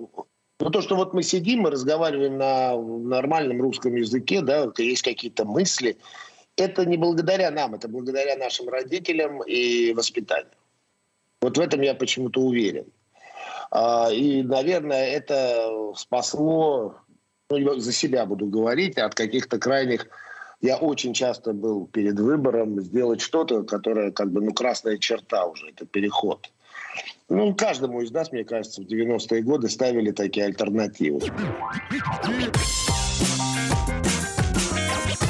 ну, 0.60 0.70
то, 0.70 0.82
что 0.82 0.96
вот 0.96 1.14
мы 1.14 1.22
сидим 1.22 1.66
и 1.66 1.70
разговариваем 1.70 2.36
на 2.36 2.76
нормальном 2.76 3.62
русском 3.62 3.94
языке, 3.94 4.42
да, 4.42 4.70
есть 4.76 5.02
какие-то 5.02 5.44
мысли, 5.44 5.96
это 6.56 6.84
не 6.84 6.96
благодаря 6.96 7.50
нам, 7.50 7.74
это 7.74 7.88
благодаря 7.88 8.36
нашим 8.36 8.68
родителям 8.68 9.42
и 9.42 9.92
воспитанию. 9.94 10.52
Вот 11.40 11.56
в 11.56 11.60
этом 11.60 11.80
я 11.80 11.94
почему-то 11.94 12.40
уверен. 12.40 12.86
А, 13.70 14.10
и, 14.12 14.42
наверное, 14.42 15.06
это 15.06 15.92
спасло, 15.96 16.96
ну, 17.48 17.78
за 17.78 17.92
себя 17.92 18.26
буду 18.26 18.46
говорить, 18.46 18.98
от 18.98 19.14
каких-то 19.14 19.58
крайних... 19.58 20.08
Я 20.60 20.76
очень 20.76 21.14
часто 21.14 21.54
был 21.54 21.86
перед 21.86 22.18
выбором 22.20 22.80
сделать 22.82 23.22
что-то, 23.22 23.62
которое 23.62 24.10
как 24.10 24.30
бы, 24.30 24.42
ну, 24.42 24.52
красная 24.52 24.98
черта 24.98 25.46
уже, 25.46 25.70
это 25.70 25.86
переход. 25.86 26.50
Ну, 27.30 27.54
каждому 27.54 28.02
из 28.02 28.10
нас, 28.10 28.30
мне 28.30 28.44
кажется, 28.44 28.82
в 28.82 28.84
90-е 28.84 29.42
годы 29.42 29.70
ставили 29.70 30.10
такие 30.10 30.46
альтернативы. 30.46 31.20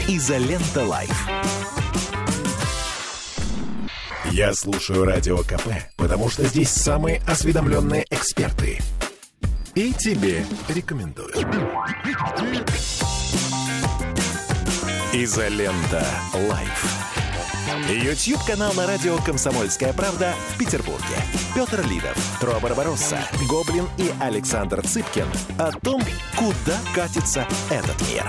Изолента 0.09 0.85
Live. 0.85 1.29
Я 4.33 4.53
слушаю 4.55 5.05
Радио 5.05 5.39
КП, 5.39 5.69
потому 5.97 6.29
что 6.29 6.45
здесь 6.45 6.71
самые 6.71 7.21
осведомленные 7.29 8.05
эксперты. 8.11 8.79
И 9.75 9.93
тебе 9.93 10.45
рекомендую. 10.69 11.33
Изолента. 15.23 16.03
Live. 16.49 17.11
Ютьюб-канал 17.91 18.73
на 18.73 18.87
радио 18.87 19.19
«Комсомольская 19.19 19.93
правда» 19.93 20.35
в 20.49 20.59
Петербурге. 20.59 21.05
Петр 21.55 21.87
Лидов, 21.87 22.17
Тро 22.41 22.59
Барбаросса, 22.59 23.19
Гоблин 23.47 23.87
и 23.99 24.11
Александр 24.19 24.81
Цыпкин 24.81 25.27
о 25.59 25.73
том, 25.73 26.03
куда 26.37 26.79
катится 26.95 27.47
этот 27.69 28.01
мир. 28.09 28.25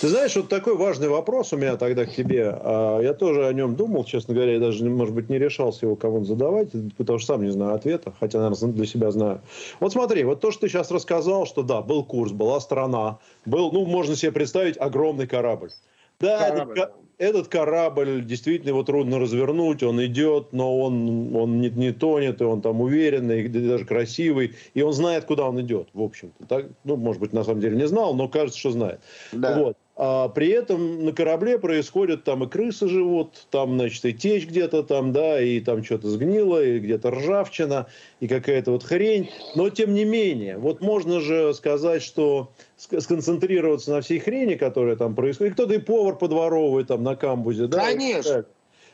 Ты 0.00 0.08
знаешь, 0.08 0.34
вот 0.34 0.48
такой 0.48 0.76
важный 0.76 1.08
вопрос 1.08 1.52
у 1.52 1.58
меня 1.58 1.76
тогда 1.76 2.06
к 2.06 2.10
тебе. 2.10 2.50
А, 2.54 3.00
я 3.00 3.12
тоже 3.12 3.46
о 3.46 3.52
нем 3.52 3.76
думал, 3.76 4.04
честно 4.04 4.32
говоря, 4.32 4.54
я 4.54 4.58
даже, 4.58 4.82
может 4.88 5.14
быть, 5.14 5.28
не 5.28 5.38
решался 5.38 5.84
его 5.84 5.94
кому-то 5.94 6.24
задавать, 6.24 6.68
потому 6.96 7.18
что 7.18 7.34
сам 7.34 7.42
не 7.42 7.50
знаю 7.50 7.74
ответа, 7.74 8.14
хотя, 8.18 8.38
наверное, 8.38 8.72
для 8.72 8.86
себя 8.86 9.10
знаю. 9.10 9.42
Вот 9.78 9.92
смотри, 9.92 10.24
вот 10.24 10.40
то, 10.40 10.52
что 10.52 10.62
ты 10.62 10.68
сейчас 10.68 10.90
рассказал, 10.90 11.44
что 11.44 11.62
да, 11.62 11.82
был 11.82 12.02
курс, 12.02 12.32
была 12.32 12.60
страна, 12.60 13.18
был, 13.44 13.72
ну, 13.72 13.84
можно 13.84 14.16
себе 14.16 14.32
представить, 14.32 14.78
огромный 14.78 15.26
корабль. 15.26 15.70
Да, 16.18 16.48
корабль. 16.48 16.78
Этот, 16.78 16.94
этот 17.18 17.48
корабль 17.48 18.24
действительно 18.24 18.70
его 18.70 18.82
трудно 18.82 19.18
развернуть, 19.18 19.82
он 19.82 20.02
идет, 20.06 20.52
но 20.52 20.80
он, 20.80 21.36
он 21.36 21.60
не, 21.60 21.68
не 21.68 21.92
тонет, 21.92 22.40
и 22.40 22.44
он 22.44 22.62
там 22.62 22.80
уверенный, 22.80 23.44
и 23.44 23.48
даже 23.48 23.84
красивый, 23.84 24.54
и 24.72 24.80
он 24.80 24.94
знает, 24.94 25.26
куда 25.26 25.46
он 25.46 25.60
идет, 25.60 25.88
в 25.92 26.00
общем-то. 26.00 26.46
Так, 26.46 26.66
ну, 26.84 26.96
может 26.96 27.20
быть, 27.20 27.34
на 27.34 27.44
самом 27.44 27.60
деле 27.60 27.76
не 27.76 27.86
знал, 27.86 28.14
но 28.14 28.28
кажется, 28.28 28.58
что 28.58 28.70
знает. 28.70 29.00
Да. 29.32 29.58
Вот. 29.58 29.76
А 30.02 30.30
при 30.30 30.48
этом 30.48 31.04
на 31.04 31.12
корабле 31.12 31.58
происходят, 31.58 32.24
там 32.24 32.42
и 32.42 32.48
крысы 32.48 32.88
живут, 32.88 33.46
там, 33.50 33.74
значит, 33.74 34.02
и 34.06 34.14
течь 34.14 34.46
где-то 34.46 34.82
там, 34.82 35.12
да, 35.12 35.38
и 35.42 35.60
там 35.60 35.84
что-то 35.84 36.08
сгнило, 36.08 36.64
и 36.64 36.78
где-то 36.78 37.10
ржавчина, 37.10 37.86
и 38.18 38.26
какая-то 38.26 38.70
вот 38.70 38.82
хрень. 38.82 39.28
Но, 39.56 39.68
тем 39.68 39.92
не 39.92 40.06
менее, 40.06 40.56
вот 40.56 40.80
можно 40.80 41.20
же 41.20 41.52
сказать, 41.52 42.02
что 42.02 42.50
сконцентрироваться 42.78 43.90
на 43.90 44.00
всей 44.00 44.20
хрени, 44.20 44.54
которая 44.54 44.96
там 44.96 45.14
происходит. 45.14 45.52
Кто-то 45.52 45.74
и 45.74 45.78
повар 45.78 46.16
подворовывает 46.16 46.86
там 46.86 47.02
на 47.02 47.14
камбузе, 47.14 47.66
да? 47.66 47.84
Конечно. 47.84 48.46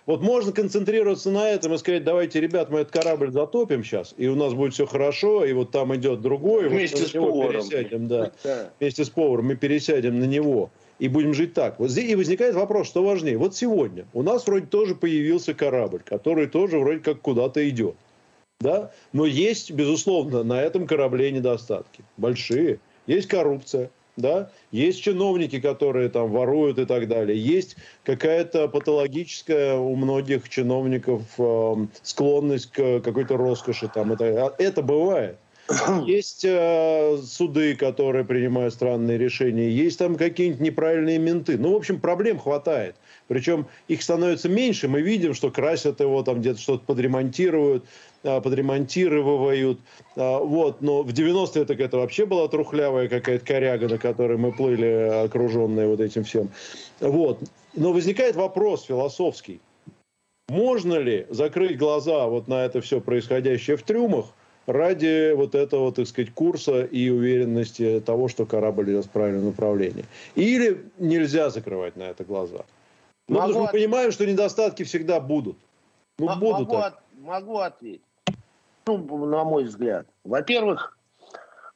Вот 0.06 0.22
можно 0.22 0.50
концентрироваться 0.50 1.30
на 1.30 1.48
этом 1.48 1.74
и 1.74 1.78
сказать, 1.78 2.02
давайте, 2.02 2.40
ребят, 2.40 2.70
мы 2.70 2.80
этот 2.80 2.92
корабль 2.92 3.30
затопим 3.30 3.84
сейчас, 3.84 4.12
и 4.16 4.26
у 4.26 4.34
нас 4.34 4.54
будет 4.54 4.72
все 4.72 4.86
хорошо, 4.86 5.44
и 5.44 5.52
вот 5.52 5.70
там 5.70 5.94
идет 5.94 6.20
другой, 6.20 6.68
вместе 6.68 6.98
вот 7.02 7.08
с 7.08 7.12
поваром. 7.12 7.68
Пересядем, 7.68 8.08
да. 8.08 8.32
да. 8.42 8.70
Вместе 8.80 9.04
с 9.04 9.10
поваром 9.10 9.46
мы 9.46 9.54
пересядем 9.54 10.18
на 10.18 10.24
него 10.24 10.70
и 10.98 11.08
будем 11.08 11.34
жить 11.34 11.54
так. 11.54 11.78
Вот 11.78 11.90
здесь 11.90 12.10
и 12.10 12.14
возникает 12.14 12.54
вопрос, 12.54 12.88
что 12.88 13.04
важнее. 13.04 13.38
Вот 13.38 13.54
сегодня 13.54 14.06
у 14.12 14.22
нас 14.22 14.46
вроде 14.46 14.66
тоже 14.66 14.94
появился 14.94 15.54
корабль, 15.54 16.02
который 16.04 16.46
тоже 16.46 16.78
вроде 16.78 17.00
как 17.00 17.20
куда-то 17.20 17.68
идет. 17.68 17.96
Да? 18.60 18.90
Но 19.12 19.26
есть, 19.26 19.70
безусловно, 19.70 20.42
на 20.42 20.60
этом 20.62 20.86
корабле 20.86 21.30
недостатки. 21.30 22.04
Большие. 22.16 22.80
Есть 23.06 23.28
коррупция. 23.28 23.90
Да? 24.16 24.50
Есть 24.70 25.02
чиновники, 25.02 25.60
которые 25.60 26.08
там 26.08 26.30
воруют 26.30 26.78
и 26.78 26.86
так 26.86 27.06
далее. 27.06 27.38
Есть 27.38 27.76
какая-то 28.02 28.66
патологическая 28.68 29.76
у 29.76 29.94
многих 29.94 30.48
чиновников 30.48 31.22
э, 31.36 31.74
склонность 32.02 32.72
к 32.72 33.00
какой-то 33.00 33.36
роскоши. 33.36 33.88
Там, 33.88 34.12
это, 34.12 34.54
это 34.58 34.80
бывает. 34.80 35.36
Есть 36.06 36.44
э, 36.44 37.18
суды, 37.24 37.74
которые 37.74 38.24
принимают 38.24 38.72
странные 38.74 39.18
решения. 39.18 39.68
Есть 39.68 39.98
там 39.98 40.16
какие-нибудь 40.16 40.60
неправильные 40.60 41.18
менты. 41.18 41.58
Ну, 41.58 41.72
в 41.72 41.76
общем, 41.76 42.00
проблем 42.00 42.38
хватает. 42.38 42.94
Причем 43.26 43.66
их 43.88 44.02
становится 44.02 44.48
меньше. 44.48 44.86
Мы 44.86 45.02
видим, 45.02 45.34
что 45.34 45.50
красят 45.50 46.00
его, 46.00 46.22
там 46.22 46.40
где-то 46.40 46.60
что-то 46.60 46.84
подремонтируют, 46.86 47.84
э, 48.22 48.40
подремонтировывают. 48.40 49.80
Э, 50.14 50.38
вот. 50.38 50.82
Но 50.82 51.02
в 51.02 51.08
90-е 51.08 51.64
так 51.64 51.80
это 51.80 51.96
вообще 51.96 52.26
была 52.26 52.46
трухлявая 52.46 53.08
какая-то 53.08 53.44
коряга, 53.44 53.88
на 53.88 53.98
которой 53.98 54.38
мы 54.38 54.52
плыли, 54.52 55.24
окруженные 55.24 55.88
вот 55.88 56.00
этим 56.00 56.22
всем. 56.22 56.48
Вот. 57.00 57.40
Но 57.74 57.92
возникает 57.92 58.36
вопрос 58.36 58.84
философский. 58.84 59.60
Можно 60.48 60.94
ли 60.94 61.26
закрыть 61.28 61.76
глаза 61.76 62.28
вот 62.28 62.46
на 62.46 62.64
это 62.64 62.80
все 62.80 63.00
происходящее 63.00 63.76
в 63.76 63.82
трюмах, 63.82 64.26
ради 64.66 65.32
вот 65.32 65.54
этого, 65.54 65.92
так 65.92 66.06
сказать, 66.06 66.32
курса 66.32 66.84
и 66.84 67.08
уверенности 67.08 68.00
того, 68.04 68.28
что 68.28 68.46
корабль 68.46 68.90
идет 68.90 69.06
в 69.06 69.10
правильном 69.10 69.46
направлении. 69.46 70.04
Или 70.34 70.86
нельзя 70.98 71.50
закрывать 71.50 71.96
на 71.96 72.04
это 72.04 72.24
глаза. 72.24 72.64
Ну, 73.28 73.36
потому 73.36 73.52
что 73.52 73.62
мы 73.62 73.68
понимаем, 73.68 74.12
что 74.12 74.26
недостатки 74.26 74.82
всегда 74.84 75.20
будут. 75.20 75.56
Ну, 76.18 76.28
М- 76.28 76.40
будут 76.40 76.68
могу, 76.68 76.76
от, 76.76 76.94
могу 77.18 77.58
ответить. 77.58 78.02
Ну, 78.86 79.26
на 79.26 79.44
мой 79.44 79.64
взгляд. 79.64 80.06
Во-первых, 80.24 80.96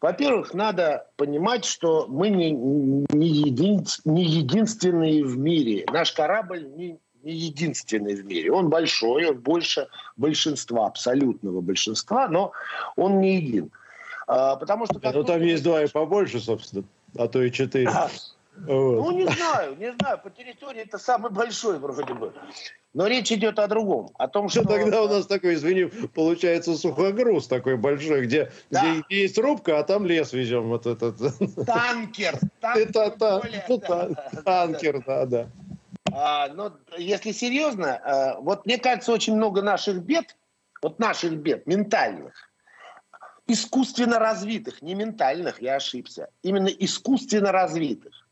во-первых, 0.00 0.54
надо 0.54 1.08
понимать, 1.16 1.64
что 1.64 2.06
мы 2.08 2.30
не, 2.30 2.52
не, 2.52 3.28
един, 3.28 3.84
не 4.04 4.24
единственные 4.24 5.24
в 5.24 5.36
мире. 5.36 5.84
Наш 5.92 6.12
корабль 6.12 6.66
не, 6.74 6.98
не 7.22 7.32
единственный 7.32 8.14
в 8.14 8.24
мире. 8.24 8.52
Он 8.52 8.68
большой, 8.68 9.26
он 9.26 9.38
больше 9.38 9.88
большинства, 10.16 10.86
абсолютного 10.86 11.60
большинства, 11.60 12.28
но 12.28 12.52
он 12.96 13.20
не 13.20 13.36
един. 13.36 13.70
А, 14.26 14.56
потому 14.56 14.86
что... 14.86 15.00
Ну, 15.12 15.24
там 15.24 15.42
есть 15.42 15.62
два 15.62 15.82
и 15.82 15.88
побольше, 15.88 16.40
собственно, 16.40 16.84
а 17.16 17.28
то 17.28 17.42
и 17.42 17.50
четыре. 17.50 17.88
А, 17.88 18.08
вот. 18.66 18.96
Ну, 18.96 19.10
не 19.12 19.26
знаю, 19.26 19.76
не 19.78 19.92
знаю. 19.92 20.18
По 20.18 20.30
территории 20.30 20.82
это 20.82 20.98
самый 20.98 21.30
большой 21.30 21.78
вроде 21.78 22.14
бы. 22.14 22.32
Но 22.92 23.06
речь 23.06 23.30
идет 23.32 23.58
о 23.58 23.66
другом. 23.68 24.10
О 24.18 24.28
том, 24.28 24.48
что... 24.48 24.64
Тогда 24.64 25.02
у 25.02 25.08
нас 25.08 25.26
такой, 25.26 25.54
извини, 25.54 25.84
получается 26.14 26.76
сухогруз 26.76 27.46
такой 27.46 27.76
большой, 27.76 28.26
где, 28.26 28.50
да. 28.70 28.96
где 29.08 29.22
есть 29.22 29.38
рубка, 29.38 29.78
а 29.78 29.84
там 29.84 30.04
лес 30.04 30.32
везем. 30.32 30.68
Вот 30.68 30.86
этот. 30.86 31.16
Танкер. 31.66 32.38
танкер 32.60 32.88
это, 32.88 33.10
та, 33.10 33.42
ну, 33.68 33.80
танкер, 34.44 35.04
да, 35.06 35.26
да. 35.26 35.40
А, 35.40 35.59
но 36.54 36.76
если 36.96 37.32
серьезно, 37.32 37.96
а, 37.96 38.40
вот 38.40 38.66
мне 38.66 38.78
кажется, 38.78 39.12
очень 39.12 39.36
много 39.36 39.62
наших 39.62 40.02
бед, 40.02 40.36
вот 40.82 40.98
наших 40.98 41.36
бед 41.36 41.66
ментальных, 41.66 42.50
искусственно 43.46 44.18
развитых, 44.18 44.82
не 44.82 44.94
ментальных, 44.94 45.60
я 45.60 45.76
ошибся, 45.76 46.28
именно 46.42 46.68
искусственно 46.68 47.52
развитых. 47.52 48.26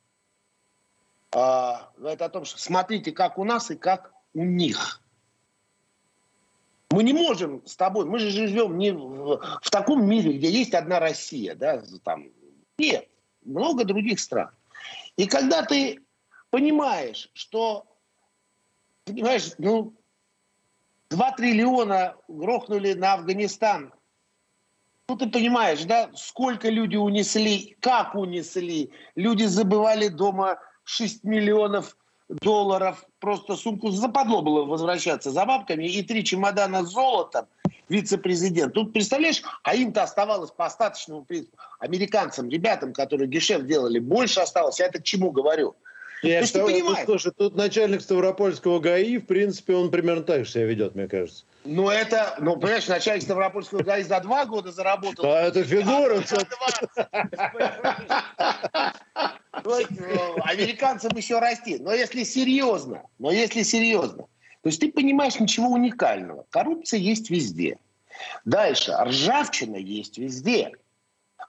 А, 1.35 1.91
это 2.03 2.27
о 2.27 2.29
том, 2.29 2.45
что 2.45 2.59
смотрите, 2.59 3.13
как 3.13 3.39
у 3.39 3.45
нас 3.45 3.71
и 3.71 3.77
как 3.77 4.13
у 4.35 4.45
них. 4.45 5.03
Мы 6.91 7.03
не 7.03 7.13
можем 7.13 7.63
с 7.67 7.77
тобой, 7.77 8.07
мы 8.07 8.19
же 8.19 8.31
живем 8.31 8.79
не 8.79 8.93
в, 8.93 9.41
в 9.63 9.71
таком 9.71 10.07
мире, 10.07 10.33
где 10.33 10.51
есть 10.51 10.73
одна 10.73 11.01
Россия, 11.01 11.55
да, 11.55 11.83
там. 12.03 12.29
Нет, 12.79 13.09
много 13.45 13.85
других 13.85 14.21
стран. 14.21 14.51
И 15.17 15.27
когда 15.27 15.63
ты 15.65 16.01
понимаешь, 16.51 17.31
что, 17.35 17.87
понимаешь, 19.05 19.53
ну, 19.59 19.95
2 21.11 21.33
триллиона 21.33 22.17
грохнули 22.29 22.93
на 22.93 23.15
Афганистан. 23.15 23.93
Ну, 25.09 25.17
ты 25.17 25.29
понимаешь, 25.29 25.85
да, 25.85 26.11
сколько 26.15 26.69
люди 26.69 26.97
унесли, 26.97 27.77
как 27.81 28.15
унесли. 28.15 28.91
Люди 29.15 29.45
забывали 29.45 30.09
дома 30.09 30.59
6 30.85 31.25
миллионов 31.25 31.97
долларов. 32.29 33.07
Просто 33.19 33.57
сумку 33.57 33.91
западло 33.91 34.43
было 34.43 34.65
возвращаться 34.67 35.31
за 35.31 35.47
бабками. 35.47 35.87
И 35.87 36.03
три 36.03 36.25
чемодана 36.25 36.85
с 36.85 36.91
золотом 36.91 37.47
вице-президент. 37.89 38.75
Тут, 38.75 38.93
представляешь, 38.93 39.43
а 39.63 39.75
им-то 39.75 40.03
оставалось 40.03 40.51
по 40.51 40.67
остаточному 40.67 41.25
принципу. 41.25 41.57
Американцам, 41.79 42.51
ребятам, 42.51 42.93
которые 42.93 43.29
гешеф 43.29 43.65
делали, 43.65 43.99
больше 43.99 44.41
осталось. 44.41 44.79
Я 44.79 44.87
это 44.87 45.01
к 45.01 45.05
чему 45.05 45.31
говорю? 45.31 45.75
Я 46.23 46.45
что, 46.47 46.67
ну, 46.67 46.97
слушай, 47.05 47.33
тут 47.37 47.55
начальник 47.55 48.01
Ставропольского 48.01 48.81
ГАИ, 48.81 49.19
в 49.19 49.27
принципе, 49.27 49.75
он 49.75 49.91
примерно 49.91 50.23
так 50.23 50.45
же 50.45 50.51
себя 50.51 50.65
ведет, 50.65 50.95
мне 50.95 51.07
кажется. 51.07 51.45
Ну, 51.65 51.89
это, 51.89 52.35
ну, 52.41 52.57
понимаешь, 52.57 52.89
начальник 52.89 53.23
Ставропольского 53.23 53.83
ГАИ 53.83 54.03
за 54.03 54.21
два 54.21 54.45
года 54.47 54.73
заработал. 54.73 55.25
А 55.25 55.43
это 55.43 55.63
фигура. 55.63 56.23
Американцам 60.45 61.17
еще 61.17 61.39
расти. 61.39 61.79
Но 61.79 61.93
если 61.93 62.25
серьезно, 62.25 63.03
но 63.19 63.31
если 63.31 63.63
серьезно, 63.63 64.25
то 64.63 64.69
есть 64.69 64.81
ты 64.81 64.91
понимаешь 64.91 65.39
ничего 65.39 65.69
уникального. 65.69 66.47
Коррупция 66.51 66.99
есть 66.99 67.31
везде. 67.31 67.79
Дальше, 68.45 68.93
ржавчина 69.05 69.77
есть 69.77 70.19
везде. 70.19 70.73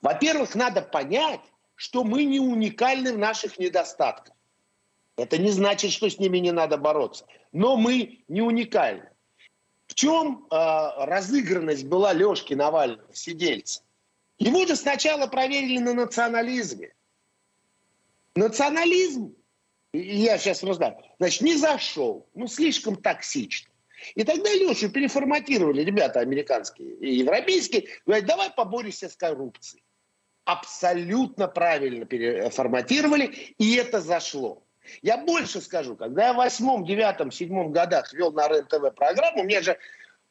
Во-первых, 0.02 0.54
надо 0.56 0.82
понять, 0.82 1.42
что 1.76 2.04
мы 2.04 2.26
не 2.26 2.40
уникальны 2.40 3.14
в 3.14 3.18
наших 3.18 3.58
недостатках. 3.58 4.36
Это 5.20 5.38
не 5.38 5.52
значит, 5.52 5.92
что 5.92 6.10
с 6.10 6.18
ними 6.18 6.38
не 6.38 6.52
надо 6.52 6.78
бороться. 6.78 7.26
Но 7.52 7.76
мы 7.76 8.24
не 8.28 8.42
уникальны. 8.42 9.10
В 9.88 9.96
чем 9.96 10.48
э, 10.50 10.56
разыгранность 11.06 11.86
была 11.86 12.14
Лешки 12.14 12.54
Навального, 12.54 13.14
сидельца? 13.14 13.82
Его 14.38 14.66
же 14.66 14.76
сначала 14.76 15.28
проверили 15.28 15.80
на 15.80 15.94
национализме. 15.94 16.94
Национализм, 18.36 19.36
я 19.92 20.38
сейчас 20.38 20.64
раздам, 20.64 20.96
значит, 21.18 21.42
не 21.42 21.56
зашел, 21.56 22.30
ну, 22.36 22.48
слишком 22.48 22.96
токсично. 22.96 23.70
И 24.16 24.24
тогда 24.24 24.54
Лешу 24.54 24.90
переформатировали 24.90 25.84
ребята 25.84 26.22
американские 26.22 26.96
и 26.96 27.16
европейские. 27.16 27.88
Говорят, 28.06 28.26
давай 28.28 28.50
поборемся 28.52 29.10
с 29.10 29.16
коррупцией. 29.16 29.84
Абсолютно 30.46 31.48
правильно 31.48 32.06
переформатировали, 32.06 33.26
и 33.58 33.76
это 33.76 34.00
зашло. 34.00 34.64
Я 35.02 35.18
больше 35.18 35.62
скажу, 35.62 35.96
когда 35.96 36.28
я 36.28 36.34
в 36.34 36.38
восьмом, 36.38 36.86
девятом, 36.86 37.32
седьмом 37.32 37.72
годах 37.72 38.14
вел 38.14 38.32
на 38.32 38.48
РЕН-ТВ 38.48 38.96
программу, 38.96 39.42
у 39.42 39.46
меня 39.46 39.62
же 39.62 39.78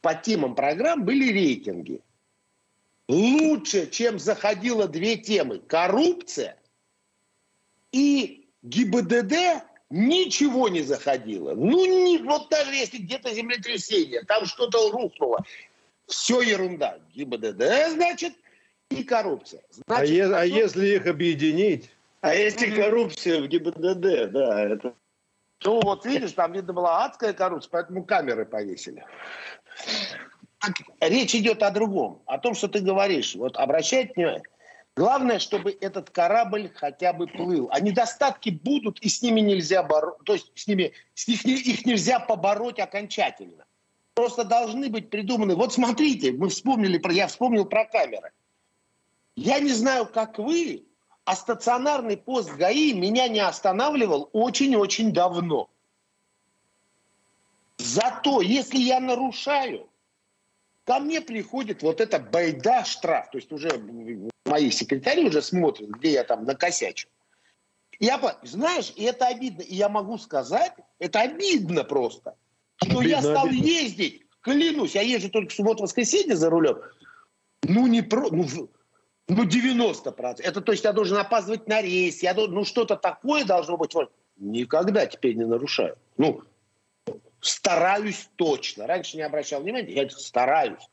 по 0.00 0.14
темам 0.14 0.54
программ 0.54 1.04
были 1.04 1.32
рейтинги. 1.32 2.00
Лучше, 3.09 3.88
чем 3.90 4.18
заходило 4.18 4.86
две 4.86 5.16
темы. 5.16 5.61
Коррупция 5.61 6.56
и 7.90 8.46
ГИБДД 8.62 9.64
ничего 9.90 10.68
не 10.68 10.82
заходило. 10.82 11.54
Ну, 11.54 11.86
не, 11.86 12.18
вот 12.18 12.50
даже 12.50 12.74
если 12.74 12.98
где-то 12.98 13.32
землетрясение, 13.32 14.22
там 14.24 14.44
что-то 14.44 14.90
рухнуло, 14.90 15.44
все 16.06 16.42
ерунда. 16.42 16.98
ГИБДД, 17.14 17.92
значит, 17.92 18.34
и 18.90 19.02
коррупция. 19.04 19.62
А 19.86 19.96
значит, 19.96 20.11
а, 20.11 20.12
е- 20.12 20.34
а 20.34 20.44
если 20.44 20.86
их 20.96 21.06
объединить? 21.06 21.90
А 22.20 22.34
если 22.34 22.74
коррупция 22.74 23.40
в 23.40 23.46
ГИБДД, 23.46 24.30
да, 24.30 24.60
это... 24.64 24.94
Ну, 25.64 25.80
вот 25.82 26.04
видишь, 26.04 26.32
там, 26.32 26.52
видно, 26.52 26.72
была 26.72 27.04
адская 27.04 27.32
коррупция, 27.32 27.70
поэтому 27.70 28.04
камеры 28.04 28.44
повесили. 28.44 29.04
Так, 30.60 30.74
речь 31.00 31.34
идет 31.34 31.62
о 31.62 31.70
другом, 31.70 32.22
о 32.26 32.38
том, 32.38 32.54
что 32.54 32.68
ты 32.68 32.80
говоришь. 32.80 33.34
Вот 33.34 33.56
обращать 33.56 34.16
внимание. 34.16 34.42
Главное, 34.96 35.38
чтобы 35.38 35.76
этот 35.80 36.10
корабль 36.10 36.72
хотя 36.74 37.12
бы 37.12 37.28
плыл. 37.28 37.68
А 37.72 37.78
недостатки 37.78 38.50
будут, 38.50 38.98
и 38.98 39.08
с 39.08 39.22
ними 39.22 39.40
нельзя 39.40 39.84
бороться. 39.84 40.24
То 40.24 40.32
есть 40.32 40.50
с 40.56 40.66
ними 40.66 40.92
с 41.14 41.28
них, 41.28 41.44
их 41.44 41.86
нельзя 41.86 42.18
побороть 42.18 42.80
окончательно. 42.80 43.64
Просто 44.14 44.42
должны 44.42 44.88
быть 44.88 45.10
придуманы. 45.10 45.54
Вот 45.54 45.72
смотрите, 45.72 46.32
мы 46.32 46.48
вспомнили 46.48 46.98
про, 46.98 47.12
я 47.12 47.28
вспомнил 47.28 47.64
про 47.64 47.84
камеры. 47.84 48.32
Я 49.36 49.60
не 49.60 49.70
знаю, 49.70 50.06
как 50.06 50.38
вы, 50.38 50.88
а 51.28 51.36
стационарный 51.36 52.16
пост 52.16 52.50
ГАИ 52.56 52.94
меня 52.94 53.28
не 53.28 53.40
останавливал 53.40 54.30
очень-очень 54.32 55.12
давно. 55.12 55.68
Зато, 57.76 58.40
если 58.40 58.78
я 58.78 58.98
нарушаю, 58.98 59.90
ко 60.84 61.00
мне 61.00 61.20
приходит 61.20 61.82
вот 61.82 62.00
эта 62.00 62.18
байда 62.18 62.82
штраф. 62.86 63.30
То 63.30 63.36
есть 63.36 63.52
уже 63.52 63.68
мои 64.46 64.70
секретари 64.70 65.28
уже 65.28 65.42
смотрят, 65.42 65.90
где 65.90 66.12
я 66.12 66.24
там 66.24 66.44
накосячу. 66.44 67.08
Я, 68.00 68.18
знаешь, 68.42 68.94
и 68.96 69.04
это 69.04 69.26
обидно. 69.26 69.60
И 69.60 69.74
я 69.74 69.90
могу 69.90 70.16
сказать, 70.16 70.72
это 70.98 71.20
обидно 71.20 71.84
просто, 71.84 72.36
что 72.76 73.00
обидно, 73.00 73.06
я 73.06 73.20
стал 73.20 73.48
обидно. 73.48 73.66
ездить, 73.66 74.22
клянусь, 74.40 74.94
я 74.94 75.02
езжу 75.02 75.28
только 75.28 75.50
в 75.50 75.54
субботу-воскресенье 75.54 76.36
за 76.36 76.48
рулем. 76.48 76.78
Ну, 77.64 77.86
не 77.86 78.00
про... 78.00 78.30
Ну, 78.30 78.46
ну, 79.28 79.44
90%. 79.44 80.40
Это 80.42 80.60
то 80.60 80.72
есть 80.72 80.84
я 80.84 80.92
должен 80.92 81.18
опаздывать 81.18 81.68
на 81.68 81.82
рейс, 81.82 82.22
я 82.22 82.32
должен, 82.32 82.54
ну, 82.54 82.64
что-то 82.64 82.96
такое 82.96 83.44
должно 83.44 83.76
быть. 83.76 83.94
Никогда 84.38 85.06
теперь 85.06 85.34
не 85.34 85.44
нарушаю. 85.44 85.96
Ну, 86.16 86.42
стараюсь 87.40 88.28
точно. 88.36 88.86
Раньше 88.86 89.16
не 89.16 89.22
обращал 89.22 89.60
внимания, 89.62 89.92
я 89.92 90.08
стараюсь. 90.08 90.88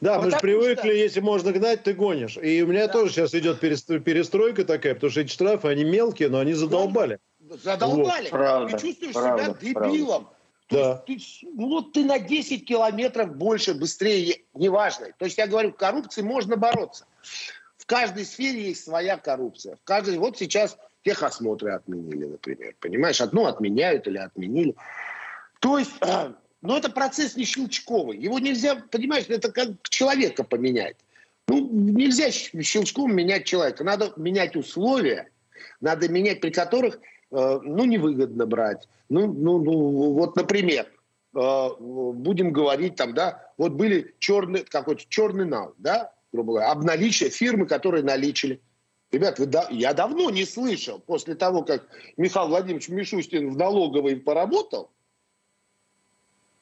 Да, 0.00 0.20
мы 0.20 0.30
же 0.30 0.38
привыкли, 0.38 0.90
что... 0.90 0.92
если 0.92 1.20
можно 1.20 1.52
гнать, 1.52 1.82
ты 1.82 1.94
гонишь. 1.94 2.36
И 2.36 2.62
у 2.62 2.66
меня 2.66 2.86
да. 2.86 2.92
тоже 2.92 3.12
сейчас 3.12 3.34
идет 3.34 3.60
перестройка 3.60 4.64
такая, 4.64 4.94
потому 4.94 5.10
что 5.10 5.22
эти 5.22 5.32
штрафы, 5.32 5.68
они 5.68 5.84
мелкие, 5.84 6.28
но 6.28 6.38
они 6.38 6.52
задолбали. 6.52 7.18
Задолбали. 7.62 8.24
Вот. 8.24 8.30
Правда, 8.30 8.76
ты 8.76 8.88
чувствуешь 8.88 9.14
правда, 9.14 9.44
себя 9.44 9.54
дебилом. 9.60 10.24
Правда. 10.24 10.36
То 10.68 10.76
да. 10.76 11.04
есть 11.06 11.40
ты, 11.40 11.48
ну, 11.54 11.68
вот 11.68 11.92
ты 11.92 12.04
на 12.04 12.18
10 12.18 12.66
километров 12.66 13.36
больше, 13.36 13.72
быстрее, 13.74 14.42
неважно. 14.52 15.08
То 15.16 15.24
есть 15.24 15.38
я 15.38 15.46
говорю, 15.46 15.72
коррупции 15.72 16.22
можно 16.22 16.56
бороться. 16.56 17.06
В 17.76 17.86
каждой 17.86 18.24
сфере 18.24 18.68
есть 18.68 18.84
своя 18.84 19.16
коррупция. 19.16 19.76
В 19.76 19.84
каждой, 19.84 20.18
вот 20.18 20.38
сейчас 20.38 20.76
техосмотры 21.02 21.72
отменили, 21.72 22.24
например. 22.24 22.74
Понимаешь, 22.80 23.20
одну 23.20 23.46
отменяют 23.46 24.06
или 24.08 24.18
отменили. 24.18 24.74
То 25.60 25.78
есть, 25.78 25.92
но 26.62 26.78
это 26.78 26.90
процесс 26.90 27.36
не 27.36 27.44
щелчковый. 27.44 28.18
Его 28.18 28.38
нельзя, 28.38 28.76
понимаешь, 28.90 29.26
это 29.28 29.52
как 29.52 29.68
человека 29.88 30.44
поменять. 30.44 30.96
Ну, 31.48 31.68
нельзя 31.70 32.30
щелчком 32.30 33.14
менять 33.14 33.44
человека. 33.44 33.84
Надо 33.84 34.12
менять 34.16 34.56
условия, 34.56 35.30
надо 35.80 36.08
менять, 36.08 36.40
при 36.40 36.50
которых 36.50 36.98
Э, 37.30 37.58
ну, 37.62 37.84
невыгодно 37.84 38.46
брать. 38.46 38.88
Ну, 39.08 39.26
ну, 39.26 39.58
ну 39.58 40.12
вот, 40.12 40.36
например, 40.36 40.86
э, 41.34 41.68
будем 41.78 42.52
говорить 42.52 42.96
там, 42.96 43.14
да, 43.14 43.52
вот 43.58 43.72
были 43.72 44.14
черный, 44.18 44.64
какой-то 44.64 45.04
черный 45.08 45.44
нал, 45.44 45.74
да, 45.78 46.12
грубо 46.36 46.52
говоря, 46.52 46.70
обналичие 46.70 47.30
фирмы, 47.30 47.66
которые 47.66 48.04
наличили. 48.04 48.60
Ребят, 49.10 49.38
вы, 49.38 49.46
да, 49.46 49.66
я 49.70 49.94
давно 49.94 50.30
не 50.30 50.44
слышал, 50.44 50.98
после 50.98 51.34
того, 51.34 51.62
как 51.62 51.88
Михаил 52.16 52.48
Владимирович 52.48 52.88
Мишустин 52.88 53.50
в 53.50 53.56
налоговой 53.56 54.16
поработал, 54.16 54.90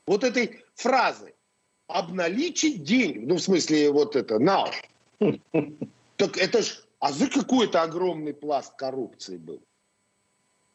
вот 0.07 0.23
этой 0.23 0.63
фразы 0.75 1.35
обналичить 1.89 2.85
деньги, 2.85 3.19
ну, 3.19 3.37
в 3.37 3.43
смысле, 3.43 3.91
вот 3.91 4.17
это, 4.17 4.39
нал. 4.39 4.71
Так 6.17 6.39
это 6.39 6.63
ж, 6.63 6.81
а 7.01 7.11
за 7.11 7.29
какой-то 7.29 7.83
огромный 7.83 8.33
пласт 8.33 8.77
коррупции 8.77 9.37
был. 9.37 9.61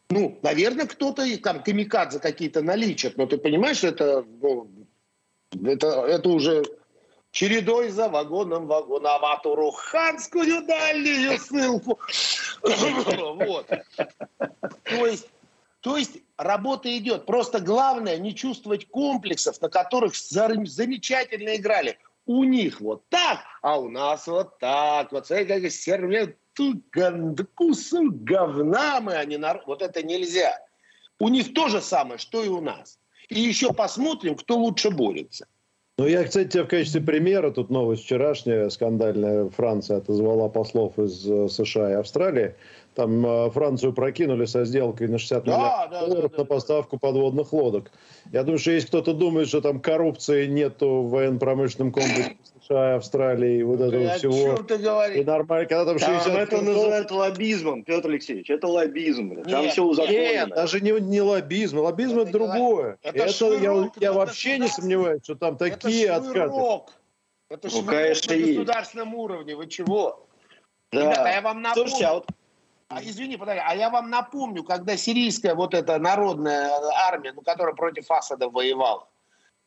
Ну, 0.10 0.38
наверное, 0.42 0.86
кто-то 0.86 1.24
там 1.42 1.64
камикадзе 1.64 2.20
какие-то 2.20 2.62
наличат, 2.62 3.16
но 3.16 3.26
ты 3.26 3.38
понимаешь, 3.38 3.86
это, 3.86 4.26
ну, 4.42 4.70
это, 5.64 5.88
это 5.88 6.28
уже 6.28 6.66
чередой 7.32 7.90
за 7.90 8.10
вагоном 8.10 8.68
вагоноватуру 8.68 9.72
ханскую 9.72 10.66
дальнюю 10.66 11.38
ссылку. 11.40 12.00
Вот. 12.62 13.68
То 14.84 15.06
есть, 15.06 15.28
то 15.80 15.96
есть 15.96 16.18
работа 16.38 16.96
идет. 16.98 17.26
Просто 17.26 17.60
главное 17.60 18.18
не 18.18 18.36
чувствовать 18.36 18.88
комплексов, 18.90 19.62
на 19.62 19.70
которых 19.70 20.16
замечательно 20.16 21.56
играли. 21.56 21.98
У 22.26 22.44
них 22.44 22.82
вот 22.82 23.08
так, 23.10 23.40
а 23.62 23.80
у 23.80 23.90
нас 23.90 24.28
вот 24.28 24.60
так. 24.60 25.12
Вот 25.12 25.28
смотри, 25.28 25.46
как 25.46 25.72
сервет 25.72 26.38
кусок 27.56 28.24
говна 28.24 29.00
мы, 29.00 29.14
они 29.14 29.38
народ. 29.38 29.64
Вот 29.68 29.82
это 29.82 30.04
нельзя. 30.04 30.60
У 31.20 31.30
них 31.30 31.54
то 31.54 31.70
же 31.70 31.82
самое, 31.82 32.18
что 32.18 32.44
и 32.44 32.50
у 32.50 32.62
нас. 32.62 33.00
И 33.30 33.40
еще 33.40 33.74
посмотрим, 33.74 34.36
кто 34.36 34.58
лучше 34.58 34.90
борется. 34.90 35.48
Ну, 36.00 36.08
я, 36.08 36.24
кстати, 36.24 36.48
тебе 36.48 36.64
в 36.64 36.68
качестве 36.68 37.02
примера, 37.02 37.52
тут 37.52 37.70
новость 37.70 38.06
вчерашняя, 38.06 38.70
скандальная, 38.70 39.50
Франция 39.50 39.98
отозвала 39.98 40.48
послов 40.48 40.98
из 40.98 41.30
э, 41.30 41.50
США 41.50 41.92
и 41.92 41.94
Австралии. 41.96 42.56
Там 43.00 43.26
э, 43.26 43.50
Францию 43.52 43.94
прокинули 43.94 44.44
со 44.44 44.66
сделкой 44.66 45.08
на 45.08 45.20
60 45.20 45.46
да, 45.46 45.52
миллиардов 45.58 45.90
да, 45.90 46.06
долларов 46.06 46.32
да, 46.32 46.38
да, 46.38 46.44
на 46.44 46.46
поставку 46.46 46.98
да. 46.98 47.00
подводных 47.00 47.54
лодок. 47.54 47.92
Я 48.34 48.44
думаю, 48.44 48.60
что 48.60 48.72
если 48.72 48.88
кто-то 48.88 49.14
думает, 49.14 49.48
что 49.48 49.62
там 49.62 49.80
коррупции 49.80 50.48
нету 50.48 51.04
в 51.04 51.12
военно-промышленном 51.12 51.94
комплексе 51.94 52.36
США, 52.62 52.96
Австралии, 52.96 53.64
вот 53.64 53.80
этого 53.80 54.12
О 54.12 54.18
всего. 54.18 54.34
Чем 54.34 54.66
ты 54.66 54.78
говоришь? 54.80 55.18
И 55.18 55.24
нормально, 55.24 55.66
когда 55.66 55.86
там 55.86 55.98
60 55.98 56.26
там 56.26 56.36
это 56.36 56.62
называют 56.62 57.10
лоббизмом, 57.12 57.84
Петр 57.86 58.10
Алексеевич, 58.10 58.50
это 58.50 58.68
лоббизм. 58.68 59.30
Нет, 59.30 59.50
там 59.50 59.70
все 59.70 59.82
узаконено. 59.82 60.22
Нет, 60.22 60.50
даже 60.50 60.82
не, 60.82 60.92
не 61.00 61.22
лоббизм. 61.22 61.80
Лоббизм 61.80 62.20
это, 62.20 62.22
это 62.24 62.32
другое. 62.34 62.98
Это, 63.02 63.18
это 63.18 63.32
швырок, 63.32 63.94
я, 63.96 64.10
я 64.10 64.14
вообще 64.14 64.58
не 64.58 64.68
сомневаюсь, 64.68 65.24
что 65.24 65.36
там 65.36 65.56
такие 65.56 66.08
это 66.08 66.18
откаты. 66.18 66.92
Это 67.48 67.70
ну, 67.72 67.84
конечно, 67.84 68.36
на 68.36 68.42
государственном 68.42 69.16
уровне. 69.16 69.56
Вы 69.56 69.68
чего? 69.68 70.28
Да. 70.92 71.02
Ребята, 71.02 71.30
я 71.30 71.42
вам 71.42 71.62
напомню. 71.62 71.88
Слушайте, 71.88 72.06
а 72.06 72.14
вот 72.16 72.26
а, 72.90 73.04
извини, 73.04 73.38
подожди, 73.38 73.62
а 73.64 73.76
я 73.76 73.90
вам 73.90 74.10
напомню, 74.10 74.64
когда 74.64 74.98
сирийская 74.98 75.54
вот 75.54 75.76
эта 75.76 76.00
народная 76.00 76.72
армия, 77.08 77.34
ну, 77.34 77.42
которая 77.42 77.76
против 77.76 78.10
Асада 78.10 78.50
воевала, 78.50 79.08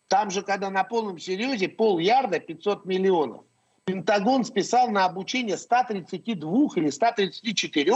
там 0.09 0.31
же, 0.31 0.43
когда 0.43 0.71
на 0.71 0.83
полном 0.83 1.19
серьезе, 1.19 1.69
пол 1.69 1.99
ярда 1.99 2.41
500 2.41 2.85
миллионов. 2.85 3.45
Пентагон 3.85 4.45
списал 4.45 4.91
на 4.91 5.05
обучение 5.05 5.57
132 5.57 6.69
или 6.77 6.91
134 6.91 7.93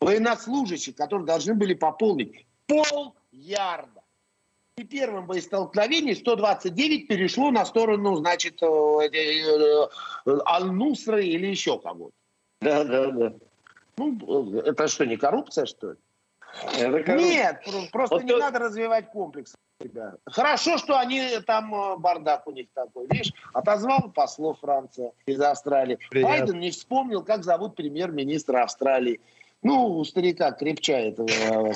военнослужащих, 0.00 0.96
которые 0.96 1.26
должны 1.26 1.54
были 1.54 1.74
пополнить 1.74 2.46
пол 2.66 3.14
ярда. 3.32 4.02
И 4.78 4.84
первым 4.84 5.26
боестолкновением 5.26 6.16
129 6.16 7.08
перешло 7.08 7.50
на 7.50 7.66
сторону, 7.66 8.16
значит, 8.16 8.62
э, 8.62 8.66
э, 8.66 9.88
э, 10.26 10.38
Аль-Нусры 10.46 11.26
или 11.26 11.46
еще 11.46 11.78
кого-то. 11.78 12.14
Да, 12.62 12.84
да, 12.84 13.10
да. 13.10 13.34
Ну, 14.00 14.60
это 14.60 14.88
что, 14.88 15.04
не 15.04 15.16
коррупция, 15.16 15.66
что 15.66 15.90
ли? 15.90 15.96
Это 16.78 17.14
Нет, 17.14 17.62
просто 17.92 18.16
вот 18.16 18.24
не 18.24 18.30
то... 18.30 18.38
надо 18.38 18.58
развивать 18.58 19.10
комплекс. 19.10 19.54
Да. 19.78 20.14
Хорошо, 20.26 20.78
что 20.78 20.98
они 20.98 21.22
там 21.46 21.74
э, 21.74 21.96
бардак 21.96 22.46
у 22.46 22.50
них 22.50 22.66
такой. 22.74 23.06
Видишь, 23.10 23.32
отозвал 23.54 24.10
послов 24.10 24.58
Франция 24.60 25.12
из 25.26 25.40
Австралии. 25.40 25.98
Привет. 26.10 26.28
Байден 26.28 26.60
не 26.60 26.70
вспомнил, 26.70 27.22
как 27.22 27.44
зовут 27.44 27.76
премьер-министра 27.76 28.62
Австралии. 28.62 29.20
Ну, 29.62 29.98
у 29.98 30.04
старика 30.04 30.52
крепчает. 30.52 31.20
Э, 31.20 31.72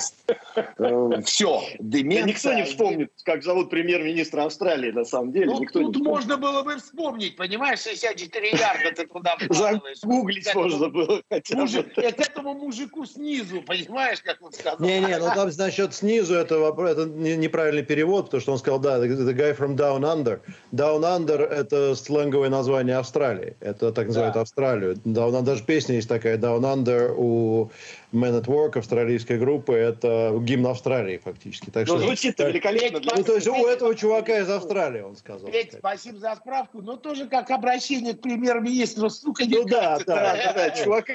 э, 0.55 1.21
Все, 1.25 1.61
деменция. 1.79 2.25
Никто 2.25 2.53
не 2.53 2.63
вспомнит, 2.63 3.11
как 3.23 3.43
зовут 3.43 3.69
премьер-министра 3.69 4.45
Австралии, 4.45 4.91
на 4.91 5.05
самом 5.05 5.31
деле. 5.31 5.45
Ну, 5.47 5.61
Никто 5.61 5.79
тут 5.79 5.97
можно 5.97 6.37
было 6.37 6.63
бы 6.63 6.77
вспомнить, 6.77 7.35
понимаешь, 7.35 7.81
64 7.81 8.49
ярда 8.49 8.91
ты 8.95 9.05
туда 9.05 9.37
Загуглить 9.49 10.55
можно 10.55 10.89
было 10.89 11.21
бы. 11.29 11.41
К 11.41 12.19
этому 12.19 12.55
мужику 12.55 13.05
снизу, 13.05 13.61
понимаешь, 13.61 14.19
как 14.23 14.41
он 14.41 14.51
сказал. 14.51 14.79
Не-не, 14.79 15.19
ну 15.19 15.27
там, 15.35 15.51
значит, 15.51 15.93
снизу 15.93 16.33
это, 16.33 16.55
это 16.55 17.05
неправильный 17.05 17.83
перевод, 17.83 18.25
потому 18.25 18.41
что 18.41 18.51
он 18.53 18.57
сказал, 18.57 18.79
да, 18.79 18.97
the 18.97 19.33
guy 19.35 19.55
from 19.55 19.75
down 19.75 20.01
under. 20.01 20.39
Down 20.71 21.01
under– 21.01 21.45
это 21.49 21.95
сленговое 21.95 22.49
название 22.49 22.97
Австралии. 22.97 23.55
Это 23.59 23.91
так 23.91 24.07
называют 24.07 24.37
Австралию. 24.37 24.95
Down, 24.95 25.43
даже 25.43 25.63
песня 25.63 25.95
есть 25.95 26.09
такая, 26.09 26.39
Down 26.39 26.61
under 26.61 27.13
у 27.15 27.69
Man 28.11 28.41
at 28.41 28.45
Work 28.45 28.77
австралийской 28.77 29.37
группы, 29.37 29.73
это 29.73 30.37
гимн 30.41 30.67
Австралии 30.67 31.17
фактически. 31.23 31.69
Так 31.69 31.87
ну, 31.87 31.97
что, 31.97 32.05
звучит 32.05 32.39
великолепно. 32.39 33.01
Ну, 33.15 33.23
то 33.23 33.35
есть 33.35 33.47
у 33.47 33.65
этого 33.67 33.95
чувака 33.95 34.39
из 34.39 34.49
Австралии, 34.49 35.01
он 35.01 35.15
сказал. 35.15 35.49
Ведь, 35.49 35.73
спасибо 35.73 36.19
за 36.19 36.35
справку, 36.35 36.81
но 36.81 36.95
тоже 36.95 37.27
как 37.27 37.51
обращение 37.51 38.13
к 38.13 38.21
премьер-министру, 38.21 39.09
сука, 39.09 39.45
не 39.45 39.57
Ну 39.57 39.65
да, 39.65 39.97
да, 40.05 40.35
да, 40.35 40.53
да, 40.53 40.69
чувак. 40.71 41.07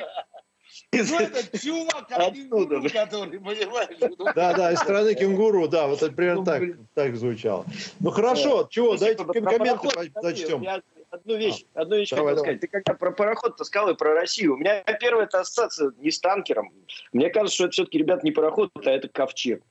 Ну, 0.92 1.18
этот 1.18 1.60
чувак, 1.60 2.06
Оттуда. 2.10 2.88
который, 2.88 3.38
понимаешь? 3.38 4.16
ну, 4.18 4.24
Да, 4.34 4.54
да, 4.54 4.72
из 4.72 4.80
страны 4.80 5.14
кенгуру, 5.14 5.68
да, 5.68 5.86
вот 5.86 6.02
это 6.02 6.12
примерно 6.12 6.40
Ну, 6.40 6.44
так, 6.44 6.62
так 6.94 7.16
звучало. 7.16 7.64
Ну 8.00 8.10
хорошо, 8.10 8.66
чего, 8.70 8.96
дайте 8.96 9.24
комменты 9.24 9.88
зачтем. 10.20 10.64
Одну 11.10 11.36
вещь, 11.36 11.64
одну 11.74 11.96
вещь 11.96 12.10
Давай, 12.10 12.34
хотел 12.34 12.44
давай. 12.44 12.56
сказать. 12.56 12.60
Ты 12.60 12.68
когда 12.68 12.94
про 12.94 13.10
пароход 13.10 13.58
сказал 13.66 13.90
и 13.90 13.96
про 13.96 14.14
Россию. 14.14 14.54
У 14.54 14.56
меня 14.56 14.82
первая 15.00 15.26
эта 15.26 15.40
ассоциация 15.40 15.92
не 15.98 16.10
с 16.10 16.20
танкером. 16.20 16.72
Мне 17.12 17.30
кажется, 17.30 17.54
что 17.54 17.64
это 17.64 17.72
все-таки, 17.72 17.98
ребят, 17.98 18.22
не 18.22 18.30
пароход, 18.30 18.70
а 18.84 18.90
это 18.90 19.08
ковчег. 19.08 19.62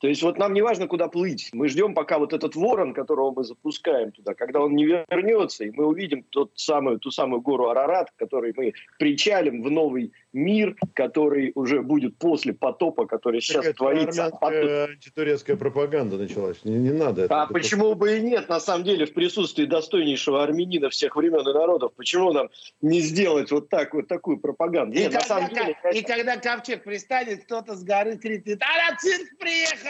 То 0.00 0.08
есть 0.08 0.22
вот 0.22 0.38
нам 0.38 0.54
не 0.54 0.62
важно, 0.62 0.88
куда 0.88 1.08
плыть. 1.08 1.50
Мы 1.52 1.68
ждем, 1.68 1.94
пока 1.94 2.18
вот 2.18 2.32
этот 2.32 2.56
ворон, 2.56 2.94
которого 2.94 3.32
мы 3.32 3.44
запускаем 3.44 4.12
туда, 4.12 4.32
когда 4.32 4.60
он 4.60 4.74
не 4.74 4.86
вернется, 4.86 5.64
и 5.64 5.70
мы 5.70 5.86
увидим 5.86 6.24
тот 6.30 6.52
самую, 6.54 6.98
ту 6.98 7.10
самую 7.10 7.42
гору 7.42 7.68
Арарат, 7.68 8.10
которой 8.16 8.54
мы 8.56 8.72
причалим 8.98 9.62
в 9.62 9.70
новый 9.70 10.12
мир, 10.32 10.76
который 10.94 11.52
уже 11.54 11.82
будет 11.82 12.16
после 12.16 12.54
потопа, 12.54 13.06
который 13.06 13.42
сейчас 13.42 13.56
Какая-то 13.56 13.76
творится. 13.76 14.24
Армянская 14.26 14.86
антитурецкая 14.86 15.56
пропаганда 15.56 16.16
началась. 16.16 16.64
Не, 16.64 16.78
не 16.78 16.92
надо 16.92 17.24
это. 17.24 17.42
а 17.42 17.44
Это 17.44 17.52
почему 17.52 17.94
бы 17.94 18.16
и 18.16 18.20
нет, 18.22 18.48
на 18.48 18.60
самом 18.60 18.84
деле, 18.84 19.04
в 19.04 19.12
присутствии 19.12 19.66
достойнейшего 19.66 20.42
армянина 20.42 20.88
всех 20.88 21.14
времен 21.16 21.40
и 21.40 21.52
народов, 21.52 21.92
почему 21.94 22.32
нам 22.32 22.48
не 22.80 23.00
сделать 23.00 23.50
вот 23.50 23.68
так 23.68 23.92
вот 23.92 24.08
такую 24.08 24.38
пропаганду? 24.38 24.96
И 24.96 25.00
Нет, 25.00 25.12
на 25.12 25.20
когда, 25.20 25.34
самом 25.34 25.50
деле, 25.50 25.76
и 25.92 26.02
когда 26.02 26.36
ковчег 26.38 26.84
пристанет, 26.84 27.44
кто-то 27.44 27.74
с 27.74 27.84
горы 27.84 28.16
кричит, 28.16 28.62
а 28.62 28.90
на 28.90 28.96
цирк 28.96 29.28
приехал! 29.38 29.89